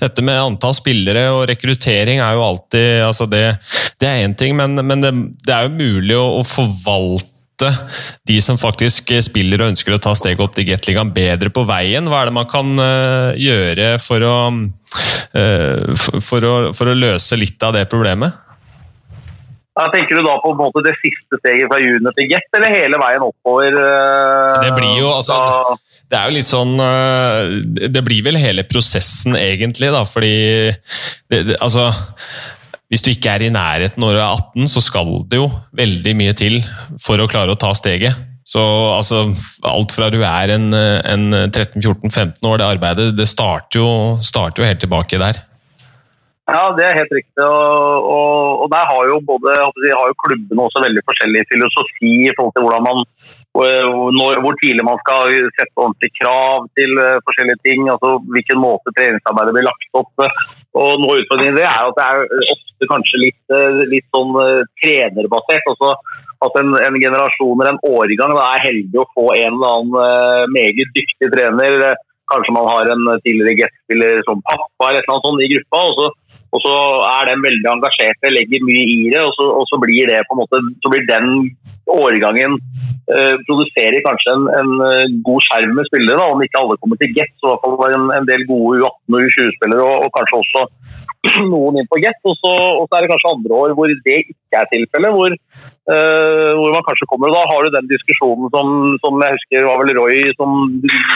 Dette 0.00 0.24
med 0.24 0.40
antall 0.40 0.74
spillere 0.76 1.26
og 1.34 1.44
rekruttering 1.50 2.22
er 2.24 2.38
jo 2.38 2.46
alltid 2.46 3.02
altså 3.04 3.28
Det, 3.30 3.42
det 4.00 4.08
er 4.08 4.24
én 4.24 4.36
ting, 4.38 4.56
men, 4.58 4.78
men 4.80 5.04
det, 5.04 5.12
det, 5.44 5.52
er 5.52 5.68
jo 5.68 5.74
mulig 5.76 6.16
å, 6.16 6.24
å, 6.38 6.46
forvalte 6.46 7.28
de 8.28 8.38
som 8.44 8.60
faktisk 8.60 9.12
spiller 9.24 9.62
og 9.62 9.72
ønsker 9.72 9.96
å 9.96 10.00
ta 10.02 10.14
steget 10.18 10.42
opp 10.44 10.54
til 10.56 10.68
Gateligaen 10.70 11.12
bedre 11.14 11.52
på 11.54 11.64
veien. 11.68 12.08
Hva 12.10 12.22
er 12.22 12.30
det 12.30 12.36
man 12.36 12.48
kan 12.50 12.72
uh, 12.78 13.32
gjøre 13.38 13.96
for 14.02 14.24
å, 14.26 14.36
uh, 15.34 16.08
for, 16.20 16.46
å, 16.46 16.54
for 16.76 16.92
å 16.92 16.96
løse 16.96 17.38
litt 17.40 17.62
av 17.66 17.76
det 17.76 17.84
problemet? 17.92 18.40
Ja, 19.72 19.86
tenker 19.88 20.18
du 20.18 20.26
da 20.26 20.34
på, 20.42 20.50
en 20.52 20.58
måte, 20.60 20.82
det 20.84 20.92
siste 21.00 21.38
steget 21.40 21.70
fra 21.70 21.78
junior 21.80 22.12
til 22.16 22.28
get, 22.28 22.44
eller 22.58 22.74
hele 22.74 22.98
veien 23.00 23.22
oppover? 23.24 23.78
Det 24.60 24.72
blir 24.76 24.98
jo 24.98 25.14
altså, 25.14 25.38
Det 26.12 26.18
er 26.18 26.26
jo 26.28 26.34
litt 26.36 26.48
sånn 26.50 26.74
Det 27.72 28.02
blir 28.04 28.26
vel 28.26 28.36
hele 28.36 28.66
prosessen, 28.68 29.32
egentlig, 29.40 29.88
da, 29.94 30.02
fordi 30.04 30.34
det, 31.32 31.40
det, 31.48 31.56
Altså 31.64 31.88
hvis 32.92 33.04
du 33.04 33.08
ikke 33.14 33.32
er 33.32 33.46
i 33.46 33.52
nærheten 33.52 34.02
når 34.04 34.12
du 34.12 34.18
er 34.20 34.26
18, 34.28 34.68
så 34.68 34.82
skal 34.84 35.14
det 35.32 35.40
jo 35.40 35.48
veldig 35.78 36.12
mye 36.18 36.34
til 36.36 36.58
for 37.00 37.22
å 37.22 37.28
klare 37.30 37.54
å 37.54 37.60
ta 37.60 37.70
steget. 37.72 38.18
Så 38.44 38.60
altså, 38.92 39.22
alt 39.64 39.94
fra 39.96 40.10
du 40.12 40.18
er 40.20 40.52
en, 40.52 40.74
en 40.76 41.24
13-14-15 41.46 42.44
år, 42.44 42.58
det 42.60 42.66
arbeidet, 42.66 43.06
det 43.16 43.28
starter 43.30 43.80
jo, 43.80 43.88
starter 44.20 44.60
jo 44.60 44.68
helt 44.68 44.82
tilbake 44.84 45.20
der. 45.22 45.40
Ja, 46.50 46.66
det 46.76 46.84
er 46.84 46.98
helt 46.98 47.14
riktig. 47.16 47.44
Og, 47.46 48.08
og, 48.12 48.64
og 48.64 48.68
der 48.74 48.84
har 48.90 49.08
jo 49.08 49.20
både 49.24 49.54
har 49.56 50.10
jo 50.10 50.18
klubbene 50.26 50.66
også 50.66 50.82
veldig 50.84 51.04
forskjellig 51.08 51.46
filosofi 51.48 52.12
i 52.26 52.34
forhold 52.36 52.52
til 52.58 52.66
hvordan 52.66 52.86
man 52.90 53.04
når, 53.52 54.38
hvor 54.40 54.56
tidlig 54.62 54.84
man 54.86 55.00
skal 55.02 55.34
sette 55.52 55.76
ordentlige 55.76 56.16
krav 56.22 56.68
til 56.78 56.92
uh, 56.96 57.20
forskjellige 57.26 57.60
ting. 57.66 57.88
altså 57.92 58.14
Hvilken 58.32 58.60
måte 58.62 58.94
treningsarbeidet 58.96 59.52
blir 59.56 59.66
lagt 59.68 59.98
opp. 60.00 60.24
og 60.80 61.02
Noe 61.02 61.18
utfordringen 61.20 61.58
det 61.58 61.66
er 61.68 61.82
at 61.84 61.98
det 61.98 62.06
er 62.06 62.54
ofte 62.54 62.88
kanskje 62.88 63.20
litt, 63.20 63.56
litt 63.92 64.08
sånn 64.14 64.32
trenerbasert. 64.80 65.68
altså 65.74 65.92
At 66.48 66.56
en, 66.62 66.72
en, 66.80 66.96
generasjon 67.02 67.60
eller 67.60 67.74
en 67.74 67.84
årgang 67.92 68.32
da, 68.38 68.46
er 68.54 68.66
heldig 68.70 69.02
å 69.02 69.10
få 69.12 69.26
en 69.36 69.58
eller 69.58 69.76
annen 69.76 70.56
meget 70.56 70.96
dyktig 70.96 71.28
trener. 71.36 71.92
Kanskje 72.32 72.56
man 72.56 72.70
har 72.70 72.88
en 72.88 73.04
tidligere 73.20 73.58
guestspiller 73.60 74.24
som 74.24 74.40
pappa 74.48 74.88
eller 74.88 75.02
et 75.02 75.04
eller 75.04 75.18
annet 75.18 75.28
sånt 75.28 75.44
i 75.44 75.52
gruppa. 75.52 75.84
og 75.90 76.00
så 76.00 76.08
og 76.52 76.60
så 76.60 76.72
er 77.08 77.28
de 77.30 77.34
veldig 77.46 77.68
engasjerte, 77.70 78.32
legger 78.32 78.64
mye 78.68 78.84
i 78.84 78.96
det, 79.12 79.22
og 79.24 79.32
så, 79.38 79.46
og 79.56 79.64
så 79.70 79.78
blir 79.80 80.10
det 80.10 80.20
på 80.28 80.36
en 80.36 80.42
måte, 80.42 80.60
så 80.84 80.92
blir 80.92 81.06
den 81.08 81.30
årgangen 81.92 82.58
eh, 83.10 83.36
produserer 83.46 84.04
kanskje 84.04 84.34
en, 84.36 84.44
en, 84.60 84.72
eh, 84.86 85.14
god 85.26 85.40
skjerm 85.46 85.72
med 85.78 85.88
spillere. 85.88 86.18
Da. 86.20 86.28
Om 86.34 86.44
ikke 86.44 86.60
alle 86.60 86.76
kommer 86.82 87.00
til 87.00 87.14
Get, 87.16 87.32
så 87.40 87.48
i 87.48 87.52
hvert 87.52 87.64
fall 87.64 87.96
en, 87.96 88.06
en 88.18 88.28
del 88.28 88.44
gode 88.50 88.82
U18- 88.82 89.16
og 89.16 89.26
U20-spillere, 89.28 89.88
og, 89.88 90.04
og, 90.04 90.12
kanskje 90.18 90.42
også 90.42 90.62
noen 91.54 91.80
inn 91.80 91.90
på 91.90 92.02
Get. 92.04 92.20
Og 92.28 92.36
så, 92.42 92.52
og 92.52 92.84
så, 92.84 92.92
er 92.98 93.04
det 93.06 93.12
kanskje 93.14 93.34
andre 93.34 93.60
år 93.62 93.76
hvor 93.78 93.96
det 94.08 94.20
ikke 94.20 94.60
er 94.60 94.70
tilfellet, 94.74 95.16
hvor, 95.16 95.36
eh, 95.96 96.52
hvor 96.60 96.70
man 96.76 96.86
kanskje 96.88 97.10
kommer. 97.10 97.32
og 97.32 97.36
Da 97.40 97.44
har 97.50 97.64
du 97.64 97.76
den 97.78 97.92
diskusjonen 97.96 98.52
som, 98.54 98.72
som 99.00 99.24
jeg 99.24 99.38
husker 99.38 99.68
var 99.70 99.82
vel 99.82 99.96
Roy 99.98 100.24
som 100.36 100.56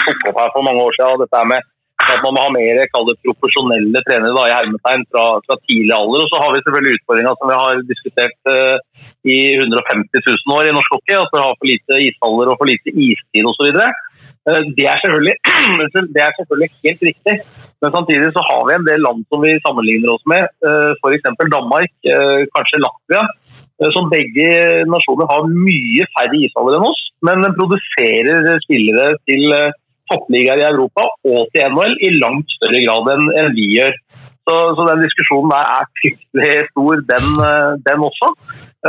tok 0.09 0.31
opp 0.33 0.45
her 0.45 0.55
for 0.57 0.65
mange 0.65 0.81
år 0.89 0.97
siden. 0.97 1.25
dette 1.27 1.49
med 1.53 1.73
at 1.97 2.21
man 2.23 2.35
må 2.37 2.43
ha 2.45 2.51
mer 2.53 2.83
profesjonelle 3.25 4.01
trenere 4.05 4.35
da, 4.37 4.45
i 4.47 4.55
hermetegn 4.55 5.05
fra, 5.09 5.25
fra, 5.47 5.57
tidlig 5.65 5.95
alder. 5.97 6.25
Og 6.25 6.29
så 6.31 6.41
har 6.43 6.53
vi 6.53 6.61
selvfølgelig 6.63 6.99
utfordringa 6.99 7.33
som 7.39 7.51
vi 7.51 7.61
har 7.61 7.81
diskutert 7.89 8.51
uh, 8.53 8.77
i 9.25 9.39
150 9.57 10.21
000 10.21 10.57
år 10.57 10.69
i 10.69 10.75
norsk 10.77 10.93
hockey. 10.93 11.17
At 11.17 11.33
vi 11.33 11.41
har 11.43 11.57
for 11.57 11.71
lite 11.71 12.01
ishaller 12.09 12.53
og 12.53 12.59
for 12.61 12.69
lite 12.69 12.93
istid 12.93 13.49
osv. 13.49 13.71
Uh, 13.73 13.89
eh, 14.53 14.61
det, 14.77 14.87
er 14.93 15.01
det 16.15 16.23
er 16.27 16.37
selvfølgelig 16.37 16.71
helt 16.85 17.07
riktig. 17.11 17.37
Men 17.81 17.95
samtidig 17.97 18.29
så 18.37 18.45
har 18.51 18.69
vi 18.69 18.77
en 18.77 18.89
del 18.91 19.01
land 19.07 19.25
som 19.33 19.41
vi 19.47 19.57
sammenligner 19.65 20.13
oss 20.13 20.27
med. 20.29 20.53
Uh, 20.67 20.93
F.eks. 21.01 21.33
Danmark, 21.57 21.93
kanskje 22.53 22.83
Latvia. 22.85 23.25
Som 23.93 24.07
begge 24.09 24.47
nasjoner 24.89 25.29
har 25.29 25.49
mye 25.53 26.05
færre 26.15 26.39
ishaller 26.45 26.79
enn 26.79 26.87
oss, 26.87 27.03
men 27.29 27.45
produserer 27.59 28.57
spillere 28.65 29.19
til 29.29 29.53
toppligaer 30.11 30.63
i 30.63 30.71
Europa 30.71 31.07
og 31.33 31.51
til 31.53 31.75
NHL 31.75 31.99
i 32.07 32.15
langt 32.23 32.57
større 32.59 32.81
grad 32.87 33.13
enn, 33.15 33.53
vi 33.57 33.69
gjør. 33.77 33.95
Så, 34.47 34.55
så, 34.79 34.83
den 34.87 35.03
diskusjonen 35.03 35.51
der 35.51 35.65
er 35.77 35.89
fryktelig 35.99 36.51
stor, 36.71 37.01
den, 37.13 37.27
eh, 37.49 37.73
den 37.89 38.05
også. 38.09 38.29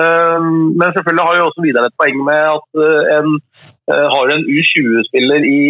Um, 0.01 0.57
men 0.79 0.89
selvfølgelig 0.93 1.25
har 1.27 1.35
jo 1.37 1.47
også 1.49 1.61
videre 1.65 1.87
et 1.89 1.99
poeng 2.01 2.17
med 2.29 2.41
at 2.57 2.67
uh, 2.85 3.03
en 3.17 3.29
uh, 3.89 4.07
har 4.13 4.25
en 4.33 4.43
U20-spiller 4.57 5.41
i, 5.57 5.61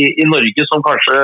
i, 0.00 0.02
i, 0.20 0.24
Norge 0.34 0.66
som 0.68 0.84
kanskje 0.84 1.16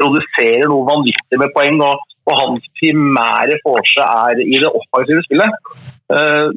produserer 0.00 0.68
noe 0.68 0.84
vanvittig 0.90 1.40
med 1.40 1.54
poeng, 1.56 1.80
og, 1.88 2.11
og 2.28 2.38
hans 2.38 2.68
primære 2.78 3.58
forse 3.64 4.04
er 4.26 4.42
i 4.44 4.60
det 4.62 4.70
offensive 4.70 5.24
spillet. 5.26 5.56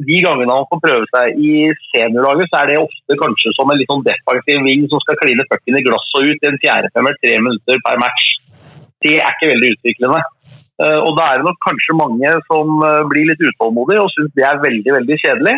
De 0.06 0.17
gangene 0.21 0.51
han 0.51 0.67
får 0.69 0.82
prøve 0.84 1.08
seg 1.10 1.39
i 1.41 1.54
seniorlaget, 1.93 2.51
så 2.51 2.60
er 2.60 2.69
det 2.69 2.80
ofte 2.82 3.17
kanskje 3.21 3.54
som 3.56 3.71
en 3.71 3.80
litt 3.80 3.89
sånn 3.89 4.04
defensiv 4.06 4.62
ving 4.67 4.84
som 4.91 5.01
skal 5.01 5.17
kline 5.21 5.45
pucken 5.49 5.80
i 5.80 5.84
glasset 5.86 6.28
ut 6.28 6.43
i 6.43 6.49
en 6.51 6.60
fjerdefemmer 6.62 7.17
tre 7.21 7.38
minutter 7.39 7.80
per 7.88 8.01
match. 8.04 8.28
Det 9.06 9.15
er 9.21 9.32
ikke 9.32 9.54
veldig 9.54 9.71
utviklende. 9.78 10.21
Eh, 10.84 10.99
og 10.99 11.13
da 11.15 11.30
er 11.32 11.39
det 11.39 11.47
nok 11.47 11.60
kanskje 11.63 11.95
mange 11.95 12.32
som 12.49 12.82
eh, 12.84 13.04
blir 13.08 13.30
litt 13.30 13.43
utålmodige 13.47 14.01
og 14.04 14.12
syns 14.12 14.34
det 14.36 14.43
er 14.43 14.63
veldig 14.63 14.95
veldig 14.97 15.17
kjedelig. 15.21 15.56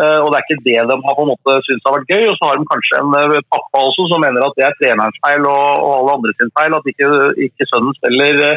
Eh, 0.00 0.18
og 0.22 0.28
det 0.30 0.38
er 0.38 0.46
ikke 0.46 0.64
det 0.66 0.76
de 0.90 0.96
har 1.06 1.16
på 1.16 1.24
en 1.24 1.32
måte 1.32 1.56
syntes 1.66 1.86
har 1.86 1.96
vært 1.98 2.12
gøy. 2.12 2.24
Og 2.28 2.36
så 2.38 2.48
har 2.48 2.60
de 2.60 2.70
kanskje 2.72 3.00
en 3.00 3.10
pappa 3.54 3.82
også 3.88 4.06
som 4.12 4.24
mener 4.24 4.46
at 4.46 4.56
det 4.58 4.68
er 4.68 4.78
trenerens 4.78 5.20
feil 5.24 5.44
og, 5.50 5.66
og 5.86 5.92
alle 5.98 6.14
andre 6.18 6.36
sin 6.36 6.54
feil. 6.58 6.78
At 6.78 6.88
ikke, 6.92 7.10
ikke 7.48 7.68
sønnen 7.72 7.98
spiller 7.98 8.56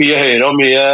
mye 0.00 0.22
høyere 0.22 0.46
og 0.50 0.56
mye 0.60 0.86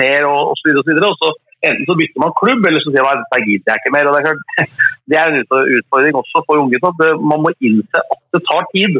mer 0.00 0.28
og 0.30 0.52
osv. 0.54 0.74
Og, 0.74 0.82
så 0.82 0.90
videre, 0.92 1.12
og 1.14 1.22
så 1.22 1.36
Enten 1.68 1.84
så 1.84 1.92
bytter 1.98 2.22
man 2.22 2.38
klubb, 2.40 2.62
eller 2.64 2.80
så 2.80 2.88
sier 2.88 3.04
man 3.04 3.18
at 3.20 3.32
der 3.34 3.42
gidder 3.44 3.68
jeg 3.68 3.80
ikke 3.80 3.92
mer. 3.92 4.06
og 4.08 4.14
Det 4.14 4.20
er, 4.20 4.26
klart, 4.26 4.70
det 5.10 5.16
er 5.20 5.26
en 5.28 5.40
utfordring 5.76 6.14
også 6.20 6.42
for 6.46 6.62
unge. 6.62 6.78
Man 7.32 7.42
må 7.44 7.50
innse 7.68 8.00
at 8.00 8.20
det 8.32 8.40
tar 8.48 8.64
tid. 8.72 8.96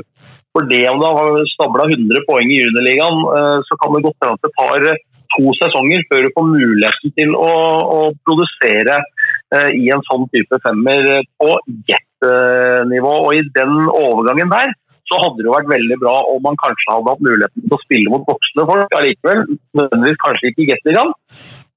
For 0.53 0.67
det 0.73 0.83
om 0.91 1.01
du 1.01 1.07
har 1.07 1.39
stabla 1.55 1.87
100 1.89 2.27
poeng 2.29 2.51
i 2.51 2.61
juniorligaen, 2.61 3.19
eh, 3.39 3.59
så 3.65 3.79
kan 3.81 3.95
det 3.95 4.05
godt 4.07 4.21
hende 4.21 4.37
at 4.37 4.45
det 4.45 4.53
tar 4.61 4.87
eh, 4.91 5.01
to 5.35 5.55
sesonger 5.61 6.05
før 6.11 6.25
du 6.27 6.35
får 6.37 6.49
muligheten 6.51 7.15
til 7.19 7.37
å, 7.39 7.53
å 7.97 8.01
produsere 8.27 8.97
eh, 8.99 9.20
i 9.75 9.89
en 9.91 10.05
sånn 10.07 10.29
type 10.35 10.61
femmer 10.65 11.09
på 11.41 11.51
jet-nivå. 11.89 13.15
Og 13.27 13.39
i 13.39 13.43
den 13.57 13.75
overgangen 13.89 14.53
der 14.53 14.75
så 15.11 15.19
hadde 15.25 15.43
det 15.43 15.51
vært 15.51 15.71
veldig 15.73 15.97
bra 15.99 16.13
om 16.31 16.45
man 16.45 16.59
kanskje 16.61 16.93
hadde 16.93 17.11
hatt 17.11 17.25
muligheten 17.27 17.65
til 17.65 17.75
å 17.75 17.81
spille 17.83 18.13
mot 18.13 18.29
voksne 18.29 18.67
folk 18.69 18.95
allikevel. 18.99 19.41
Nødvendigvis 19.79 20.21
kanskje 20.23 20.53
ikke 20.53 20.63
i 20.63 20.69
Gateligaen, 20.71 21.15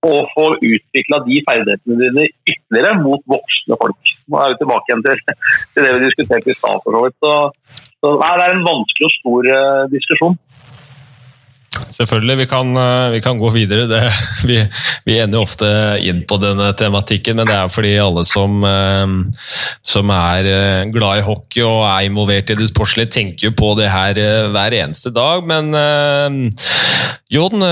og 0.03 0.29
få 0.35 0.45
utvikla 0.59 1.19
de 1.25 1.39
ferdighetene 1.47 1.97
dine 2.01 2.27
ytterligere 2.51 2.99
mot 3.01 3.23
voksne 3.33 3.79
folk. 3.81 4.13
Nå 4.29 4.39
er 4.39 4.53
vi 4.53 4.59
tilbake 4.61 4.91
igjen 4.91 5.03
til, 5.07 5.23
til 5.73 5.87
det 5.87 5.95
vi 5.95 6.03
diskuterte 6.05 6.53
i 6.53 6.57
stad. 6.59 6.85
Så, 6.85 7.33
så 8.03 8.13
det 8.21 8.29
er 8.29 8.45
en 8.51 8.65
vanskelig 8.67 9.09
og 9.09 9.15
stor 9.17 9.49
uh, 9.49 9.83
diskusjon. 9.93 10.37
Selvfølgelig, 11.93 12.37
vi 12.41 12.47
kan, 12.49 12.71
eh, 12.77 13.11
vi 13.13 13.21
kan 13.21 13.39
gå 13.39 13.49
videre. 13.53 13.85
Det, 13.87 14.01
vi, 14.49 14.57
vi 15.05 15.19
ender 15.21 15.43
ofte 15.43 15.69
inn 16.01 16.23
på 16.27 16.39
denne 16.41 16.71
tematikken, 16.77 17.37
men 17.37 17.49
det 17.49 17.57
er 17.57 17.71
fordi 17.71 17.93
alle 18.01 18.25
som, 18.27 18.63
eh, 18.65 19.13
som 19.93 20.13
er 20.15 20.49
eh, 20.49 20.89
glad 20.93 21.21
i 21.21 21.27
hockey 21.27 21.63
og 21.67 21.85
er 21.87 22.09
involvert 22.09 22.53
i 22.53 22.57
det 22.59 22.71
sportslige, 22.71 23.13
tenker 23.13 23.49
jo 23.49 23.55
på 23.57 23.73
det 23.79 23.91
her 23.93 24.17
hver 24.53 24.77
eneste 24.77 25.13
dag. 25.13 25.45
Men 25.47 25.71
Jon, 27.33 27.63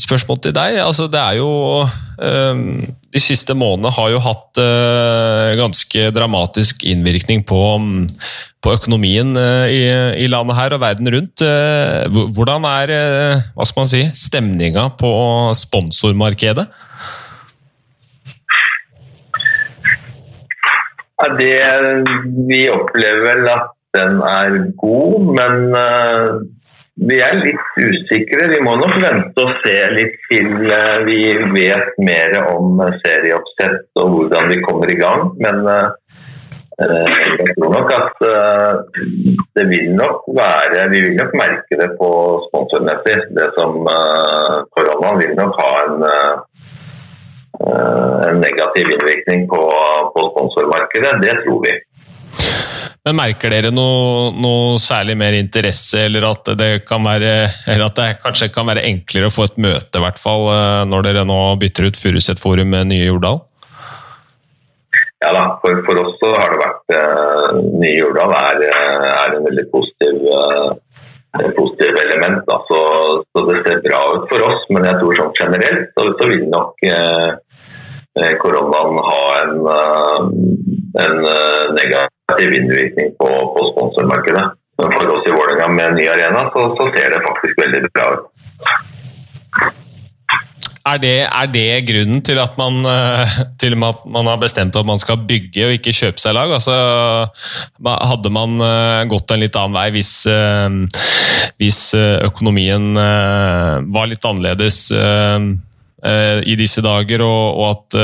spørsmål 0.00 0.40
til 0.44 0.54
deg. 0.56 0.78
Altså, 0.82 1.08
det 1.10 1.20
er 1.20 1.40
jo 1.40 1.50
De 2.20 3.20
siste 3.22 3.54
månedene 3.56 3.92
har 3.96 4.10
jo 4.12 4.20
hatt 4.20 4.60
ganske 5.56 6.10
dramatisk 6.12 6.84
innvirkning 6.84 7.40
på, 7.48 7.60
på 8.60 8.74
økonomien 8.76 9.32
i, 9.72 9.80
i, 10.20 10.26
landet 10.28 10.58
her 10.58 10.76
og 10.76 10.82
verden 10.82 11.08
rundt. 11.14 11.44
Hvordan 12.36 12.68
er 12.68 12.92
hva 13.56 13.64
skal 13.64 13.86
man 13.86 13.92
si, 13.94 14.02
stemninga 14.12 14.90
på 15.00 15.10
sponsormarkedet? 15.56 16.68
Det, 21.40 21.56
vi 22.48 22.62
opplever 22.72 23.26
vel 23.26 23.52
at 23.52 23.72
den 23.96 24.20
er 24.22 24.56
god, 24.78 25.32
men 25.36 25.56
vi 27.08 27.16
er 27.24 27.36
litt 27.40 27.78
usikre. 27.80 28.48
Vi 28.52 28.60
må 28.64 28.74
nok 28.80 28.96
vente 29.02 29.44
og 29.44 29.60
se 29.64 29.76
litt 29.94 30.18
til 30.28 30.50
uh, 30.68 31.00
vi 31.06 31.20
vet 31.54 31.96
mer 32.02 32.36
om 32.52 32.82
serieoppsett 33.00 34.02
og 34.02 34.16
hvordan 34.16 34.50
vi 34.52 34.60
kommer 34.66 34.92
i 34.92 34.98
gang. 35.00 35.30
Men 35.40 35.62
uh, 35.64 35.88
jeg 36.80 37.54
tror 37.56 37.74
nok 37.74 37.90
at 37.92 38.22
det 39.52 39.64
vil 39.68 39.90
nok 39.92 40.22
være 40.32 40.86
Vi 40.88 41.02
vil 41.04 41.18
nok 41.18 41.34
merke 41.36 41.76
det 41.76 41.90
på 41.98 42.08
sponsormessig. 42.46 43.18
Det 43.36 43.50
som 43.58 43.84
korona 44.72 45.10
vil 45.20 45.34
nok 45.36 45.60
ha 45.60 45.72
en 45.82 46.06
en 47.60 48.40
negativ 48.40 48.88
innvirkning 48.94 49.44
på, 49.52 49.60
på 50.14 50.20
sponsormarkedet. 50.32 51.12
Det 51.20 51.34
tror 51.44 51.60
vi. 51.66 51.74
Men 53.00 53.16
Merker 53.16 53.52
dere 53.54 53.70
noe, 53.72 54.28
noe, 54.36 54.74
særlig 54.80 55.14
mer 55.16 55.32
interesse, 55.38 56.02
eller 56.04 56.26
at 56.28 56.50
det 56.60 56.72
kan 56.88 57.00
være 57.04 57.32
eller 57.64 57.86
at 57.86 57.96
det 57.96 58.08
kanskje 58.20 58.50
kan 58.52 58.68
være 58.68 58.84
enklere 58.90 59.30
å 59.30 59.32
få 59.32 59.46
et 59.48 59.56
møte, 59.56 59.96
i 59.96 60.04
hvert 60.04 60.20
fall, 60.20 60.44
eh, 60.52 60.82
når 60.90 61.06
dere 61.08 61.24
nå 61.28 61.38
bytter 61.62 61.88
ut 61.88 62.00
Furuset 62.00 62.42
Forum 62.42 62.74
med 62.76 62.92
nye 62.92 63.08
Jordal? 63.08 63.40
Ja 65.20 65.32
da, 65.36 65.42
for, 65.60 65.80
for 65.84 66.00
oss 66.00 66.14
så 66.20 66.30
har 66.32 66.52
det 66.52 66.60
vært 66.62 66.94
uh, 66.96 67.58
Nye 67.80 67.96
Jordal 67.98 68.30
er, 68.38 68.62
eh, 68.68 69.08
er, 69.10 69.34
en 69.36 69.44
veldig 69.44 69.66
positiv, 69.72 70.22
uh, 70.32 71.50
positiv 71.58 71.98
element. 72.04 72.40
Da. 72.46 72.56
Så, 72.68 72.78
så, 73.28 73.42
det 73.50 73.58
ser 73.66 73.82
bra 73.84 74.00
ut 74.14 74.24
for 74.32 74.46
oss, 74.48 74.64
men 74.72 74.88
jeg 74.88 74.96
tror 75.02 75.18
sånn 75.18 75.36
generelt 75.36 75.92
så, 75.92 76.06
så 76.16 76.30
vil 76.30 76.46
nok 76.52 76.86
eh, 76.88 78.32
koronaen 78.40 78.96
ha 79.10 79.20
en, 79.42 79.52
en 81.04 81.20
negativ 81.76 82.19
negativ 82.30 82.54
innvirkning 82.54 83.14
på, 83.18 83.26
på 83.26 83.60
sponsormarkedet. 83.72 84.46
Men 84.80 84.92
for 84.96 85.12
oss 85.14 85.26
i 85.28 85.34
Vålerenga 85.34 85.68
med 85.68 85.86
en 85.86 85.98
ny 85.98 86.06
arena, 86.08 86.46
så, 86.52 86.70
så, 86.78 86.88
ser 86.94 87.12
det 87.12 87.26
faktisk 87.26 87.60
veldig 87.60 87.82
bra 87.90 88.06
ut. 88.14 88.24
Er 90.90 90.96
det, 90.96 91.16
er 91.28 91.48
det 91.52 91.84
grunnen 91.90 92.22
til 92.24 92.38
at, 92.40 92.54
man, 92.56 92.80
eh, 92.88 93.34
til 93.60 93.76
at 93.84 94.06
man 94.08 94.30
har 94.30 94.38
bestemt 94.40 94.76
at 94.76 94.86
man 94.88 94.98
skal 94.98 95.20
bygge 95.28 95.66
og 95.66 95.74
ikke 95.76 95.92
kjøpe 95.92 96.22
seg 96.22 96.34
lag? 96.34 96.54
Altså, 96.56 96.72
hadde 97.84 98.32
man 98.32 98.56
eh, 98.64 99.02
gått 99.10 99.30
en 99.30 99.44
litt 99.44 99.58
annen 99.60 99.76
vei 99.76 99.90
hvis, 99.98 100.14
eh, 100.32 101.52
hvis 101.60 101.82
økonomien 102.24 102.94
var 102.96 104.08
litt 104.08 104.24
annerledes 104.24 104.86
i 106.48 106.54
disse 106.56 106.80
dager, 106.80 107.20
og, 107.26 107.60
at 107.68 107.96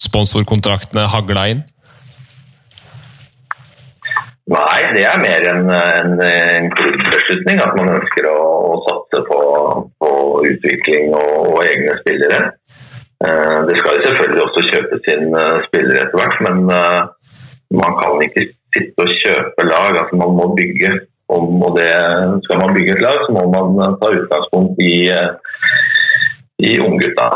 sponsorkontraktene 0.00 1.04
hagla 1.12 1.50
inn? 1.52 1.60
Nei, 4.46 4.78
det 4.94 5.02
er 5.02 5.18
mer 5.18 5.44
en, 5.50 5.64
en, 5.74 6.12
en 6.22 6.68
klubbbeslutning 6.78 7.58
at 7.64 7.72
man 7.74 7.96
ønsker 7.96 8.28
å, 8.30 8.36
å 8.70 8.76
satse 8.84 9.22
på, 9.26 9.38
på 9.98 10.10
utvikling 10.46 11.16
og, 11.18 11.32
og, 11.48 11.56
egne 11.64 11.96
spillere. 11.98 12.38
Eh, 13.26 13.56
det 13.66 13.78
skal 13.80 13.96
jo 13.96 14.04
selvfølgelig 14.04 14.44
også 14.44 14.62
kjøpes 14.68 15.08
inn 15.16 15.34
uh, 15.34 15.56
spillere 15.64 16.04
etter 16.04 16.20
hvert, 16.20 16.38
men 16.46 16.62
uh, 16.70 17.08
man 17.74 17.98
kan 17.98 18.22
ikke 18.22 18.44
sitte 18.76 19.02
og 19.02 19.16
kjøpe 19.24 19.66
lag. 19.66 19.98
altså 20.04 20.20
Man 20.22 20.38
må 20.38 20.48
bygge. 20.54 20.94
Om, 21.26 21.58
og 21.66 21.74
det, 21.74 21.90
skal 22.46 22.60
man 22.62 22.74
bygge 22.76 22.92
et 22.94 23.02
lag, 23.02 23.18
så 23.26 23.32
må 23.34 23.48
man 23.50 23.96
ta 23.98 24.12
utgangspunkt 24.14 24.78
i, 24.78 25.10
i 26.62 26.76
unggutta. 26.86 27.26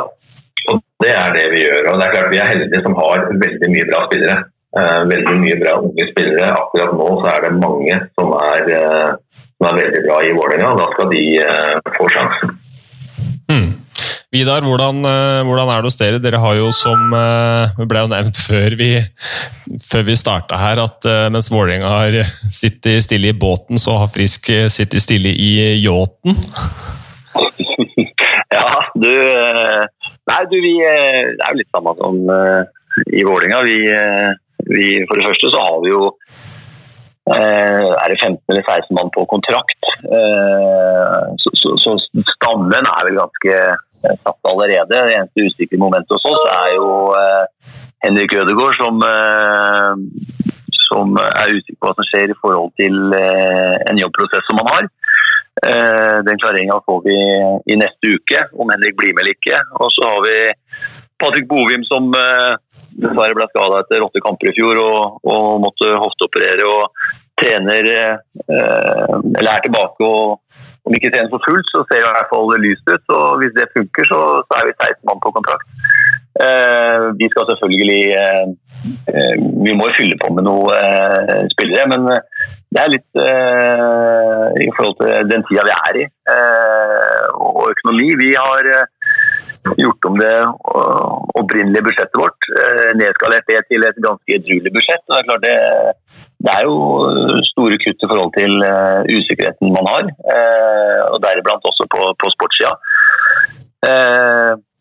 Og 0.70 0.78
det 1.02 1.10
er 1.10 1.34
det 1.34 1.48
vi 1.56 1.64
gjør. 1.64 1.90
og 1.90 1.98
det 1.98 2.06
er 2.06 2.14
klart 2.14 2.30
Vi 2.30 2.38
er 2.38 2.52
heldige 2.52 2.84
som 2.86 2.94
har 3.00 3.26
veldig 3.32 3.74
mye 3.74 3.88
bra 3.90 4.06
spillere. 4.06 4.36
Eh, 4.70 5.02
veldig 5.10 5.34
mye 5.42 5.58
bra 5.58 5.74
unge 5.82 6.04
spillere. 6.12 6.52
Akkurat 6.54 6.94
nå 6.94 7.06
så 7.18 7.30
er 7.32 7.42
det 7.42 7.56
mange 7.58 7.96
som 8.14 8.34
er, 8.38 8.68
eh, 8.78 9.44
som 9.58 9.66
er 9.66 9.78
veldig 9.80 10.02
bra 10.04 10.18
i 10.22 10.34
Vålerenga. 10.36 10.76
Da 10.78 10.86
skal 10.92 11.08
de 11.10 11.22
eh, 11.42 11.94
få 11.96 12.06
sjansen. 12.14 12.52
Mm. 13.50 13.70
Vidar, 14.30 14.62
hvordan, 14.62 15.02
hvordan, 15.42 15.70
er 15.74 15.80
det 15.80 15.88
hos 15.88 15.98
dere? 15.98 16.20
Dere 16.22 16.38
har 16.38 16.54
jo 16.54 16.68
som 16.70 17.10
Det 17.10 17.86
ble 17.90 18.04
jo 18.04 18.10
nevnt 18.12 18.38
før 18.38 18.76
vi, 18.78 18.92
før 19.82 20.04
vi 20.06 20.14
starta 20.14 20.54
her, 20.54 20.78
at 20.78 21.08
mens 21.34 21.50
Vålerenga 21.50 21.90
har 21.90 22.18
sittet 22.54 23.02
stille 23.02 23.32
i 23.32 23.34
båten, 23.34 23.74
så 23.74 23.96
har 23.98 24.12
Frisk 24.14 24.46
sittet 24.70 25.02
stille 25.02 25.34
i 25.34 25.82
yachten. 25.82 26.38
Ja, 28.50 28.66
du 28.98 29.10
Nei, 30.30 30.40
du, 30.50 30.56
vi 30.62 30.72
Det 30.82 31.42
er 31.42 31.50
jo 31.50 31.58
litt 31.58 31.74
samme 31.74 31.92
som 31.98 32.16
i 33.10 33.26
Vålerenga. 33.26 33.60
Vi 33.66 33.78
vi, 34.74 34.86
for 35.08 35.18
det 35.18 35.26
første 35.28 35.52
så 35.52 35.62
har 35.66 35.78
vi 35.84 35.92
jo 35.92 36.02
eh, 37.34 37.90
er 38.02 38.06
det 38.12 38.18
15 38.22 38.38
eller 38.52 38.64
16 38.66 38.96
mann 38.98 39.12
på 39.16 39.26
kontrakt. 39.34 39.82
Eh, 40.16 41.22
så, 41.42 41.54
så, 41.60 41.76
så, 41.84 41.96
stammen 42.34 42.90
er 42.94 43.06
vel 43.08 43.18
ganske 43.20 43.56
eh, 43.58 44.16
satt 44.24 44.50
allerede. 44.52 44.88
Det 44.92 45.16
eneste 45.16 45.46
usikre 45.48 45.82
momentet 45.82 46.16
hos 46.16 46.30
oss 46.32 46.46
er 46.54 46.76
jo 46.76 46.88
Henrik 48.04 48.32
Ødegaard, 48.40 48.78
som, 48.80 49.02
som 50.86 51.18
er 51.20 51.52
usikker 51.52 51.76
på 51.76 51.90
hva 51.90 51.98
som 51.98 52.06
skjer 52.08 52.32
i 52.32 52.38
forhold 52.40 52.72
til 52.80 52.96
en 53.12 54.00
jobbprosess 54.00 54.46
som 54.48 54.62
han 54.62 54.70
har. 54.72 54.88
Den 56.24 56.40
klareringa 56.40 56.78
får 56.86 57.02
vi 57.04 57.18
i 57.74 57.76
neste 57.76 58.14
uke, 58.16 58.40
om 58.56 58.72
Henrik 58.72 58.96
blir 58.96 59.12
med 59.12 59.26
eller 59.26 59.36
ikke. 59.36 59.60
Og 59.84 59.92
så 59.92 60.08
har 60.14 60.24
vi 60.24 60.38
Patrick 61.20 61.50
Bovim 61.50 61.84
som 61.90 62.08
dessverre 62.96 63.36
ble 63.38 63.46
skada 63.50 63.82
etter 63.82 64.04
åtte 64.06 64.22
kamper 64.24 64.50
i 64.50 64.56
fjor 64.56 64.80
og, 64.82 65.20
og 65.30 65.60
måtte 65.66 65.90
hofteoperere. 66.02 66.68
og 66.68 67.18
trener 67.40 67.86
eh, 67.96 68.14
eller 69.38 69.50
er 69.50 69.64
tilbake 69.64 70.04
og 70.04 70.40
om 70.88 70.94
ikke 70.96 71.10
trener 71.12 71.28
for 71.32 71.44
fullt, 71.44 71.68
så 71.72 71.82
ser 71.86 72.00
det 72.00 72.08
i 72.08 72.14
hvert 72.16 72.30
fall 72.32 72.62
lyst 72.64 72.86
ut. 72.88 73.12
og 73.16 73.26
Hvis 73.40 73.52
det 73.58 73.72
funker, 73.74 74.06
så, 74.10 74.20
så 74.46 74.52
er 74.58 74.68
vi 74.68 74.78
16 74.78 75.04
mann 75.08 75.20
på 75.22 75.32
kontrakt. 75.36 75.66
Eh, 76.44 77.04
vi 77.20 77.26
skal 77.32 77.44
selvfølgelig 77.50 78.04
eh, 78.22 78.44
eh 79.12 79.34
Vi 79.66 79.72
må 79.76 79.88
jo 79.88 79.98
fylle 79.98 80.16
på 80.22 80.28
med 80.34 80.46
noen 80.46 80.72
eh, 80.78 81.42
spillere, 81.52 81.84
men 81.92 82.06
det 82.72 82.80
er 82.80 82.94
litt 82.94 83.20
eh, 83.28 84.46
i 84.64 84.70
forhold 84.76 84.96
til 85.02 85.30
den 85.32 85.44
tida 85.48 85.66
vi 85.68 85.76
er 85.76 86.00
i 86.04 86.06
og 87.50 87.64
økonomi. 87.74 88.08
Vi 88.22 88.30
har 88.38 88.70
gjort 89.76 90.04
om 90.08 90.16
det 90.18 90.34
opprinnelige 91.40 91.84
budsjettet 91.86 92.20
vårt. 92.22 92.48
Eh, 92.60 92.90
nedskalert 93.00 93.46
det 93.50 93.60
til 93.68 93.84
et 93.86 93.98
ganske 94.06 94.36
edruelig 94.36 94.72
budsjett. 94.76 95.04
Det 95.06 95.18
er, 95.18 95.26
klart 95.28 95.44
det, 95.44 95.58
det 96.46 96.54
er 96.54 96.66
jo 96.68 96.76
store 97.52 97.78
kutt 97.84 98.06
i 98.06 98.10
forhold 98.10 98.32
til 98.38 98.56
uh, 98.64 99.00
usikkerheten 99.10 99.74
man 99.76 99.90
har, 99.92 100.08
uh, 100.32 101.02
og 101.12 101.20
deriblant 101.26 101.70
også 101.72 101.86
på, 101.92 102.10
på 102.20 102.32
sportssida. 102.36 102.74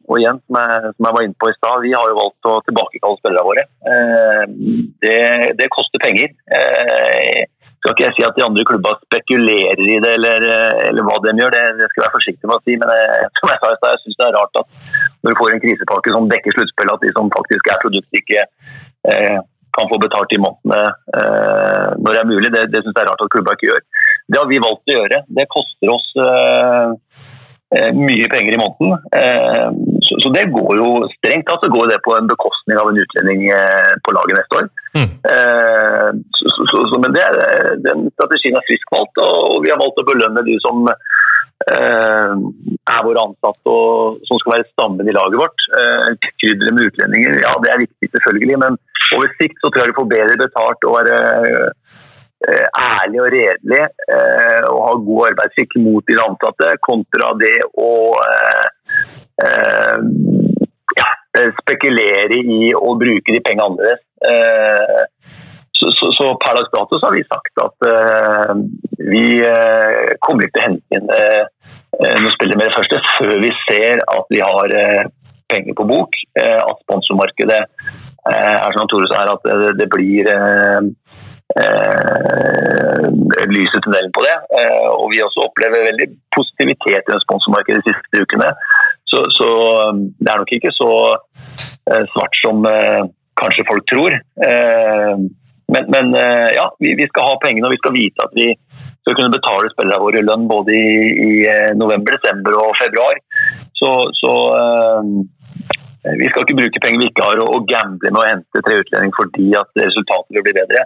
Og 0.09 0.17
igjen, 0.17 0.39
som 0.41 0.57
jeg, 0.57 0.89
som 0.95 1.05
jeg, 1.05 1.15
var 1.15 1.23
inne 1.23 1.37
på 1.37 1.49
i 1.51 1.57
stad, 1.59 1.83
vi 1.85 1.91
har 1.93 2.07
jo 2.09 2.17
valgt 2.17 2.47
å 2.49 2.53
tilbakekalle 2.65 3.19
spillerne 3.19 3.45
våre. 3.45 3.63
Det, 5.05 5.19
det, 5.59 5.67
koster 5.75 6.01
penger 6.01 6.33
skal 7.79 7.93
ikke 7.95 8.05
jeg 8.05 8.15
si 8.17 8.25
at 8.27 8.35
de 8.37 8.45
andre 8.45 8.65
klubba 8.67 8.91
spekulerer 9.05 9.83
i 9.85 9.99
det, 10.03 10.11
eller, 10.17 10.47
eller 10.89 11.05
hva 11.07 11.15
de 11.23 11.35
gjør. 11.39 11.55
Det, 11.55 11.61
det, 11.79 11.87
skal 11.91 12.01
jeg 12.01 12.05
være 12.05 12.17
forsiktig 12.17 12.49
med 12.49 12.57
å 12.57 12.63
si. 12.65 12.75
Men 12.81 12.91
jeg, 12.93 13.05
eh, 13.15 13.29
som 13.39 13.53
jeg 13.53 13.61
sa 13.63 13.93
jeg 13.93 14.01
syns 14.03 14.19
det 14.19 14.27
er 14.27 14.35
rart 14.37 14.61
at 14.63 14.67
når 15.23 15.31
du 15.31 15.39
får 15.39 15.55
en 15.55 15.63
krisepakke 15.63 16.15
som 16.15 16.29
dekker 16.33 16.57
sluttspillet, 16.57 16.99
at 16.99 17.07
de 17.07 17.15
som 17.15 17.33
faktisk 17.37 17.71
er 17.71 17.81
produktet, 17.85 18.21
ikke 18.23 18.45
eh, 19.13 19.39
kan 19.77 19.89
få 19.91 19.99
betalt 20.01 20.31
i 20.35 20.41
månedene 20.41 20.81
eh, 21.21 21.89
når 22.03 22.11
det 22.11 22.21
er 22.21 22.31
mulig. 22.33 22.53
Det, 22.55 22.67
det 22.73 22.83
syns 22.83 22.95
jeg 22.95 23.03
er 23.05 23.11
rart 23.13 23.25
at 23.25 23.33
klubba 23.35 23.55
ikke 23.55 23.71
gjør. 23.71 23.83
Det 24.29 24.41
har 24.41 24.49
vi 24.51 24.63
valgt 24.63 24.91
å 24.91 24.97
gjøre. 24.99 25.23
Det 25.39 25.51
koster 25.55 25.93
oss 25.95 26.09
eh, 26.19 26.95
Eh, 27.69 27.91
mye 27.93 28.25
penger 28.33 28.55
i 28.55 28.57
måneden. 28.57 28.97
Eh, 30.19 30.23
så 30.23 30.31
det 30.35 30.45
går 30.55 30.73
jo 30.81 30.89
strengt 31.15 31.47
tatt 31.47 31.63
altså 31.63 31.71
går 31.75 31.91
det 31.91 31.99
på 32.05 32.15
en 32.17 32.27
bekostning 32.29 32.79
av 32.81 32.91
en 32.91 32.99
utlending 33.03 33.47
eh, 33.55 33.93
på 34.03 34.15
laget 34.17 34.39
neste 34.39 34.59
år. 34.59 34.67
Mm. 34.97 35.09
Så, 36.33 36.49
så, 36.71 36.81
så, 36.89 36.99
men 37.03 37.13
det, 37.13 37.25
den 37.85 38.07
strategien 38.15 38.57
er 38.57 38.65
frisk 38.67 38.89
valgt, 38.95 39.21
og 39.21 39.61
vi 39.63 39.71
har 39.71 39.79
valgt 39.79 40.01
å 40.01 40.07
belønne 40.07 40.45
de 40.47 40.55
som 40.63 40.89
er 41.69 43.01
våre 43.05 43.21
ansatte 43.21 43.69
og 43.69 44.21
som 44.25 44.39
skal 44.41 44.55
være 44.55 44.67
stammen 44.71 45.09
i 45.11 45.13
laget 45.13 45.37
vårt. 45.41 45.65
Krydre 46.41 46.73
med 46.73 46.87
utlendinger, 46.89 47.35
ja 47.43 47.51
det 47.61 47.73
er 47.73 47.83
viktig 47.83 48.09
selvfølgelig, 48.15 48.61
men 48.63 48.79
over 49.17 49.33
sikt 49.35 49.59
så 49.59 49.69
tror 49.69 49.83
jeg 49.83 49.91
vi 49.91 49.99
får 49.99 50.13
bedre 50.15 50.39
betalt 50.41 50.87
og 50.87 50.95
være 50.97 51.19
Eh, 52.47 52.67
ærlig 52.71 53.19
og 53.19 53.33
redelig 53.33 53.81
eh, 53.83 54.61
og 54.71 54.77
ha 54.85 54.91
god 55.03 55.25
arbeidsskikk 55.27 55.73
mot 55.83 56.05
de 56.07 56.15
ansatte, 56.23 56.69
kontra 56.87 57.33
det 57.35 57.57
å 57.75 57.89
eh, 58.15 58.69
spekulere 61.61 62.39
i 62.39 62.73
å 62.75 62.95
bruke 62.99 63.35
de 63.35 63.41
pengene 63.45 63.67
annerledes. 63.69 64.01
Så, 65.79 65.87
så, 65.95 66.09
så, 66.17 66.25
per 66.43 66.57
dags 66.57 66.71
dato 66.73 66.97
har 67.05 67.13
vi 67.15 67.21
sagt 67.23 67.61
at 67.63 67.85
uh, 67.87 68.51
vi 68.99 69.39
uh, 69.47 70.11
kommer 70.25 70.43
ikke 70.43 70.57
til 70.57 70.61
å 70.61 70.65
hente 70.65 70.97
inn 70.97 71.07
uh, 71.07 71.43
noen 72.19 72.33
spillere 72.35 72.65
det 72.65 72.75
første 72.75 72.99
før 73.15 73.31
vi 73.45 73.51
ser 73.63 74.03
at 74.03 74.27
vi 74.33 74.41
har 74.43 74.75
penger 75.49 75.73
på 75.79 75.87
bok. 75.89 76.19
at 76.37 76.81
sponsormarkedet 76.83 77.61
er 78.29 78.75
som 78.75 78.87
Tore 78.91 79.07
sa 79.09 79.23
at 79.31 79.47
det, 79.47 79.71
det 79.79 79.87
blir 79.91 80.29
lys 83.49 83.73
i 83.73 83.81
tunnelen 83.81 84.13
på 84.15 84.23
det. 84.27 84.35
og 84.93 85.09
vi 85.11 85.23
også 85.25 85.47
opplever 85.47 85.87
veldig 85.89 86.07
positivitet 86.37 87.09
i 87.09 87.19
sponsormarkedet 87.25 87.81
de 87.81 87.95
siste 87.97 88.23
ukene. 88.23 88.51
Så, 89.09 89.23
så, 89.33 89.49
det 90.21 90.29
er 90.29 90.41
nok 90.41 90.51
ikke 90.53 90.71
så 90.75 90.89
svart 92.13 92.35
som 92.43 92.61
kanskje 93.39 93.65
folk 93.65 93.87
tror. 93.89 94.17
Men, 95.69 95.85
men 95.93 96.15
eh, 96.17 96.49
ja, 96.57 96.65
vi, 96.79 96.95
vi, 96.97 97.07
skal 97.11 97.27
ha 97.29 97.41
pengene 97.43 97.67
og 97.67 97.75
vi 97.75 97.81
skal 97.81 97.93
vite 97.93 98.25
at 98.25 98.33
vi 98.37 98.47
skal 99.03 99.17
kunne 99.17 99.33
betale 99.35 99.69
spillerne 99.73 100.01
våre 100.01 100.23
lønn 100.25 100.47
både 100.49 100.73
i, 100.73 100.93
i 101.25 101.31
eh, 101.49 101.73
november, 101.77 102.17
desember 102.17 102.57
og 102.57 102.77
februar. 102.79 103.19
Så, 103.77 103.91
så 104.17 104.33
vi 105.99 106.27
skal 106.29 106.45
ikke 106.45 106.55
bruke 106.55 106.81
penger 106.83 107.01
vi 107.01 107.07
ikke 107.09 107.25
har 107.27 107.41
og, 107.43 107.65
gamble 107.67 108.11
med 108.13 108.21
å 108.21 108.27
hente 108.29 108.61
tre 108.63 108.77
utlendinger 108.79 109.17
fordi 109.17 109.47
at 109.59 109.81
resultatet 109.83 110.37
vil 110.37 110.45
bli 110.45 110.53
bedre. 110.55 110.83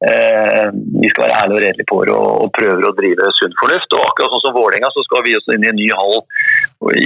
Uh, 0.00 0.68
vi 1.00 1.08
skal 1.12 1.26
være 1.26 1.38
ærlige 1.38 1.56
og 1.56 1.62
redelige 1.64 1.88
på 1.88 2.00
det 2.04 2.12
og, 2.16 2.28
og 2.44 2.52
prøver 2.56 2.86
å 2.88 2.92
drive 2.98 3.30
sunn 3.38 3.56
fornuft. 3.60 3.96
Og 3.96 4.04
akkurat 4.04 4.34
sånn 4.34 4.44
som 4.44 4.56
Vålerenga 4.56 4.90
så 4.92 5.04
skal 5.06 5.24
vi 5.24 5.36
også 5.38 5.56
inn 5.56 5.64
i 5.64 5.70
en 5.72 5.80
ny 5.80 5.88
hall, 5.96 6.20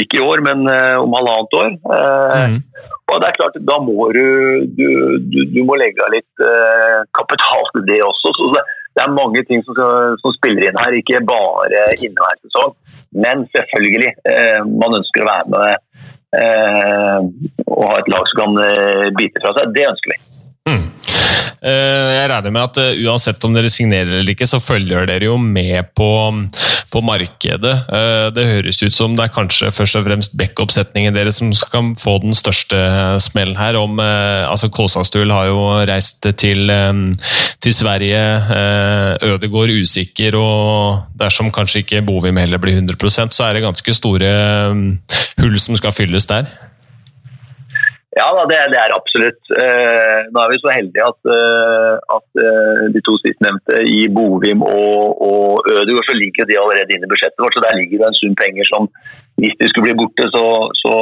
ikke 0.02 0.18
i 0.18 0.24
år, 0.24 0.42
men 0.46 0.66
uh, 0.66 0.96
om 1.02 1.14
halvannet 1.18 1.58
år. 1.60 1.70
Mm. 1.84 2.56
Og 3.12 3.20
det 3.22 3.28
er 3.28 3.38
klart, 3.38 3.60
Da 3.70 3.76
må 3.82 4.08
du, 4.16 4.24
du, 4.74 4.88
du, 5.22 5.38
du 5.54 5.60
må 5.66 5.78
legge 5.78 6.02
av 6.02 6.14
litt 6.14 6.46
kapital 7.14 7.68
til 7.76 7.86
det 7.86 8.00
også. 8.02 8.32
så 8.34 8.50
det, 8.56 8.64
det 8.94 9.02
er 9.04 9.14
mange 9.14 9.42
ting 9.46 9.62
som, 9.66 9.78
som, 10.20 10.34
spiller 10.36 10.68
inn 10.68 10.78
her, 10.78 10.94
ikke 10.98 11.22
bare 11.26 11.86
inneværende 11.98 12.48
sesong. 12.48 12.74
Men 13.24 13.46
selvfølgelig, 13.54 14.12
man 14.70 14.98
ønsker 15.00 15.22
å 15.24 15.30
være 15.30 15.50
med 15.54 16.12
og 16.34 17.84
ha 17.88 17.98
et 18.00 18.10
lag 18.10 18.30
som 18.30 18.40
kan 18.42 18.56
bite 19.18 19.42
fra 19.44 19.54
seg. 19.58 19.74
Det 19.76 19.86
ønsker 19.90 20.14
vi. 20.14 20.43
Eh, 21.62 22.10
jeg 22.16 22.30
regner 22.30 22.52
med 22.54 22.64
at 22.66 22.78
eh, 22.82 23.02
uansett 23.06 23.44
om 23.46 23.54
dere 23.54 23.70
signerer 23.72 24.20
eller 24.20 24.34
ikke, 24.34 24.48
så 24.48 24.60
følger 24.62 25.06
dere 25.08 25.28
jo 25.28 25.36
med 25.40 25.90
på, 25.96 26.08
på 26.92 27.02
markedet. 27.04 27.74
Eh, 27.88 28.26
det 28.34 28.46
høres 28.50 28.82
ut 28.82 28.96
som 28.96 29.14
det 29.16 29.26
er 29.26 29.34
kanskje 29.34 29.70
først 29.74 30.00
og 30.00 30.06
fremst 30.08 30.36
backup-setningen 30.38 31.16
deres 31.16 31.40
som 31.40 31.52
skal 31.56 31.94
få 32.00 32.18
den 32.24 32.36
største 32.36 32.78
smellen 33.24 33.58
her. 33.58 33.78
Om, 33.80 34.00
altså 34.00 34.70
Kåsastul 34.72 35.32
har 35.34 35.48
jo 35.50 35.62
reist 35.88 36.26
til, 36.40 36.70
til 37.62 37.74
Sverige, 37.74 38.20
Ødegård 39.24 39.72
usikker, 39.74 40.36
og 40.38 41.16
dersom 41.18 41.52
kanskje 41.54 41.84
ikke 41.84 42.04
Bovim 42.06 42.38
heller 42.40 42.60
blir 42.62 42.78
100% 42.80 43.34
så 43.34 43.48
er 43.48 43.56
det 43.56 43.64
ganske 43.64 43.96
store 43.96 44.30
hull 45.40 45.58
som 45.62 45.76
skal 45.78 45.94
fylles 45.96 46.28
der. 46.30 46.48
Ja, 48.14 48.28
det, 48.50 48.58
det 48.70 48.78
er 48.78 48.92
absolutt. 48.94 49.42
Eh, 49.58 50.20
nå 50.30 50.38
er 50.38 50.50
vi 50.52 50.60
så 50.62 50.70
heldige 50.70 51.06
at, 51.10 51.20
eh, 51.34 51.94
at 52.16 52.42
eh, 52.46 52.82
de 52.94 53.00
to 53.02 53.14
sistnevnte 53.24 53.80
i 53.90 54.04
Bovim 54.16 54.62
og, 54.62 55.22
og 55.28 55.66
Ødegaard 55.72 56.06
så 56.06 56.14
ligger 56.20 56.46
de 56.46 56.60
allerede 56.62 56.94
inne 56.94 57.08
i 57.08 57.10
budsjettet 57.10 57.42
vårt. 57.42 57.56
så 57.56 57.64
Der 57.64 57.78
ligger 57.80 58.02
det 58.02 58.10
en 58.10 58.20
sum 58.20 58.36
penger 58.38 58.70
som 58.70 58.86
hvis 59.42 59.56
de 59.58 59.66
skulle 59.68 59.88
bli 59.88 59.98
borte, 59.98 60.24
så, 60.30 60.44
så 60.82 60.94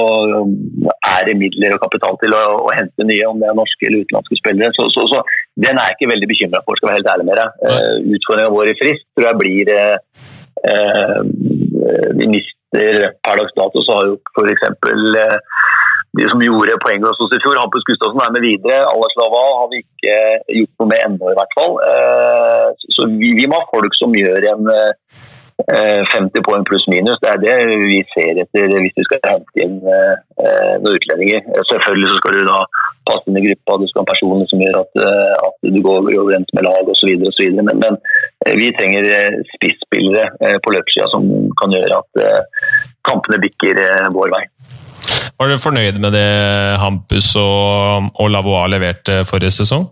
er 1.12 1.20
det 1.28 1.36
midler 1.42 1.74
og 1.76 1.82
kapital 1.84 2.16
til 2.22 2.32
å, 2.32 2.40
å, 2.64 2.70
hente 2.78 3.04
nye, 3.04 3.28
om 3.28 3.42
det 3.42 3.50
er 3.50 3.58
norske 3.58 3.88
eller 3.88 4.06
utenlandske 4.06 4.38
spillere. 4.40 4.72
Så, 4.78 4.88
så, 4.94 5.04
så 5.12 5.20
den 5.66 5.76
er 5.76 5.90
jeg 5.90 5.98
ikke 5.98 6.12
veldig 6.14 6.30
bekymra 6.30 6.62
for, 6.64 6.80
skal 6.80 6.90
være 6.90 7.00
helt 7.02 7.12
ærlig 7.12 7.28
med 7.28 7.40
deg. 7.42 7.60
Uh, 7.60 8.16
Utfordringa 8.16 8.54
vår 8.56 8.72
i 8.72 8.78
frist 8.80 9.04
tror 9.12 9.28
jeg 9.28 9.40
blir 9.42 9.74
eh, 9.76 9.96
Vi 12.16 12.32
mister 12.32 13.04
per 13.20 13.36
dags 13.42 13.56
dato, 13.60 13.84
så 13.84 13.98
har 13.98 14.08
jo 14.08 14.16
f.eks. 14.32 14.62
De 16.18 16.28
som 16.28 16.42
gjorde 16.44 16.76
poeng 16.84 17.04
hos 17.06 17.20
oss 17.24 17.32
i 17.32 17.40
fjor. 17.40 17.56
Hampus 17.56 17.86
Gustavsen 17.88 18.20
er 18.20 18.32
med 18.34 18.44
videre. 18.44 18.82
Alaslava 18.84 19.44
har 19.62 19.68
vi 19.72 19.80
ikke 19.80 20.16
gjort 20.58 20.82
noe 20.82 20.90
med 20.90 21.04
ennå, 21.06 21.30
i 21.32 21.38
hvert 21.38 21.54
fall. 21.56 21.78
Eh, 21.88 22.66
så 22.96 23.08
vi, 23.16 23.46
må 23.48 23.60
ha 23.62 23.70
folk 23.70 23.96
som 23.96 24.12
gjør 24.18 24.44
en 24.50 24.68
50 24.68 25.72
eh, 25.72 26.44
poeng 26.44 26.68
pluss 26.68 26.84
minus. 26.92 27.16
Det 27.24 27.32
er 27.32 27.40
det 27.46 27.56
vi 27.86 28.02
ser 28.12 28.42
etter 28.44 28.76
hvis 28.76 28.98
vi 29.00 29.08
skal 29.08 29.24
hente 29.30 29.64
inn 29.64 29.80
eh, 29.88 30.76
noen 30.84 31.00
utlendinger. 31.00 31.48
Selvfølgelig 31.72 32.12
så 32.12 32.20
skal 32.20 32.36
du 32.36 32.44
da 32.50 32.60
passe 33.08 33.32
inn 33.32 33.40
i 33.40 33.46
gruppa, 33.48 33.80
du 33.80 33.88
skal 33.88 34.04
ha 34.04 34.12
personer 34.12 34.52
som 34.52 34.60
gjør 34.62 34.82
at, 34.84 35.04
at 35.48 35.64
du 35.64 35.80
går 35.82 36.12
overens 36.12 36.52
med 36.52 36.68
lag 36.68 36.92
osv. 36.92 37.24
Men, 37.56 37.72
men 37.72 38.00
vi 38.60 38.68
trenger 38.76 39.08
spisspillere 39.56 40.58
på 40.60 40.76
løpssida 40.76 41.08
som 41.16 41.24
kan 41.56 41.72
gjøre 41.72 42.04
at 42.04 42.26
kampene 43.08 43.40
bikker 43.48 43.80
vår 44.12 44.36
vei. 44.36 44.44
Var 45.38 45.50
du 45.50 45.58
fornøyd 45.62 45.98
med 46.02 46.14
det 46.16 46.28
Hampus 46.82 47.32
og, 47.40 48.08
og 48.14 48.30
Lavois 48.32 48.70
leverte 48.72 49.22
forrige 49.28 49.54
sesong? 49.62 49.88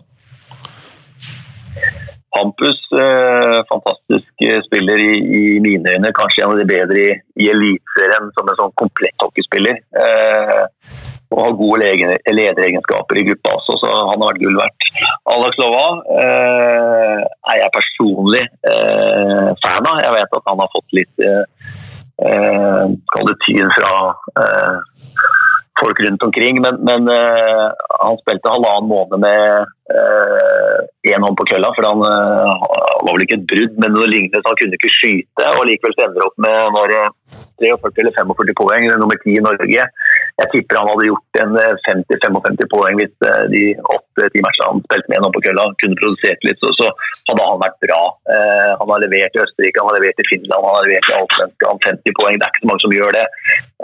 Hampus, 2.31 2.79
eh, 2.95 3.57
fantastisk 3.67 4.45
spiller 4.67 5.01
i, 5.03 5.13
i, 5.19 5.43
mine 5.59 5.95
øyne. 5.97 6.13
Kanskje 6.15 6.45
en 6.45 6.53
av 6.53 6.61
de 6.61 6.67
bedre 6.69 6.99
i, 7.01 7.09
i 7.43 7.49
Eliteserien 7.51 8.29
som 8.37 8.47
en 8.47 8.59
sånn 8.61 8.77
komplett 8.79 9.25
hockeyspiller. 9.25 9.81
Eh, 10.03 10.63
og 11.31 11.39
har 11.45 11.59
gode 11.59 11.89
lederegenskaper 12.35 13.19
i 13.19 13.25
gruppa 13.29 13.53
også, 13.55 13.77
så 13.79 13.91
han 13.91 14.09
har 14.19 14.31
vært 14.31 14.41
gull 14.41 14.57
verdt. 14.59 14.87
Alex 15.31 15.59
Lova 15.61 15.85
eh, 16.23 17.21
er 17.53 17.61
jeg 17.61 17.75
personlig 17.77 18.41
eh, 18.71 19.47
fan 19.63 19.87
av. 19.87 20.01
Jeg 20.03 20.15
vet 20.17 20.35
at 20.39 20.51
han 20.51 20.63
har 20.63 20.73
fått 20.75 20.97
litt 20.99 21.23
eh, 22.29 22.85
Kall 23.13 23.29
det 23.29 23.37
tyn 23.45 23.69
fra 23.77 23.93
eh, 24.41 24.77
folk 25.81 25.99
rundt 26.05 26.23
omkring. 26.23 26.61
Men, 26.61 26.81
men 26.89 27.09
eh, 27.15 27.67
han 28.03 28.19
spilte 28.21 28.53
halvannen 28.53 28.91
måned 28.91 29.23
med 29.25 29.71
én 29.91 31.19
uh, 31.19 31.25
hånd 31.25 31.37
på 31.39 31.47
kølla. 31.51 31.71
For 31.75 31.87
han 31.87 32.03
uh, 32.05 32.51
var 33.05 33.15
vel 33.15 33.25
ikke 33.25 33.39
et 33.39 33.47
brudd, 33.49 33.77
men 33.81 33.95
noe 33.95 34.09
lignende. 34.09 34.41
Så 34.41 34.51
han 34.51 34.59
kunne 34.59 34.77
ikke 34.77 34.93
skyte. 34.97 35.47
Og 35.57 35.67
likevel 35.69 36.05
ender 36.05 36.27
opp 36.27 36.37
med 36.45 36.75
når, 36.77 36.95
43 37.61 38.01
eller 38.01 38.15
45 38.17 38.57
poeng, 38.57 38.87
nummer 38.97 39.17
10 39.21 39.37
i 39.37 39.43
Norge. 39.45 39.85
Jeg 40.41 40.49
tipper 40.53 40.79
han 40.79 40.89
hadde 40.89 41.09
gjort 41.09 41.39
en 41.43 41.51
50-55 41.85 42.69
poeng 42.71 42.97
hvis 42.97 43.11
de 43.53 43.61
åtte-ti 43.93 44.41
matchene 44.41 44.69
han 44.71 44.81
spilte 44.87 45.11
med 45.11 45.21
nå 45.21 45.29
på 45.35 45.43
kølla, 45.45 45.67
kunne 45.83 45.99
produsert 45.99 46.47
litt. 46.47 46.57
Så, 46.63 46.71
så, 46.79 46.89
hadde 47.29 47.45
han 47.45 47.61
vært 47.61 47.77
bra. 47.85 47.99
han 48.81 48.89
har 48.91 49.03
levert 49.03 49.37
i 49.37 49.43
Østerrike, 49.43 49.79
han 49.79 49.91
har 49.91 49.99
levert 49.99 50.23
i 50.23 50.27
Finland, 50.31 50.65
han 50.65 50.77
har 50.79 50.87
levert 50.87 51.11
i 51.11 51.15
Allsvenskan. 51.19 51.83
50 51.85 52.17
poeng, 52.17 52.39
det 52.39 52.47
er 52.47 52.55
ikke 52.55 52.63
så 52.65 52.71
mange 52.71 52.85
som 52.85 52.95
gjør 52.97 53.15
det. 53.19 53.25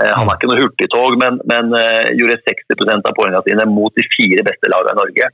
han 0.01 0.25
er 0.25 0.33
ikke 0.33 0.49
noe 0.51 0.61
hurtigtog, 0.63 1.19
men, 1.21 1.39
men 1.53 1.77
gjorde 2.17 2.41
60 2.49 2.91
av 2.97 3.13
poengene 3.13 3.45
sine 3.45 3.69
mot 3.69 3.93
de 3.95 4.07
fire 4.17 4.47
beste 4.49 4.73
lagene 4.73 4.97
i 4.97 5.01
Norge. 5.03 5.31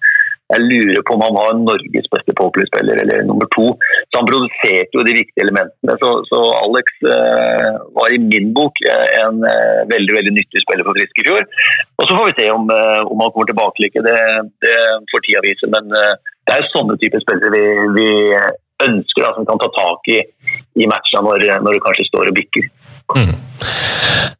Jeg 0.51 0.59
lurer 0.69 1.03
på 1.07 1.15
om 1.15 1.23
han 1.23 1.37
var 1.37 1.53
Norges 1.57 2.09
beste 2.13 2.35
pokerspiller 2.37 2.99
eller 3.03 3.23
nummer 3.29 3.47
to. 3.55 3.69
Så 4.11 4.19
han 4.19 4.27
produserte 4.29 4.97
jo 4.97 5.05
de 5.07 5.15
viktige 5.15 5.45
elementene. 5.45 5.95
Så, 6.01 6.09
så 6.29 6.41
Alex 6.59 6.99
eh, 7.15 7.69
var 7.95 8.13
i 8.13 8.19
min 8.21 8.51
bok 8.57 8.83
eh, 8.91 9.07
en 9.23 9.39
eh, 9.49 9.79
veldig 9.93 10.17
veldig 10.19 10.35
nyttig 10.35 10.65
spiller 10.65 10.85
for 10.87 10.99
Frisk 10.99 11.23
fjor. 11.23 11.47
Og 11.97 12.05
Så 12.09 12.19
får 12.19 12.29
vi 12.29 12.37
se 12.41 12.49
om, 12.51 12.67
eh, 12.75 13.01
om 13.07 13.23
han 13.23 13.33
kommer 13.33 13.49
tilbake 13.49 13.79
eller 13.79 13.91
ikke. 13.93 14.05
Det, 14.09 14.19
det 14.67 14.77
får 15.13 15.25
tida 15.25 15.45
vise. 15.47 15.71
Men 15.73 15.97
eh, 16.01 16.13
det 16.43 16.57
er 16.57 16.71
sånne 16.73 16.99
typer 16.99 17.23
spillere 17.23 17.53
vi, 17.55 17.65
vi 17.97 18.09
ønsker 18.83 19.25
da, 19.25 19.33
som 19.35 19.45
kan 19.47 19.61
ta 19.61 19.69
tak 19.75 20.09
i, 20.11 20.19
i 20.81 20.89
matchene 20.89 21.23
når, 21.27 21.45
når 21.63 21.77
det 21.77 21.83
kanskje 21.85 22.09
står 22.09 22.31
og 22.31 22.37
bikker. 22.39 22.67
Mm. 23.13 23.35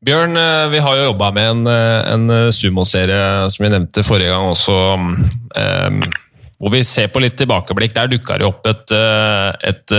Bjørn, 0.04 0.36
eh, 0.40 0.66
vi 0.74 0.82
har 0.84 0.98
jo 0.98 1.08
jobba 1.12 1.30
med 1.36 1.50
en, 1.52 1.64
eh, 1.72 2.12
en 2.16 2.52
sumoserie 2.52 3.50
som 3.54 3.64
vi 3.64 3.72
nevnte 3.72 4.04
forrige 4.04 4.34
gang 4.34 4.50
også. 4.52 4.78
Um, 4.98 6.04
hvor 6.64 6.72
vi 6.72 6.84
ser 6.88 7.10
på 7.12 7.20
litt 7.20 7.36
tilbakeblikk. 7.36 7.92
Der 7.92 8.12
dukka 8.12 8.38
det 8.40 8.48
opp 8.48 8.68
et, 8.72 8.94
et 9.68 9.94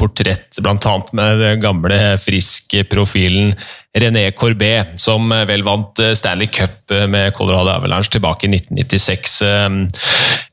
portrett 0.00 0.62
bl.a. 0.64 0.94
med 1.12 1.42
den 1.42 1.60
gamle, 1.60 1.98
friske 2.22 2.86
profilen 2.88 3.52
René 3.96 4.30
Corbet, 4.36 4.94
som 5.00 5.28
vel 5.48 5.64
vant 5.64 6.00
Stanley 6.16 6.48
Cup 6.52 6.92
med 7.08 7.34
Colorado 7.36 7.72
Avalanche 7.72 8.12
tilbake 8.12 8.48
i 8.48 8.50
1996. 8.52 9.36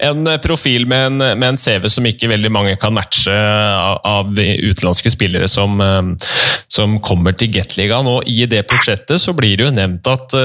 En 0.03 0.30
profil 0.43 0.88
med 0.88 1.05
en, 1.09 1.18
med 1.39 1.47
en 1.49 1.59
CV 1.59 1.88
som 1.91 2.07
ikke 2.07 2.32
veldig 2.32 2.51
mange 2.51 2.76
kan 2.80 2.95
matche 2.95 3.36
av 3.36 4.32
utenlandske 4.36 5.11
spillere 5.16 5.47
som, 5.51 5.80
som 6.72 6.99
kommer 7.03 7.36
til 7.39 7.51
Gateligaen. 7.55 8.07
Og 8.07 8.28
I 8.32 8.47
det 8.51 8.66
portrettet 8.68 9.24
så 9.24 9.36
blir 9.36 9.59
det 9.59 9.68
jo 9.68 9.76
nevnt 9.76 10.11
at 10.11 10.38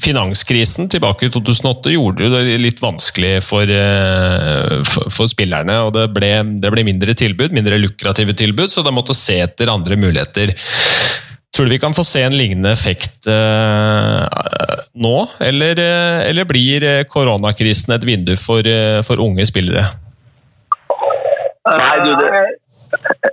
finanskrisen 0.00 0.88
tilbake 0.90 1.26
i 1.26 1.32
2008 1.32 1.92
gjorde 1.94 2.30
det 2.32 2.58
litt 2.60 2.82
vanskelig 2.82 3.40
for, 3.44 3.68
eh, 3.68 4.76
for, 4.86 5.10
for 5.12 5.30
spillerne. 5.30 5.76
og 5.86 5.94
det 5.96 6.06
ble, 6.16 6.32
det 6.60 6.72
ble, 6.72 6.84
mindre 6.86 7.14
tilbud, 7.14 7.54
mindre 7.56 7.80
lukrative 7.80 8.34
tilbud, 8.36 8.72
så 8.72 8.84
de 8.86 8.94
måtte 8.94 9.16
se 9.16 9.40
etter 9.44 9.72
andre 9.72 9.98
muligheter. 10.00 10.54
Tror 11.50 11.66
du 11.66 11.74
vi 11.74 11.80
kan 11.82 11.96
få 11.96 12.04
se 12.06 12.22
en 12.22 12.36
lignende 12.38 12.70
effekt 12.70 13.26
uh, 13.26 14.22
nå, 14.94 15.14
eller, 15.42 15.80
uh, 15.82 16.20
eller, 16.28 16.46
blir 16.46 16.86
koronakrisen 17.10 17.96
et 17.96 18.06
vindu 18.06 18.36
for, 18.38 18.62
for 19.02 19.22
unge 19.24 19.48
spillere? 19.50 19.88
Nei, 21.70 21.96
du, 22.06 22.12
det, 22.22 22.44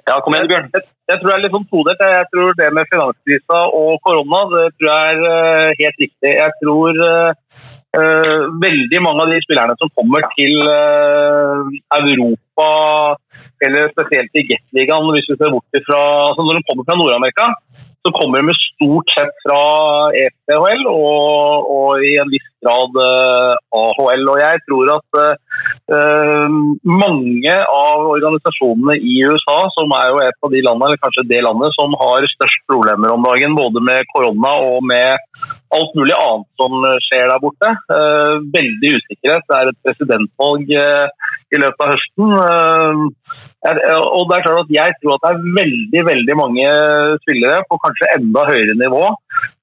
ja, 0.10 0.20
kom 0.24 0.36
igjen, 0.36 0.50
Bjørn. 0.52 0.70
Jeg, 0.74 0.86
jeg, 1.12 1.20
tror 1.22 1.30
det 1.30 1.36
er 1.38 1.44
litt 1.46 1.56
sånn 1.56 1.72
todelt. 1.72 2.06
Jeg 2.18 2.30
tror 2.34 2.60
det 2.60 2.70
med 2.76 2.92
finanskrisa 2.92 3.64
og 3.80 3.98
korona 4.06 4.44
det 4.54 4.68
tror 4.78 4.94
jeg 4.94 5.18
er 5.32 5.82
helt 5.82 6.06
riktig. 6.06 6.32
Jeg 6.38 6.56
tror 6.62 7.04
Uh, 7.96 8.52
veldig 8.62 9.00
mange 9.02 9.24
av 9.24 9.30
de 9.32 9.38
spillerne 9.42 9.74
som 9.80 9.90
kommer 9.96 10.26
til 10.36 10.52
uh, 10.68 11.64
Europa, 11.96 12.68
eller 13.64 13.88
spesielt 13.94 14.36
i 14.38 14.44
Gateligaen, 14.50 15.08
hvis 15.16 15.30
vi 15.32 15.38
ser 15.40 15.54
bort 15.54 15.80
fra 15.88 16.02
altså 16.28 16.44
Når 16.44 16.60
de 16.60 16.66
kommer 16.68 16.86
fra 16.86 16.98
Nord-Amerika, 17.00 17.48
så 18.04 18.12
kommer 18.20 18.44
de 18.44 18.58
stort 18.60 19.16
sett 19.16 19.34
fra 19.46 19.62
EPHL 20.20 20.84
og, 20.92 21.72
og, 21.78 22.04
i 22.04 22.14
en 22.22 22.30
viss 22.36 22.50
grad 22.62 23.00
uh, 23.00 23.56
AHL. 23.82 24.28
Og 24.36 24.44
jeg 24.44 24.62
tror 24.68 24.94
at 25.00 25.22
mange 25.88 27.54
av 27.72 28.02
organisasjonene 28.12 28.98
i 29.00 29.22
USA, 29.24 29.56
som 29.72 29.94
er 29.96 30.10
jo 30.12 30.18
et 30.26 30.36
av 30.44 30.52
de 30.52 30.64
landene, 30.66 30.90
eller 30.90 31.00
kanskje 31.00 31.28
det 31.30 31.40
landet 31.46 31.76
som 31.78 31.96
har 32.02 32.28
størst 32.34 32.66
problemer 32.68 33.14
om 33.14 33.24
dagen, 33.24 33.56
både 33.56 33.84
med 33.84 34.10
korona 34.12 34.52
og 34.68 34.84
med 34.84 35.16
alt 35.76 35.96
mulig 35.98 36.16
annet 36.16 36.48
som 36.60 36.76
skjer 37.08 37.28
der 37.32 37.42
borte. 37.44 37.72
Eh, 37.94 38.36
veldig 38.54 38.94
usikkerhet. 38.98 39.46
Det 39.48 39.58
er 39.58 39.72
et 39.72 39.80
presidentvalg 39.86 40.72
eh, 40.80 41.32
i 41.56 41.62
løpet 41.62 41.84
av 41.84 41.92
høsten. 41.94 42.36
Eh, 42.38 43.02
og 43.68 44.30
det 44.30 44.38
er 44.38 44.46
klart 44.46 44.62
at 44.64 44.74
Jeg 44.78 44.96
tror 45.02 45.18
at 45.18 45.26
det 45.26 45.32
er 45.34 45.50
veldig 45.58 46.04
veldig 46.08 46.36
mange 46.40 46.68
spillere 47.24 47.66
på 47.68 47.80
kanskje 47.84 48.14
enda 48.16 48.46
høyere 48.48 48.78
nivå 48.80 49.02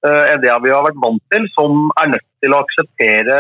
enn 0.04 0.42
det 0.42 0.52
vi 0.60 0.72
har 0.74 0.82
vært 0.84 0.98
vant 1.00 1.22
til, 1.32 1.46
som 1.54 1.86
er 2.02 2.10
nødt 2.12 2.26
til 2.44 2.52
å 2.52 2.58
akseptere 2.60 3.38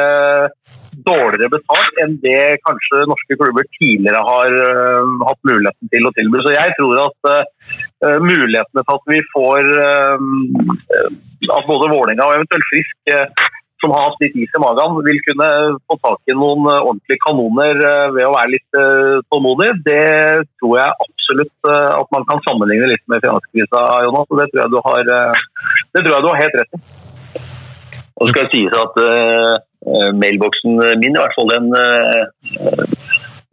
dårligere 1.04 1.50
betalt 1.52 1.98
enn 2.00 2.14
det 2.22 2.62
kanskje 2.64 3.02
norske 3.10 3.36
klubber 3.36 3.66
tidligere 3.76 4.22
har 4.24 4.56
hatt 5.28 5.40
muligheten 5.44 5.92
til 5.92 6.08
å 6.08 6.14
tilby. 6.16 6.40
Så 6.46 6.54
jeg 6.54 6.72
tror 6.78 7.02
at 7.02 7.34
mulighetene 8.24 8.84
for 8.84 9.00
at 9.00 9.12
vi 9.12 9.20
får 9.32 9.68
uh, 9.74 10.16
at 11.58 11.68
både 11.68 11.90
Vålerenga 11.92 12.26
og 12.26 12.38
eventuelt 12.38 12.70
Frisk 12.70 13.12
som 13.82 13.92
har 13.92 14.06
hatt 14.06 14.22
litt 14.22 14.36
is 14.40 14.54
i 14.56 14.60
magen, 14.62 14.94
vil 15.04 15.18
kunne 15.26 15.46
få 15.84 15.96
tak 16.00 16.30
i 16.32 16.36
noen 16.38 16.64
ordentlige 16.70 17.20
kanoner 17.20 17.80
ved 18.14 18.24
å 18.24 18.32
være 18.32 18.52
litt 18.54 18.78
tålmodig. 19.28 19.66
Det 19.84 20.06
tror 20.62 20.78
jeg 20.78 21.02
absolutt 21.04 21.68
at 21.68 22.14
man 22.14 22.24
kan 22.30 22.40
sammenligne 22.46 22.88
litt 22.88 23.04
med 23.12 23.20
finanskrisa, 23.26 23.82
Jonas. 24.06 24.30
og 24.30 24.40
det 24.40 24.46
tror 24.54 24.62
jeg 24.62 24.72
du 24.72 24.78
har, 24.86 25.12
jeg 25.98 26.06
du 26.06 26.30
har 26.30 26.40
helt 26.40 26.56
rett 26.62 26.78
i. 26.78 26.80
Og 28.14 28.24
det 28.24 28.32
skal 28.32 28.50
sies 28.54 28.78
at 28.80 29.02
mailboksen 30.16 30.80
min, 31.02 31.12
i 31.12 31.20
hvert 31.20 31.36
fall, 31.36 31.52
den, 31.52 31.68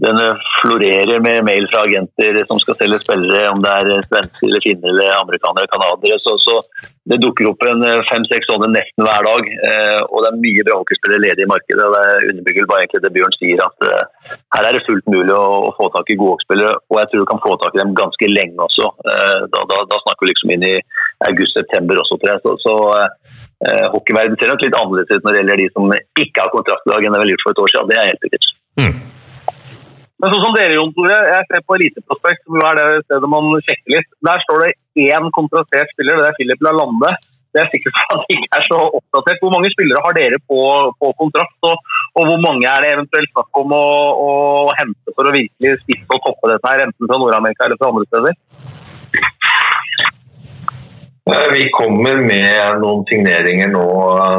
den 0.01 0.17
florerer 0.59 1.21
med 1.21 1.43
mail 1.45 1.67
fra 1.69 1.83
agenter 1.85 2.39
som 2.49 2.59
skal 2.61 2.77
selge 2.79 3.01
spillere, 3.03 3.51
om 3.51 3.61
det 3.61 3.73
er 3.73 4.07
svensker, 4.07 4.47
eller 4.47 4.63
finner, 4.65 4.89
eller 4.93 5.11
amerikanere, 5.19 5.69
canadiere. 5.69 6.17
Så, 6.23 6.33
så, 6.41 6.55
det 7.09 7.19
dukker 7.21 7.49
opp 7.49 7.65
en 7.65 7.85
fem-seks 8.09 8.49
sånne 8.49 8.71
nesten 8.73 9.05
hver 9.05 9.27
dag. 9.27 9.51
Uh, 9.65 10.01
og 10.09 10.23
det 10.23 10.31
er 10.31 10.41
mye 10.41 10.65
bra 10.67 10.79
hockeyspillere 10.79 11.23
ledige 11.25 11.45
i 11.45 11.51
markedet. 11.51 11.85
og 11.85 11.93
Det 11.97 12.31
underbygger 12.31 12.69
bare 12.71 12.85
egentlig 12.85 13.03
det 13.05 13.13
Bjørn 13.17 13.37
sier, 13.37 13.61
at 13.65 13.87
her 14.57 14.67
er 14.69 14.77
det 14.77 14.83
fullt 14.87 15.13
mulig 15.13 15.35
å, 15.37 15.45
å 15.69 15.71
få 15.77 15.89
tak 15.93 16.09
i 16.09 16.17
gode 16.17 16.35
hockeyspillere. 16.35 16.73
Og 16.89 16.99
jeg 17.01 17.11
tror 17.11 17.23
du 17.23 17.29
kan 17.31 17.43
få 17.45 17.55
tak 17.61 17.77
i 17.77 17.83
dem 17.83 17.95
ganske 18.01 18.31
lenge 18.33 18.67
også. 18.67 18.91
Da, 19.05 19.65
da, 19.69 19.81
da 19.91 20.01
snakker 20.05 20.25
vi 20.25 20.33
liksom 20.33 20.55
inn 20.55 20.67
i 20.71 20.75
august-september 21.29 22.01
også, 22.01 22.17
tror 22.21 22.33
jeg. 22.33 22.43
Så, 22.45 22.57
så 22.65 22.75
eh, 23.67 23.87
hockeyverden 23.93 24.37
ser 24.39 24.53
nok 24.53 24.65
litt 24.65 24.77
annerledes 24.77 25.17
ut 25.17 25.25
når 25.25 25.33
det 25.33 25.41
gjelder 25.41 25.63
de 25.63 25.71
som 25.75 25.95
ikke 26.25 26.43
har 26.43 26.53
kontrakt 26.53 26.87
i 26.87 26.93
dag 26.93 27.05
enn 27.05 27.17
det 27.17 27.23
vel 27.23 27.33
gjort 27.35 27.45
for 27.45 27.55
et 27.55 27.63
år 27.65 27.73
siden. 27.73 27.91
Det 27.91 27.99
er 27.99 28.11
helt 28.11 28.27
sikkert. 28.27 28.53
Mm. 28.81 28.95
Men 30.21 30.29
sånn 30.29 30.43
som 30.45 30.53
dere, 30.53 30.75
Jon 30.77 30.91
Tore, 30.93 31.17
jeg 31.31 31.45
ser 31.49 31.61
på 31.65 31.75
Eliteprospekt, 31.79 32.43
som 32.45 32.59
er 32.61 32.77
det 32.77 33.03
stedet 33.07 33.29
man 33.31 33.47
sjekker 33.65 33.93
litt. 33.95 34.09
Der 34.27 34.41
står 34.43 34.59
det 34.61 34.71
én 35.09 35.29
kontrastert 35.33 35.89
spiller, 35.95 36.19
det 36.21 36.27
er 36.29 36.35
Philip 36.37 36.61
Lalande. 36.67 37.09
Det 37.51 37.63
er 37.63 37.71
sikkert 37.71 37.97
at 38.13 38.21
det 38.29 38.35
ikke 38.37 38.59
er 38.59 38.67
så 38.67 38.77
oppdatert. 38.99 39.39
Hvor 39.41 39.53
mange 39.55 39.71
spillere 39.73 40.03
har 40.05 40.13
dere 40.15 40.37
på, 40.45 40.59
på 41.01 41.09
kontrakt, 41.19 41.57
og, 41.65 41.81
og, 42.13 42.21
hvor 42.29 42.37
mange 42.43 42.69
er 42.69 42.85
det 42.85 42.91
eventuelt 42.93 43.33
snakk 43.33 43.61
om 43.63 43.73
å, 43.75 43.87
å 44.27 44.29
hente 44.77 45.15
for 45.17 45.25
å 45.25 45.33
virkelig 45.33 45.81
spisse 45.81 46.05
og 46.13 46.21
toppe 46.27 46.51
dette 46.53 46.69
her, 46.69 46.85
enten 46.85 47.09
fra 47.09 47.19
Nord-Amerika 47.23 47.65
eller 47.65 47.81
fra 47.81 47.89
andre 47.89 48.07
steder? 48.11 48.37
Vi 51.51 51.65
kommer 51.73 52.21
med 52.21 52.77
noen 52.81 53.01
signeringer 53.09 53.73
nå. 53.73 53.87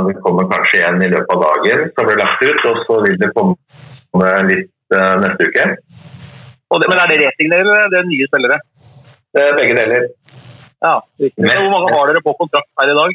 Det 0.07 0.15
kommer 0.23 0.47
kanskje 0.51 0.79
igjen 0.79 1.03
i 1.03 1.11
løpet 1.11 1.35
av 1.35 1.43
dagen 1.49 1.85
som 1.91 2.07
blir 2.07 2.23
lagt 2.23 2.47
ut. 2.47 2.65
Og 2.71 2.81
så 2.87 3.01
vil 3.07 3.19
det 3.19 3.33
komme 3.35 4.31
litt 4.47 4.71
neste 5.23 5.49
uke. 5.49 5.69
Det, 6.73 6.89
men 6.89 6.99
er 6.99 7.11
det 7.11 7.21
resigneringer 7.21 7.69
eller 7.69 7.87
er 7.87 7.93
det 7.93 8.03
nye 8.09 8.29
spillere? 8.31 8.59
Det 9.33 9.45
er 9.45 9.57
begge 9.59 9.77
deler. 9.77 10.07
Ja, 10.83 10.95
Mest, 11.21 11.59
Hvor 11.61 11.73
mange 11.75 11.93
har 11.95 12.11
dere 12.11 12.25
på 12.25 12.35
kontrakt 12.41 12.71
her 12.81 12.93
i 12.93 12.97
dag? 12.99 13.13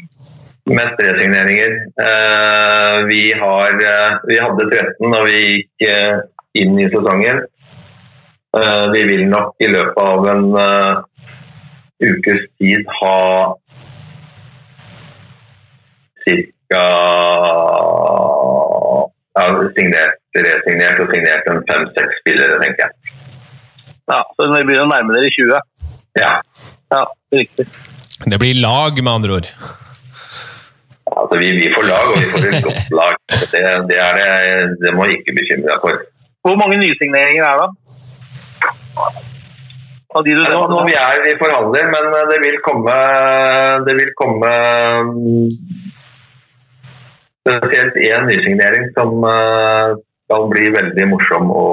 Mest 0.78 1.02
resigneringer. 1.06 1.74
Uh, 1.98 2.96
vi, 3.10 3.22
har, 3.42 3.74
vi 4.30 4.38
hadde 4.44 4.68
13 4.72 5.14
da 5.14 5.22
vi 5.26 5.38
gikk 5.42 5.88
inn 6.62 6.78
i 6.80 6.88
sesongen. 6.92 7.44
vi 8.94 9.02
vil 9.10 9.26
nok 9.28 9.60
i 9.60 9.68
løpet 9.70 9.98
av 10.10 10.28
en 10.32 10.44
ukes 12.00 12.46
tid 12.58 12.86
ha 13.00 13.18
ca. 16.24 16.86
Ja, 19.38 19.46
signert, 19.76 20.16
resignert 20.34 21.02
og 21.02 21.12
signert 21.12 21.50
en 21.50 21.60
fem-seks 21.68 22.16
spillere, 22.22 22.58
tenker 22.62 22.86
jeg. 22.88 23.12
Ja, 24.08 24.22
Så 24.34 24.48
vi 24.50 24.64
begynner 24.64 24.86
å 24.86 24.90
nærme 24.90 25.14
dere 25.14 25.30
20? 25.36 25.60
Ja. 26.18 26.32
ja. 26.94 27.02
Riktig. 27.38 27.68
Det 28.26 28.40
blir 28.40 28.58
lag, 28.58 28.98
med 28.98 29.12
andre 29.12 29.38
ord? 29.38 29.48
Altså, 31.08 31.38
vi, 31.38 31.52
vi 31.60 31.70
får 31.76 31.86
lag, 31.86 32.10
og 32.10 32.18
vi 32.18 32.30
får 32.32 32.48
et 32.48 32.66
godt 32.66 32.92
lag. 32.98 33.18
Det, 33.52 33.62
det, 33.92 33.98
er 34.02 34.18
det, 34.18 34.76
det 34.82 34.94
må 34.96 35.06
jeg 35.06 35.20
ikke 35.20 35.36
bekymre 35.38 35.70
deg 35.70 35.84
for. 35.86 36.04
Hvor 36.46 36.58
mange 36.58 36.80
nysigneringer 36.82 37.46
er 37.46 37.62
det? 37.62 37.70
av 40.16 40.24
de 40.24 40.34
du 40.34 40.40
nå, 40.42 40.60
nå 40.72 40.78
vi 40.88 40.94
er 40.96 41.26
i 41.30 41.36
forhandler, 41.40 41.88
men 41.92 42.06
eh, 42.16 42.26
det 42.32 42.38
vil 42.44 42.58
komme 42.64 42.94
Det 43.86 43.96
vil 43.98 44.12
komme 44.18 44.52
mm, 45.10 45.50
spesielt 47.56 47.94
én 48.04 48.28
nysignering 48.28 48.84
som 48.96 49.10
skal 50.28 50.42
bli 50.52 50.66
veldig 50.74 51.06
morsom 51.08 51.48
å, 51.48 51.66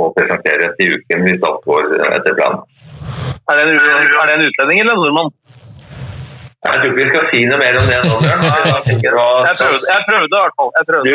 å 0.00 0.02
presentere 0.16 0.72
til 0.78 0.96
uken 0.96 1.26
hvis 1.26 1.44
alt 1.48 1.62
går 1.68 1.84
etter 2.08 2.32
planen. 2.38 2.62
Er 3.50 3.58
det, 3.58 3.64
en, 3.68 3.76
er 3.82 4.24
det 4.30 4.34
en 4.38 4.46
utlending 4.48 4.78
eller 4.80 4.94
en 4.94 5.02
nordmann? 5.02 5.30
Jeg 6.62 6.78
tror 6.78 6.88
ikke 6.88 7.02
vi 7.02 7.10
skal 7.10 7.24
si 7.32 7.40
noe 7.50 7.58
mer 7.58 7.74
om 7.74 7.86
det 7.90 7.96
nå, 8.06 8.14
Bjørn. 8.22 8.42
Jeg, 8.46 8.52
jeg, 9.02 9.56
prøvde, 9.58 9.84
jeg 9.90 10.00
prøvde 10.08 10.30
i 10.30 10.40
hvert 10.40 10.56
fall. 10.60 10.70
Jeg 10.78 10.84
prøvde. 10.88 11.10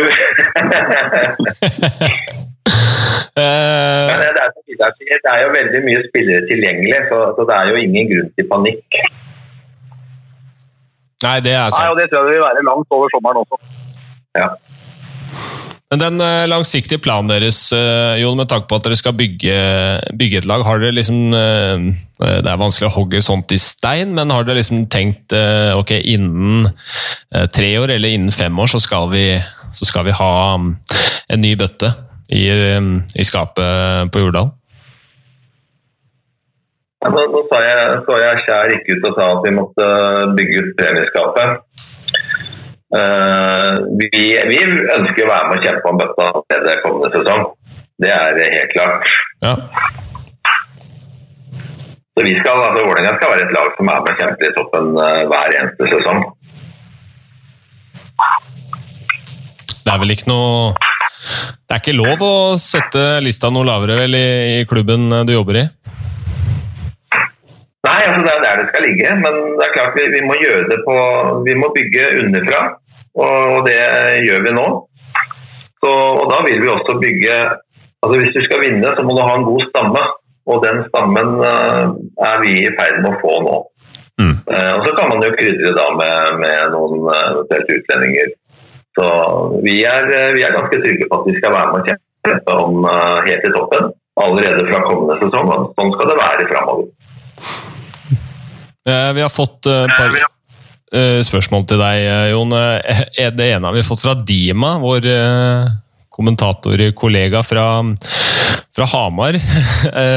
Men 3.38 4.18
det 4.20 4.28
er, 4.28 4.52
det 4.68 5.30
er, 5.32 5.40
jo 5.46 5.50
veldig 5.56 5.82
mye 5.88 6.00
spillere 6.10 6.42
tilgjengelig, 6.52 7.00
så, 7.10 7.18
så, 7.38 7.42
det 7.48 7.56
er 7.58 7.66
jo 7.72 7.76
ingen 7.86 8.06
grunn 8.12 8.30
til 8.36 8.46
panikk. 8.52 9.00
Nei, 11.26 11.38
det 11.46 11.54
er 11.56 11.70
sant. 11.72 11.80
Nei, 11.80 11.90
og 11.94 11.98
det 12.02 12.08
tror 12.12 12.20
jeg 12.20 12.28
det 12.28 12.36
vil 12.36 12.46
være 12.50 12.68
langt 12.68 12.90
over 12.98 13.08
sommeren 13.16 13.40
også. 13.46 13.87
Ja. 14.38 14.50
Men 15.88 16.02
den 16.02 16.20
uh, 16.20 16.44
langsiktige 16.52 17.00
planen 17.00 17.32
deres, 17.32 17.62
uh, 17.72 18.18
Jon, 18.20 18.36
med 18.40 18.50
tanke 18.52 18.68
på 18.68 18.80
at 18.80 18.88
dere 18.88 18.98
skal 19.00 19.16
bygge, 19.16 19.60
bygge 20.20 20.42
et 20.42 20.48
lag, 20.50 20.66
har 20.68 20.82
dere 20.84 20.98
liksom 20.98 21.32
uh, 21.32 21.86
Det 22.20 22.50
er 22.52 22.60
vanskelig 22.60 22.90
å 22.90 22.96
hogge 22.98 23.22
sånt 23.24 23.54
i 23.56 23.60
stein, 23.62 24.12
men 24.18 24.34
har 24.36 24.44
dere 24.44 24.60
liksom 24.60 24.88
tenkt 24.92 25.32
ok, 25.78 25.94
innen 26.02 26.66
tre 27.54 27.70
år 27.80 27.94
eller 27.94 28.16
innen 28.18 28.34
fem 28.36 28.58
år 28.60 28.72
så 28.74 28.82
skal 28.82 29.08
vi, 29.14 29.30
så 29.78 29.88
skal 29.88 30.08
vi 30.10 30.18
ha 30.18 30.34
um, 30.58 30.74
en 31.30 31.44
ny 31.44 31.54
bøtte? 31.60 31.94
i, 32.30 32.52
i 33.16 33.26
skapet 33.26 34.12
på 34.12 34.20
Jordal? 34.20 34.52
Ja, 37.04 37.12
nå, 37.14 37.24
da 37.30 37.42
sa 37.52 37.62
jeg, 37.62 37.98
så 38.08 38.20
jeg 38.20 38.44
Kjær 38.48 38.72
gikk 38.74 38.88
ut 38.90 39.08
og 39.12 39.20
sa 39.20 39.28
at 39.36 39.44
vi 39.46 39.54
måtte 39.54 39.90
bygge 40.38 40.64
ut 40.64 40.72
premieskapet. 40.80 41.67
Uh, 42.88 43.74
vi, 44.00 44.08
vi, 44.48 44.60
ønsker 44.96 45.26
å 45.26 45.32
være 45.32 45.48
med 45.50 45.58
og 45.58 45.66
kjempe 45.66 45.90
om 45.92 45.98
bøtta 46.00 46.28
det 46.64 46.76
kommende 46.86 47.10
sesong. 47.16 47.42
Det 48.00 48.12
er 48.14 48.38
helt 48.40 48.76
klart. 48.76 49.10
Ja. 49.44 49.56
Så 52.18 52.24
vi 52.26 52.34
skal, 52.40 52.64
altså 52.64 52.86
Vålerenga 52.86 53.18
skal 53.18 53.34
være 53.34 53.46
et 53.46 53.56
lag 53.58 53.74
som 53.76 53.92
er 53.92 54.06
med 54.06 54.14
og 54.14 54.22
kjemper 54.24 54.48
i 54.48 54.54
toppen 54.56 54.88
uh, 54.98 55.24
hver 55.34 55.58
eneste 55.60 55.90
sesong. 55.92 56.24
Det 59.84 59.94
er 59.94 60.00
vel 60.04 60.16
ikke 60.16 60.32
noe 60.32 60.76
det 61.68 61.76
er 61.76 61.82
ikke 61.82 61.98
lov 61.98 62.22
å 62.24 62.36
sette 62.60 63.02
lista 63.20 63.50
noe 63.52 63.68
lavere 63.68 63.98
vel, 64.00 64.16
i, 64.16 64.28
i 64.62 64.68
klubben 64.70 65.10
du 65.28 65.34
jobber 65.34 65.60
i? 65.60 65.64
Nei, 67.88 68.02
altså 68.04 68.22
det 68.26 68.34
er 68.34 68.44
der 68.44 68.60
det 68.62 68.68
skal 68.70 68.86
ligge. 68.88 69.14
Men 69.24 69.36
det 69.58 69.66
er 69.66 69.76
klart 69.78 69.98
vi, 69.98 70.06
vi 70.16 70.22
må 70.28 70.36
gjøre 70.44 70.68
det 70.72 70.80
på 70.88 70.98
Vi 71.48 71.56
må 71.62 71.72
bygge 71.78 72.12
underfra, 72.24 72.62
og 73.28 73.68
det 73.68 73.82
gjør 74.28 74.44
vi 74.48 74.56
nå. 74.60 74.68
Så, 75.82 75.92
og 76.22 76.26
da 76.32 76.42
vil 76.48 76.62
vi 76.64 76.74
også 76.74 76.98
bygge 77.04 77.36
altså 78.04 78.16
Hvis 78.22 78.36
du 78.36 78.42
skal 78.46 78.64
vinne, 78.66 78.90
så 78.96 79.04
må 79.06 79.16
du 79.18 79.24
ha 79.26 79.36
en 79.38 79.48
god 79.52 79.64
stamme. 79.70 80.04
Og 80.48 80.62
den 80.64 80.78
stammen 80.88 81.30
uh, 81.44 81.86
er 82.30 82.36
vi 82.44 82.54
i 82.62 82.74
ferd 82.78 83.02
med 83.04 83.10
å 83.10 83.20
få 83.24 83.34
nå. 83.44 83.56
Mm. 84.22 84.36
Uh, 84.48 84.74
og 84.78 84.86
Så 84.86 84.94
kan 84.96 85.10
man 85.12 85.26
jo 85.26 85.34
krydre 85.36 85.74
da 85.76 85.88
med, 85.98 86.38
med 86.44 86.76
noen 86.76 87.10
uh, 87.10 87.42
utlendinger. 87.76 88.32
Så 88.98 89.08
vi 89.66 89.82
er, 89.86 90.08
vi 90.38 90.46
er, 90.46 90.56
ganske 90.56 90.80
trygge 90.86 91.10
på 91.10 91.20
at 91.20 91.28
vi 91.28 91.36
skal 91.38 91.54
være 91.54 91.74
med 91.74 91.82
og 91.82 91.90
kjempe 91.90 92.56
om 92.64 92.88
helt 93.28 93.44
i 93.46 93.52
toppen 93.54 93.92
allerede 94.24 94.64
fra 94.72 94.80
kommende 94.88 95.20
sesong. 95.22 95.52
Sånn 95.78 95.94
skal 95.94 96.10
det 96.10 96.18
være 96.18 96.48
framover. 96.50 96.88
Eh, 98.88 99.12
vi 99.14 99.24
har 99.26 99.34
fått 99.34 99.68
et 99.68 99.74
eh, 99.74 99.98
par 99.98 100.16
eh, 100.96 101.20
spørsmål 101.28 101.68
til 101.68 101.82
deg, 101.82 102.06
Jon. 102.32 102.56
Det 102.56 103.52
ene 103.52 103.68
har 103.68 103.76
vi 103.76 103.86
fått 103.86 104.06
fra 104.06 104.16
Dima, 104.16 104.78
vår 104.80 105.10
kommentatorkollega 106.18 107.44
fra, 107.46 107.66
fra 108.74 108.88
Hamar. 108.94 109.38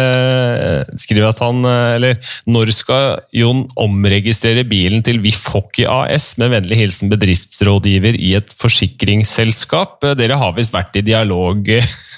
skriver 1.02 1.26
at 1.28 1.42
han 1.44 1.66
Eller 1.68 2.16
når 2.48 2.72
skal 2.72 3.18
Jon 3.36 3.66
omregistrere 3.76 4.64
bilen 4.64 5.04
til 5.04 5.20
VIF 5.20 5.50
Hockey 5.52 5.84
AS? 5.84 6.32
Med 6.40 6.54
vennlig 6.54 6.78
hilsen 6.80 7.12
bedriftsrådgiver 7.12 8.16
i 8.16 8.32
et 8.38 8.54
forsikringsselskap. 8.56 9.98
Dere 10.16 10.40
har 10.40 10.56
visst 10.56 10.76
vært 10.76 10.96
i 11.02 11.04
dialog 11.10 11.68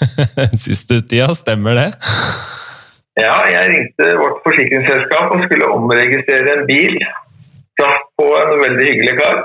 siste 0.66 1.00
tida, 1.00 1.32
stemmer 1.34 1.80
det? 1.80 1.92
Ja, 3.20 3.34
jeg 3.44 3.68
ringte 3.68 4.06
vårt 4.16 4.38
forsikringsselskap 4.44 5.34
og 5.34 5.42
skulle 5.44 5.68
omregistrere 5.68 6.54
en 6.56 6.68
bil. 6.68 6.94
Traff 7.76 8.06
på 8.16 8.28
en 8.38 8.52
veldig 8.62 8.86
hyggelig 8.88 9.16
kar. 9.18 9.42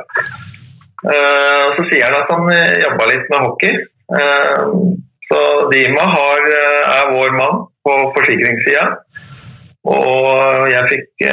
Uh, 1.03 1.65
så 1.76 1.84
sier 1.89 2.07
han 2.07 2.15
at 2.22 2.32
han 2.32 2.47
eh, 2.55 2.78
jobba 2.86 3.07
litt 3.11 3.28
med 3.32 3.43
hockey. 3.43 3.74
Uh, 4.07 4.95
så 5.28 5.41
Dima 5.74 6.05
har, 6.13 6.45
er 6.93 7.11
vår 7.11 7.34
mann 7.36 7.65
på 7.84 7.95
forsikringssida. 8.15 8.86
Og 9.88 10.68
jeg 10.72 10.88
fikk 10.91 11.26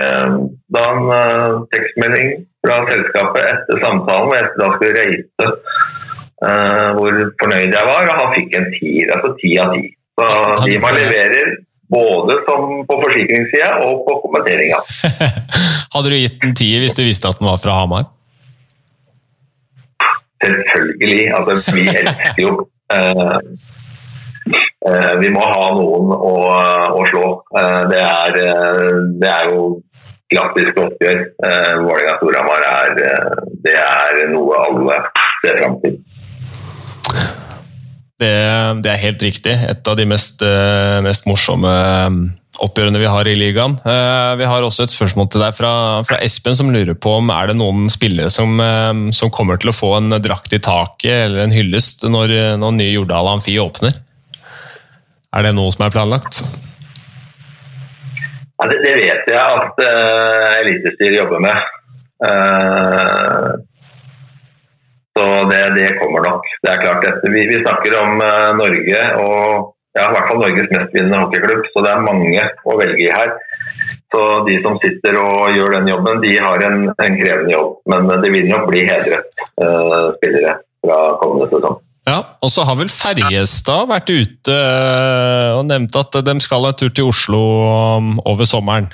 da 0.74 0.82
en 0.90 1.64
tekstmelding 1.72 2.34
fra 2.62 2.76
selskapet 2.86 3.48
etter 3.50 3.80
samtalen 3.82 4.28
hvor 4.28 4.36
jeg 4.38 4.50
da 4.60 4.68
skulle 4.74 5.00
reise 5.00 5.48
hvor 6.98 7.18
fornøyd 7.40 7.74
jeg 7.74 7.88
var, 7.88 8.10
og 8.10 8.18
han 8.20 8.34
fikk 8.34 8.54
en 8.58 8.68
tier, 8.74 9.10
altså 9.14 9.32
ti 9.40 9.54
av 9.62 9.74
ti. 9.74 9.88
Så 10.18 10.28
Dima 10.66 10.92
leverer 10.94 11.54
både 11.92 12.36
på 12.46 12.96
forsikringssida 13.04 13.70
og 13.84 14.04
på 14.06 14.18
kommenteringa. 14.24 14.80
Hadde 15.94 16.10
du 16.10 16.16
gitt 16.18 16.40
den 16.42 16.54
tier 16.58 16.84
hvis 16.84 16.96
du 16.96 17.04
visste 17.04 17.30
at 17.30 17.40
den 17.40 17.48
var 17.50 17.60
fra 17.62 17.76
Hamar? 17.80 18.08
Selvfølgelig. 20.44 21.24
Altså, 21.36 21.76
vi 21.76 21.86
elsker 21.88 22.42
jo 22.42 22.52
uh, 22.92 23.38
uh, 24.88 25.14
Vi 25.22 25.30
må 25.32 25.44
ha 25.54 25.66
noen 25.78 26.12
å, 26.16 26.34
å 26.98 27.06
slå. 27.12 27.26
Uh, 27.54 27.82
det, 27.92 28.02
er, 28.02 28.38
det, 29.20 29.30
er, 29.30 29.52
jo 29.52 29.80
klassisk 30.34 30.80
oppgjør. 30.82 31.20
Vålerenga-Storhamar 31.84 32.68
er, 32.68 32.94
det 33.64 33.76
er 33.78 34.24
noe 34.32 34.60
alle 34.66 35.00
ser 35.44 35.60
fram 35.60 35.78
til. 35.84 36.00
Det, 38.20 38.30
det, 38.84 38.90
er 38.92 39.02
helt 39.02 39.22
riktig. 39.26 39.52
Et 39.68 39.90
av 39.90 39.98
de 39.98 40.06
mest, 40.06 40.42
eh, 40.46 41.00
mest, 41.02 41.26
morsomme 41.26 41.70
eh, 41.70 42.18
oppgjørene 42.62 43.00
vi 43.02 43.10
har 43.10 43.26
i 43.26 43.34
ligaen. 43.34 43.74
Eh, 43.82 44.34
vi 44.38 44.46
har 44.46 44.62
også 44.62 44.86
et 44.86 44.94
spørsmål 44.94 45.26
til 45.32 45.42
deg 45.42 45.56
fra, 45.56 45.72
fra 46.06 46.20
Espen, 46.22 46.54
som 46.54 46.70
lurer 46.70 46.94
på 46.94 47.16
om 47.18 47.32
er 47.34 47.50
det 47.50 47.58
noen 47.58 47.88
spillere 47.90 48.30
som, 48.30 48.62
som, 49.10 49.32
kommer 49.34 49.58
til 49.58 49.72
å 49.72 49.76
få 49.76 49.96
en 49.98 50.18
drakt 50.22 50.54
i 50.54 50.62
taket 50.62 51.24
eller 51.26 51.42
en 51.42 51.54
hyllest 51.54 52.06
når, 52.06 52.36
når 52.62 52.78
nye 52.78 52.94
Jordal 52.94 53.32
Amfi 53.34 53.58
åpner? 53.58 53.98
Er 55.34 55.48
det 55.48 55.56
noe 55.56 55.72
som 55.74 55.82
er 55.82 55.94
planlagt? 55.94 56.44
Ja, 58.54 58.68
det, 58.70 58.78
det, 58.84 58.94
vet 59.00 59.30
jeg 59.32 59.40
at 59.42 59.80
uh, 59.82 60.60
Elitestyret 60.60 61.18
jobber 61.18 61.42
med. 61.42 61.72
Uh, 62.22 63.58
så 65.14 65.24
det, 65.50 65.62
det, 65.78 65.94
kommer 66.00 66.24
nok. 66.26 66.48
Det 66.64 66.72
er 66.72 66.82
klart 66.82 67.04
dette. 67.06 67.30
Vi, 67.30 67.46
vi 67.50 67.62
snakker 67.62 67.96
om 68.00 68.18
uh, 68.18 68.50
Norge 68.58 69.02
og 69.22 69.72
ja, 69.94 70.08
i 70.08 70.10
hvert 70.10 70.26
fall 70.26 70.40
Norges 70.42 70.72
mestvinnende 70.74 71.20
hockeyklubb, 71.22 71.68
så 71.70 71.82
det 71.86 71.90
er 71.92 72.02
mange 72.02 72.46
å 72.66 72.74
velge 72.80 73.04
i 73.04 73.12
her. 73.14 73.30
Så 74.10 74.22
de 74.48 74.56
som 74.64 74.78
sitter 74.82 75.20
og 75.22 75.54
gjør 75.54 75.76
den 75.76 75.90
jobben, 75.92 76.18
de 76.22 76.34
har 76.34 76.66
en, 76.66 76.88
en 76.90 77.18
krevende 77.20 77.54
jobb. 77.54 77.76
Men 77.92 78.10
det 78.24 78.32
vil 78.34 78.50
nok 78.50 78.66
bli 78.72 78.82
hedret 78.88 79.44
uh, 79.62 80.10
spillere 80.18 80.58
fra 80.82 80.98
kommende 81.22 81.50
sesong. 81.52 81.78
Ja, 82.04 82.18
og 82.44 82.50
så 82.52 82.66
har 82.68 82.76
vel 82.76 82.90
Ferjestad 82.92 83.86
vært 83.88 84.10
ute 84.12 84.52
eh, 84.52 85.54
og 85.56 85.62
nevnt 85.70 85.94
at 85.96 86.18
de 86.26 86.34
skal 86.44 86.66
en 86.68 86.76
tur 86.76 86.90
til 86.92 87.08
Oslo 87.08 87.40
over 88.28 88.44
sommeren? 88.44 88.90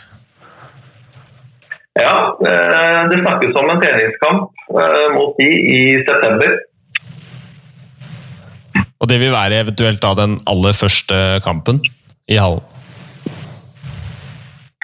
Ja, 1.98 2.14
det 2.40 3.18
snakkes 3.18 3.56
om 3.58 3.70
en 3.72 3.80
treningskamp 3.82 4.50
Eh, 4.70 5.14
mot 5.14 5.36
de 5.38 5.48
i 5.50 5.80
september. 6.08 6.58
Og 9.00 9.08
det 9.10 9.16
vil 9.18 9.32
være 9.34 9.62
eventuelt 9.64 10.02
da 10.02 10.12
den 10.14 10.36
aller 10.52 10.76
første 10.76 11.16
kampen 11.42 11.80
i 12.30 12.38
hallen? 12.38 12.62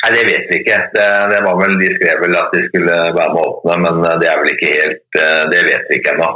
Nei, 0.02 0.10
Det 0.16 0.24
vet 0.30 0.50
vi 0.50 0.58
ikke. 0.62 0.80
Det, 0.96 1.06
det, 1.30 1.38
var 1.46 1.60
vel, 1.60 1.78
De 1.82 1.92
skrev 1.94 2.24
vel 2.24 2.34
at 2.40 2.50
de 2.54 2.64
skulle 2.66 2.98
være 3.18 3.30
med 3.34 3.40
å 3.42 3.46
åpne, 3.52 3.78
men 3.84 4.02
eh, 4.08 4.18
det 4.22 4.32
er 4.32 4.42
vel 4.42 4.52
ikke 4.56 4.74
helt 4.74 5.20
eh, 5.22 5.44
Det 5.54 5.62
vet 5.70 5.86
vi 5.90 6.00
ikke 6.00 6.16
ennå. 6.16 6.32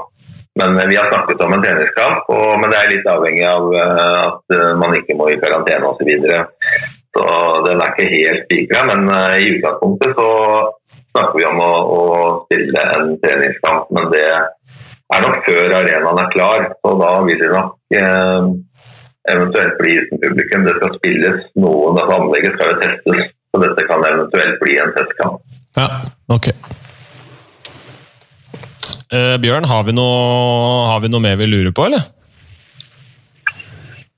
Men 0.60 0.78
vi 0.90 0.98
har 0.98 1.10
snakket 1.10 1.42
om 1.46 1.54
en 1.54 1.62
treningskamp, 1.62 2.30
og, 2.34 2.48
men 2.60 2.72
det 2.72 2.78
er 2.78 2.88
litt 2.90 3.06
avhengig 3.08 3.44
av 3.48 3.68
at 3.80 4.56
man 4.76 4.96
ikke 4.98 5.14
må 5.16 5.28
i 5.30 5.38
karantene 5.40 5.86
osv. 5.88 6.10
Så, 7.20 7.32
den 7.66 7.82
er 7.84 7.90
ikke 7.92 8.12
helt 8.14 8.46
spikra, 8.46 8.84
men 8.88 9.10
i 9.36 9.50
utgangspunktet 9.58 10.14
så 10.16 10.28
snakker 11.10 11.36
vi 11.36 11.46
om 11.50 11.58
å, 11.60 11.72
å 11.92 12.02
stille 12.46 12.84
en 12.96 13.10
treningskamp, 13.20 13.90
men 13.92 14.08
det 14.14 14.24
er 14.30 15.24
nok 15.24 15.40
før 15.46 15.74
arenaen 15.80 16.22
er 16.22 16.30
klar. 16.34 16.66
Så 16.80 16.94
da 17.00 17.10
vil 17.26 17.40
det 17.42 17.50
nok 17.52 17.98
eh, 17.98 18.50
eventuelt 19.34 19.80
bli 19.80 19.96
uten 19.98 20.22
publikum. 20.22 20.66
Det 20.66 20.76
skal 20.78 20.96
spilles 20.98 21.42
noen, 21.60 21.98
dette 21.98 22.18
anlegget 22.18 22.56
skal 22.56 22.72
jo 22.72 22.78
testes, 22.84 23.34
så 23.50 23.64
dette 23.64 23.88
kan 23.90 24.06
eventuelt 24.12 24.62
bli 24.62 24.78
en 24.80 24.94
testkamp. 24.96 25.58
Ja, 25.76 25.88
ok. 26.30 26.52
Eh, 29.10 29.36
Bjørn, 29.42 29.66
har 29.66 29.84
vi, 29.86 29.96
noe, 29.98 30.88
har 30.92 31.02
vi 31.02 31.10
noe 31.10 31.24
mer 31.24 31.38
vi 31.40 31.50
lurer 31.50 31.74
på, 31.74 31.90
eller? 31.90 32.06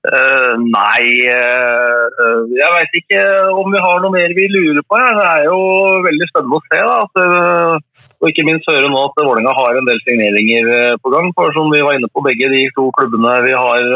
Uh, 0.03 0.59
nei, 0.59 1.05
uh, 1.31 2.41
jeg 2.51 2.71
veit 2.75 2.97
ikke 2.99 3.21
om 3.55 3.69
vi 3.71 3.83
har 3.85 4.01
noe 4.03 4.11
mer 4.11 4.33
vi 4.35 4.49
lurer 4.51 4.83
på. 4.83 4.99
Ja. 4.99 5.13
Det 5.15 5.27
er 5.29 5.45
jo 5.47 5.61
veldig 6.09 6.29
spennende 6.33 6.59
å 6.59 6.65
se. 6.67 6.81
Da, 6.89 6.97
at, 7.05 7.21
uh, 7.23 8.09
og 8.19 8.33
ikke 8.33 8.47
minst 8.49 8.67
høre 8.71 8.91
nå 8.91 8.99
at 8.99 9.23
Vålerenga 9.23 9.55
har 9.55 9.79
en 9.79 9.87
del 9.87 10.03
signeringer 10.03 10.99
på 11.03 11.15
gang. 11.15 11.31
For 11.39 11.55
som 11.55 11.71
vi 11.71 11.85
var 11.87 11.99
inne 11.99 12.11
på, 12.11 12.25
begge 12.27 12.51
de 12.51 12.67
to 12.75 12.89
klubbene 12.99 13.39
vi 13.47 13.55
har 13.55 13.87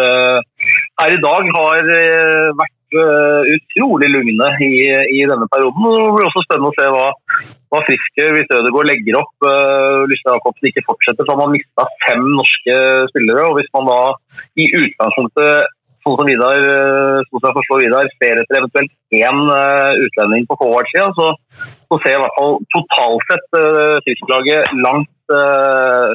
her 1.02 1.14
i 1.14 1.20
dag, 1.22 1.50
har 1.58 1.90
vært 2.58 2.96
utrolig 3.52 4.08
lugne 4.10 4.48
i, 4.66 4.72
i, 5.14 5.20
denne 5.30 5.46
perioden. 5.52 5.86
Det 5.86 6.10
blir 6.16 6.26
også 6.26 6.42
spennende 6.42 6.72
å 6.72 6.76
se 6.78 6.90
hva, 6.90 7.06
hva 7.70 7.84
Friske 7.86 8.26
hvis 8.34 8.50
Ødegaard 8.50 8.90
legger 8.90 9.20
opp. 9.20 9.34
Uh, 9.46 10.02
Lystad 10.10 10.38
Jacobsen 10.38 10.70
ikke 10.70 10.86
fortsetter, 10.90 11.26
så 11.26 11.34
har 11.34 11.42
man 11.44 11.54
mista 11.54 11.86
fem 12.06 12.26
norske 12.34 12.76
spillere. 13.12 13.46
og 13.46 13.60
Hvis 13.60 13.70
man 13.78 13.90
da 13.90 14.00
i 14.58 14.70
utgangspunktet 14.74 15.75
sånn 16.06 16.20
som 16.20 16.28
Vidar, 16.28 16.62
eh, 16.62 17.24
sånn 17.26 17.40
som 17.40 17.48
jeg 17.48 17.58
forstår 17.58 17.82
Vidar, 17.82 18.08
ser 18.20 18.40
etter 18.40 18.60
eventuelt 18.60 18.92
én 19.16 19.42
uh, 19.50 19.92
utlending 20.02 20.46
på 20.48 20.56
forward-sida, 20.60 21.10
så, 21.18 21.28
så, 21.86 21.98
ser 22.02 22.16
i 22.16 22.22
hvert 22.22 22.38
fall 22.38 22.56
totalt 22.74 23.28
sett 23.30 23.58
uh, 23.58 23.98
Tysklandslaget 24.06 24.72
langt 24.82 25.34
uh, 25.34 26.10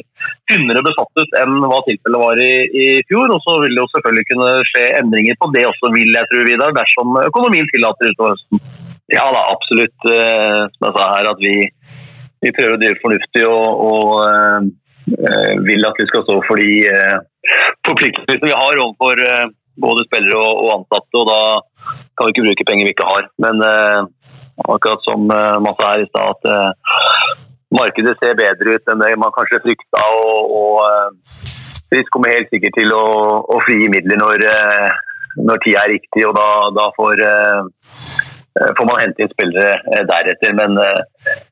tynnere 0.50 0.84
besatt 0.84 1.22
ut 1.22 1.38
enn 1.40 1.56
hva 1.64 1.80
tilfellet 1.86 2.24
var 2.24 2.42
i, 2.44 2.52
i, 2.68 2.86
fjor. 3.08 3.32
Og 3.32 3.40
så 3.46 3.56
vil 3.64 3.74
det 3.74 3.82
jo 3.82 3.88
selvfølgelig 3.94 4.28
kunne 4.30 4.50
skje 4.70 4.84
endringer 5.00 5.40
på 5.40 5.50
det 5.56 5.64
også, 5.70 5.92
vil 5.96 6.18
jeg 6.18 6.30
tro, 6.32 6.44
Vidar, 6.48 6.76
dersom 6.76 7.18
økonomien 7.24 7.68
tillater 7.72 8.12
utover 8.12 8.36
høsten. 8.36 8.64
Ja 9.12 9.26
da, 9.34 9.42
absolutt. 9.56 9.98
Uh, 10.08 10.68
som 10.76 10.88
jeg 10.88 10.96
sa 10.98 11.08
her, 11.16 11.32
at 11.32 11.42
vi, 11.42 11.56
vi 12.44 12.54
prøver 12.56 12.76
å 12.76 12.84
drive 12.84 13.02
fornuftig 13.04 13.48
og, 13.48 13.66
og 13.88 14.70
vil 15.66 15.82
at 15.88 15.96
vi 15.98 16.04
skal 16.06 16.22
stå 16.22 16.36
for 16.46 16.60
de 16.62 16.76
forpliktelsene 17.82 18.46
vi 18.46 18.54
har 18.54 18.78
overfor 18.84 19.18
både 19.80 20.04
spillere 20.06 20.38
og, 20.38 20.68
ansatte. 20.76 21.20
og 21.20 21.28
Da 21.30 21.40
kan 22.16 22.26
vi 22.26 22.34
ikke 22.34 22.46
bruke 22.48 22.68
penger 22.68 22.86
vi 22.86 22.94
ikke 22.94 23.10
har. 23.12 23.28
Men 23.44 23.64
eh, 23.68 24.00
akkurat 24.68 25.06
som 25.08 25.30
eh, 25.36 25.60
Masse 25.66 25.88
her 25.88 26.04
i 26.04 26.10
stad, 26.10 26.34
at 26.34 26.42
eh, 26.54 26.70
markedet 27.80 28.16
ser 28.18 28.40
bedre 28.40 28.76
ut 28.76 28.92
enn 28.92 29.04
det 29.04 29.14
man 29.20 29.34
kanskje 29.36 29.62
frykta. 29.66 30.04
Og, 30.24 30.56
og 30.58 31.40
Frisk 31.92 32.08
kommer 32.14 32.32
helt 32.32 32.48
sikkert 32.52 32.76
til 32.78 32.92
å, 32.96 33.06
å 33.52 33.56
frigi 33.66 33.88
midler 33.92 34.16
når, 34.16 34.46
når 35.44 35.58
tida 35.60 35.82
er 35.82 35.92
riktig. 35.92 36.22
og 36.24 36.32
Da, 36.38 36.46
da 36.72 36.86
får, 36.96 37.20
får 38.78 38.88
man 38.88 39.00
hente 39.02 39.20
inn 39.20 39.32
spillere 39.34 40.06
deretter. 40.08 40.54
Men 40.56 40.80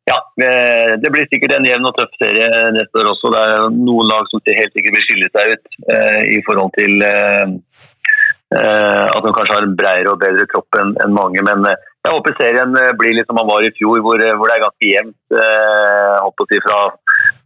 ja, 0.09 0.17
det 0.41 1.13
blir 1.13 1.29
sikkert 1.29 1.59
en 1.59 1.69
jevn 1.69 1.91
og 1.91 1.93
tøff 1.99 2.17
serie 2.23 2.49
neste 2.73 3.03
år 3.03 3.11
også. 3.13 3.35
Det 3.37 3.45
er 3.51 3.69
noen 3.83 4.09
lag 4.09 4.33
som 4.33 4.41
helt 4.49 4.73
sikkert 4.73 4.97
vil 4.97 5.07
skille 5.11 5.29
seg 5.37 5.53
ut 5.53 5.77
i 6.33 6.41
forhold 6.49 6.73
til 6.79 6.97
at 8.51 9.23
hun 9.23 9.35
kanskje 9.35 9.55
har 9.55 9.67
en 9.67 9.77
bredere 9.79 10.11
og 10.11 10.19
bedre 10.19 10.47
kropp 10.51 10.79
enn 10.81 11.15
mange. 11.15 11.43
Men 11.47 11.63
jeg 11.69 12.15
håper 12.15 12.35
serien 12.39 12.75
blir 12.99 13.15
litt 13.15 13.29
som 13.31 13.39
han 13.39 13.49
var 13.51 13.63
i 13.63 13.73
fjor, 13.77 14.01
hvor, 14.03 14.19
hvor 14.19 14.51
det 14.51 14.57
er 14.57 14.65
ganske 14.65 14.89
jevnt. 14.89 15.19
Eh, 15.37 16.15
håper 16.25 16.47
å 16.47 16.51
si 16.51 16.63
fra 16.65 16.79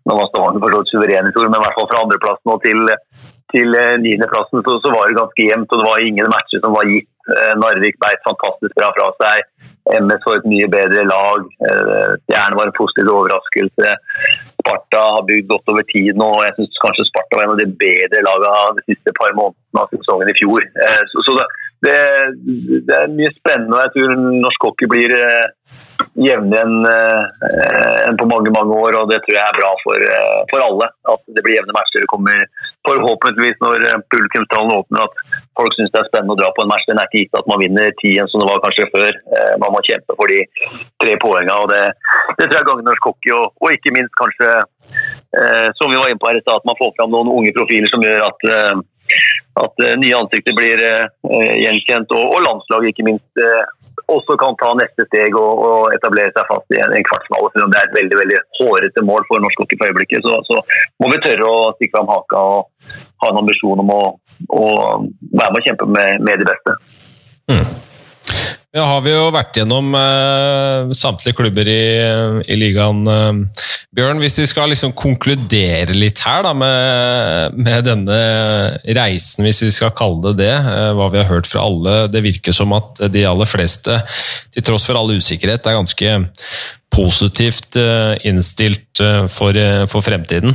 når 0.05 0.19
man 0.21 0.31
Stavanger 0.31 0.63
for 0.65 0.77
så 0.77 0.83
suveren 0.93 1.29
i 1.29 1.35
fjor, 1.35 1.49
men 1.49 1.59
i 1.59 1.65
hvert 1.65 1.79
fall 1.79 1.91
fra 1.91 2.03
andreplassen 2.05 2.53
og 2.53 2.61
til, 2.65 2.83
til 3.53 3.79
niendeplassen 4.05 4.65
så, 4.65 4.77
så 4.85 4.93
var 4.93 5.09
det 5.09 5.19
ganske 5.19 5.49
jevnt. 5.49 5.73
og 5.73 5.81
Det 5.81 5.89
var 5.89 6.05
ingen 6.05 6.33
matcher 6.33 6.65
som 6.65 6.77
var 6.77 6.89
gitt. 6.93 7.11
Narvik 7.61 7.97
beit 8.03 8.20
fantastisk 8.27 8.75
bra 8.77 8.91
fra 8.97 9.09
seg. 9.22 9.47
MS 9.95 10.22
får 10.25 10.41
et 10.41 10.49
mye 10.49 10.68
bedre 10.72 11.05
lag. 11.09 11.47
Stjernen 12.25 12.59
var 12.59 12.68
en 12.68 12.77
positiv 12.77 13.11
overraskelse. 13.12 13.95
Sparta 14.61 15.03
har 15.16 15.27
bygd 15.29 15.49
godt 15.53 15.72
over 15.72 15.87
tid 15.93 16.20
nå. 16.20 16.29
og 16.37 16.45
Jeg 16.47 16.57
syns 16.59 16.83
kanskje 16.85 17.09
Sparta 17.09 17.39
var 17.39 17.47
en 17.47 17.55
av 17.55 17.62
de 17.62 17.68
bedre 17.85 18.25
lagene 18.29 18.79
de 18.79 18.87
siste 18.93 19.14
par 19.18 19.33
månedene 19.39 19.85
av 19.85 19.93
sesongen 19.93 20.33
i 20.33 20.37
fjor. 20.41 20.68
Så, 21.12 21.25
så 21.27 21.37
det, 21.41 21.49
det, 21.85 21.99
det, 22.89 22.97
er 22.97 23.14
mye 23.14 23.32
spennende. 23.39 23.76
og 23.76 23.82
Jeg 23.85 23.93
tror 23.95 24.22
norsk 24.45 24.66
hockey 24.68 24.91
blir 24.91 25.14
jevnere 26.18 26.64
enn 26.64 26.87
en 28.09 28.18
på 28.20 28.26
mange 28.30 28.53
mange 28.55 28.76
år. 28.87 28.99
og 29.01 29.11
Det 29.11 29.20
tror 29.24 29.37
jeg 29.39 29.45
er 29.45 29.59
bra 29.59 29.72
for, 29.82 30.07
for 30.53 30.64
alle. 30.66 30.91
At 31.14 31.22
det 31.37 31.45
blir 31.45 31.59
jevne 31.59 31.76
matcher. 31.76 32.05
Det 32.05 32.11
kommer 32.12 32.47
forhåpentligvis 32.89 33.61
når 33.64 33.87
publikumstallene 34.12 34.80
åpner 34.82 35.07
at 35.07 35.22
folk 35.59 35.76
syns 35.76 35.93
det 35.95 36.03
er 36.03 36.11
spennende 36.11 36.37
å 36.37 36.41
dra 36.43 36.51
på 36.57 36.64
en 36.64 36.72
match. 36.72 36.87
Den 36.89 37.01
er 37.01 37.09
ikke 37.09 37.24
gitt 37.24 37.39
at 37.41 37.51
man 37.51 37.62
vinner 37.62 37.95
ti 38.03 38.14
som 38.30 38.43
det 38.43 38.51
var 38.51 38.64
kanskje 38.64 38.91
før. 38.95 39.20
Man 39.62 39.74
må 39.74 39.85
kjempe 39.87 40.18
for 40.18 40.30
de 40.30 40.41
tre 41.03 41.16
poengene. 41.22 41.59
og 41.61 41.70
Det, 41.72 41.82
det 42.39 42.49
tror 42.49 42.59
jeg 42.59 42.68
gagner 42.70 42.89
norsk 42.91 43.11
hockey, 43.11 43.32
og, 43.37 43.53
og, 43.61 43.68
ikke 43.74 43.95
minst 43.97 44.14
kanskje, 44.20 44.51
eh, 45.39 45.68
som 45.78 45.93
vi 45.93 46.01
var 46.01 46.11
inne 46.11 46.20
på 46.20 46.30
her 46.30 46.41
i 46.41 46.45
stad, 46.45 46.61
at 46.61 46.68
man 46.68 46.78
får 46.80 46.93
fram 46.99 47.14
noen 47.14 47.32
unge 47.32 47.55
profiler 47.57 47.91
som 47.93 48.05
gjør 48.05 48.26
at, 48.28 48.47
eh, 48.51 48.74
at 49.63 49.85
eh, 49.87 49.95
nye 50.03 50.17
ansikter 50.19 50.55
blir 50.57 50.81
eh, 50.83 51.55
gjenkjent, 51.63 52.11
og, 52.17 52.25
og 52.35 52.43
landslaget 52.43 52.91
ikke 52.91 53.07
minst 53.07 53.43
eh, 53.43 53.63
også 54.11 54.37
kan 54.41 54.57
ta 54.61 54.73
neste 54.79 55.07
steg 55.07 55.37
og, 55.39 55.63
og 55.69 55.95
etablere 55.95 56.33
seg 56.35 56.49
fast 56.51 56.75
i 56.75 56.81
en, 56.83 56.93
en 56.97 57.07
kvartfinale. 57.07 57.53
Selv 57.55 57.69
om 57.69 57.73
det 57.73 57.81
er 57.81 57.89
et 57.89 57.97
veldig 58.01 58.19
veldig 58.21 58.41
hårete 58.59 59.07
mål 59.07 59.27
for 59.31 59.45
norsk 59.45 59.63
hockey 59.63 59.79
for 59.81 59.91
øyeblikket, 59.91 60.27
så, 60.27 60.41
så, 60.51 60.61
må 61.03 61.11
vi 61.13 61.23
tørre 61.25 61.49
å 61.49 61.73
stikke 61.79 61.97
fram 61.97 62.11
haka 62.11 62.45
og 62.51 62.93
ha 63.23 63.31
en 63.31 63.41
ambisjon 63.45 63.83
om 63.85 63.95
å, 63.95 64.03
å 64.51 64.65
være 65.07 65.51
med 65.55 65.61
og 65.63 65.67
kjempe 65.69 65.91
med, 65.95 66.27
med 66.27 66.43
de 66.43 66.51
beste. 66.51 66.79
Mm. 67.53 67.67
Ja, 68.75 68.89
har 68.91 69.05
vi 69.05 69.12
jo 69.12 69.29
vært 69.31 69.55
gjennom 69.55 69.93
eh, 69.95 70.89
samtlige 70.99 71.37
klubber 71.39 71.68
i, 71.70 71.83
i 72.51 72.57
ligaen. 72.59 73.05
Eh. 73.07 73.68
Bjørn, 73.95 74.18
hvis 74.18 74.41
vi 74.41 74.49
skal 74.51 74.72
liksom 74.72 74.97
konkludere 74.99 75.95
litt 75.95 76.18
her 76.27 76.43
da, 76.43 76.51
med, 76.59 77.55
med, 77.55 77.87
denne 77.87 78.18
reisen, 78.99 79.47
hvis 79.47 79.62
vi 79.62 79.70
skal 79.77 79.95
kalle 79.95 80.33
det 80.33 80.35
det, 80.43 80.57
eh, 80.59 80.91
hva 80.99 81.07
vi 81.14 81.22
har 81.22 81.31
hørt 81.31 81.47
fra 81.47 81.62
alle. 81.68 82.09
Det 82.11 82.25
virker 82.27 82.57
som 82.57 82.75
at 82.75 82.99
de 83.14 83.22
aller 83.31 83.47
fleste, 83.47 84.01
til 84.51 84.66
tross 84.66 84.89
for 84.91 84.99
all 84.99 85.14
usikkerhet, 85.14 85.70
er 85.70 85.79
ganske 85.79 86.18
positivt 86.95 87.79
eh, 87.79 88.18
innstilt 88.27 89.03
eh, 89.07 89.25
for, 89.31 89.55
eh, 89.55 89.85
for 89.91 90.03
fremtiden. 90.03 90.51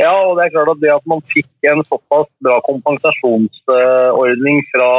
Ja, 0.00 0.14
og 0.26 0.38
det 0.38 0.46
er 0.46 0.54
klart 0.54 0.72
at 0.72 0.80
det 0.80 0.92
at 0.94 1.06
man 1.12 1.20
fikk 1.28 1.68
en 1.68 1.82
såpass 1.84 2.28
bra 2.44 2.56
kompensasjonsordning 2.64 4.62
fra 4.72 4.90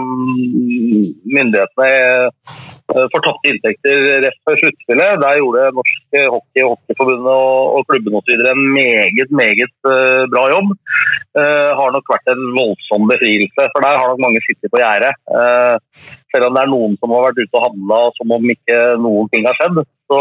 mm, 0.00 1.04
myndighetene 1.34 1.90
eh, 1.92 2.54
for 2.88 3.20
tapte 3.20 3.50
inntekter 3.50 4.06
rett 4.24 4.38
før 4.48 4.56
sluttspillet, 4.62 5.20
der 5.20 5.40
gjorde 5.42 5.66
Norsk 5.76 6.16
Hockey 6.32 6.64
Hockeyforbundet 6.64 7.34
og 7.76 7.84
klubbene 7.90 8.22
osv. 8.22 8.46
en 8.52 8.62
meget, 8.72 9.34
meget 9.42 9.90
eh, 9.92 10.24
bra 10.32 10.46
jobb. 10.54 10.72
Uh, 11.38 11.70
har 11.78 11.92
nok 11.94 12.08
vært 12.10 12.30
en 12.32 12.40
voldsom 12.56 13.04
befrielse, 13.06 13.66
for 13.70 13.84
der 13.84 14.00
har 14.00 14.08
nok 14.10 14.22
mange 14.24 14.40
sittet 14.42 14.72
på 14.72 14.80
gjerdet. 14.80 15.12
Selv 16.32 16.48
om 16.48 16.56
det 16.56 16.64
er 16.64 16.72
noen 16.72 16.98
som 17.00 17.14
har 17.14 17.28
vært 17.28 17.40
ute 17.40 17.56
og 17.56 17.64
handla 17.68 18.00
som 18.18 18.36
om 18.36 18.52
ikke 18.54 18.82
noen 19.00 19.30
ting 19.32 19.48
har 19.48 19.56
skjedd. 19.60 19.82
Så 20.08 20.20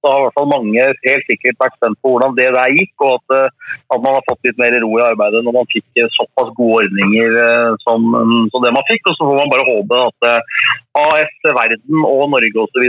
så 0.00 0.08
har 0.08 0.20
i 0.20 0.24
hvert 0.24 0.36
fall 0.38 0.48
mange 0.48 0.84
helt 1.04 1.26
sikkert 1.28 1.58
vært 1.60 1.76
spent 1.76 1.98
på 2.00 2.14
hvordan 2.14 2.36
det 2.38 2.48
der 2.56 2.76
gikk, 2.76 2.92
og 3.04 3.18
at, 3.18 3.34
eh, 3.36 3.74
at, 3.92 3.98
man 4.00 4.16
har 4.16 4.24
fått 4.28 4.48
litt 4.48 4.60
mer 4.60 4.76
ro 4.80 4.90
i 4.96 5.04
arbeidet 5.04 5.42
når 5.44 5.56
man 5.58 5.70
fikk 5.72 6.02
såpass 6.16 6.52
gode 6.56 6.86
ordninger 6.86 7.36
eh, 7.44 7.72
som, 7.84 8.06
som 8.52 8.64
det 8.64 8.72
man 8.76 8.88
fikk. 8.88 9.10
Og 9.10 9.18
så 9.18 9.28
får 9.28 9.40
man 9.42 9.52
bare 9.52 9.68
håpe 9.68 10.00
at 10.06 10.28
eh, 10.30 10.62
AS 11.04 11.34
Verden 11.44 12.06
og 12.08 12.30
Norge 12.32 12.64
osv. 12.64 12.86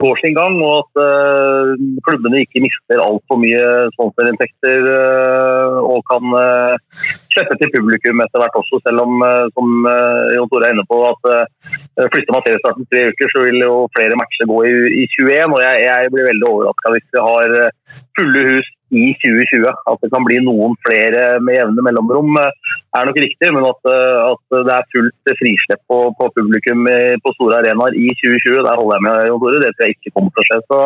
går 0.00 0.22
sin 0.22 0.36
gang, 0.38 0.54
og 0.64 0.78
at 0.80 1.00
uh, 1.02 1.74
klubbene 2.06 2.40
ikke 2.40 2.62
mister 2.64 3.02
altfor 3.04 3.36
mye 3.42 3.64
sponsorinntekter 3.92 4.86
uh, 4.88 5.76
og 5.84 6.00
kan 6.08 6.24
uh, 6.32 7.02
slippe 7.34 7.58
til 7.60 7.72
publikum 7.76 8.22
etter 8.24 8.42
hvert 8.42 8.58
også, 8.60 8.80
selv 8.86 9.04
om, 9.04 9.24
som 9.56 9.88
Jon 10.34 10.50
Tore 10.50 10.68
er 10.68 10.74
inne 10.74 10.86
på, 10.88 10.98
at 11.08 12.10
flytter 12.10 12.34
man 12.34 12.44
seriestarten 12.46 12.88
tre 12.90 13.06
uker, 13.12 13.32
så 13.32 13.44
vil 13.46 13.60
jo 13.64 13.74
flere 13.96 14.18
matcher 14.18 14.48
gå 14.50 14.58
i, 14.68 14.74
i 15.02 15.04
21. 15.16 15.54
og 15.54 15.62
jeg 15.64 15.80
jeg 15.90 16.12
blir 16.12 16.28
veldig 16.30 16.50
overraska 16.50 16.92
hvis 16.94 17.08
vi 17.14 17.24
har 17.28 17.56
eh, 17.62 17.72
fulle 18.18 18.44
hus 18.48 18.68
i 18.90 19.04
2020. 19.22 19.66
At 19.90 20.00
det 20.02 20.10
kan 20.12 20.26
bli 20.26 20.38
noen 20.42 20.74
flere 20.86 21.24
med 21.44 21.56
jevne 21.58 21.84
mellomrom, 21.86 22.38
eh, 22.42 22.72
er 22.98 23.08
nok 23.08 23.20
riktig. 23.24 23.52
Men 23.56 23.68
at, 23.70 23.90
eh, 23.92 24.18
at 24.32 24.58
det 24.68 24.74
er 24.76 24.90
fullt 24.94 25.34
frislepp 25.42 25.82
på, 25.90 26.00
på, 26.18 26.32
publikum 26.38 26.88
på 27.24 27.36
store 27.36 27.60
arenaer 27.60 27.96
i 28.04 28.08
2020, 28.22 28.64
der 28.66 28.80
holder 28.80 28.96
jeg 28.98 29.06
med 29.06 29.30
Jon 29.30 29.44
Tore. 29.44 29.62
Det 29.64 29.72
tror 29.74 29.86
jeg 29.86 29.98
ikke 29.98 30.14
kommer 30.16 30.34
til 30.34 30.44
å 30.44 30.48
skje. 30.48 30.60
Så, 30.70 30.80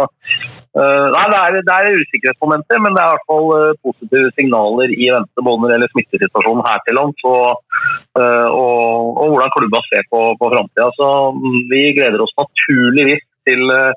nei, 0.75 1.27
det 1.31 1.39
er, 1.39 1.59
det 1.63 1.75
er 1.75 2.01
usikkerhetsmomenter, 2.03 2.81
men 2.83 2.97
det 2.97 3.03
er 3.03 3.11
i 3.11 3.15
hvert 3.15 3.29
fall 3.31 3.77
positive 3.87 4.33
signaler 4.35 4.91
i 4.91 5.07
vente 5.15 5.45
både 5.47 5.61
når 5.61 5.71
det 5.71 5.77
gjelder 5.77 5.93
smittesituasjonen 5.93 6.65
her 6.67 6.81
til 6.87 6.99
lands 6.99 7.27
og, 7.31 7.61
uh, 8.19 8.49
og, 8.49 9.13
og, 9.21 9.29
hvordan 9.35 9.55
klubba 9.55 9.83
ser 9.87 10.03
på, 10.11 10.25
på 10.41 10.51
framtida. 10.57 10.89
Så 10.99 11.11
mm, 11.39 11.61
vi 11.71 11.85
gleder 11.99 12.27
oss 12.27 12.35
naturligvis 12.41 13.23
til 13.49 13.75
eh, 13.75 13.93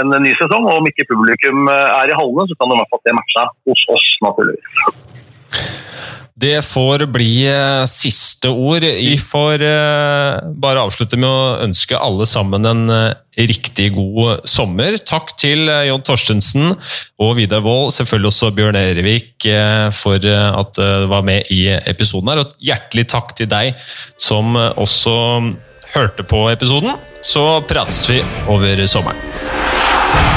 en 0.00 0.14
ny 0.24 0.32
sesong. 0.38 0.66
Og 0.68 0.80
om 0.80 0.88
ikke 0.90 1.08
publikum 1.12 1.70
eh, 1.72 1.88
er 2.00 2.10
i 2.10 2.18
hallene, 2.18 2.48
så 2.48 2.58
kan 2.58 2.70
de 2.70 2.76
i 2.76 2.80
hvert 2.80 2.92
fall 2.94 3.04
se 3.04 3.16
matcha 3.18 3.46
hos 3.68 3.86
oss, 3.96 4.08
naturligvis. 4.26 4.66
Det 6.40 6.60
får 6.64 7.04
bli 7.12 7.44
eh, 7.50 7.84
siste 7.90 8.48
ord. 8.48 8.84
Vi 8.84 9.16
får 9.20 9.64
bare 10.62 10.84
avslutte 10.86 11.18
med 11.20 11.28
å 11.28 11.58
ønske 11.66 11.98
alle 11.98 12.26
sammen 12.28 12.68
en 12.68 12.92
riktig 13.36 13.90
god 13.96 14.46
sommer. 14.48 14.96
Takk 15.04 15.34
til 15.40 15.68
Jon 15.88 16.04
Torstensen 16.04 16.72
og 17.20 17.34
Vidar 17.38 17.64
Wold, 17.64 17.92
selvfølgelig 17.96 18.32
også 18.32 18.52
Bjørn 18.56 18.78
Erevik, 18.80 19.48
for 19.96 20.20
at 20.24 20.80
du 20.80 21.08
var 21.12 21.24
med 21.26 21.48
i 21.52 21.66
episoden 21.78 22.32
her. 22.32 22.44
Og 22.44 22.56
hjertelig 22.64 23.08
takk 23.12 23.34
til 23.38 23.50
deg 23.50 23.76
som 24.20 24.56
også 24.56 25.16
hørte 25.94 26.26
på 26.26 26.46
episoden, 26.52 26.96
så 27.22 27.60
prates 27.68 28.04
vi 28.10 28.22
over 28.48 28.86
sommeren. 28.86 30.29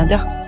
Moderne 0.00 0.24
media. 0.24 0.39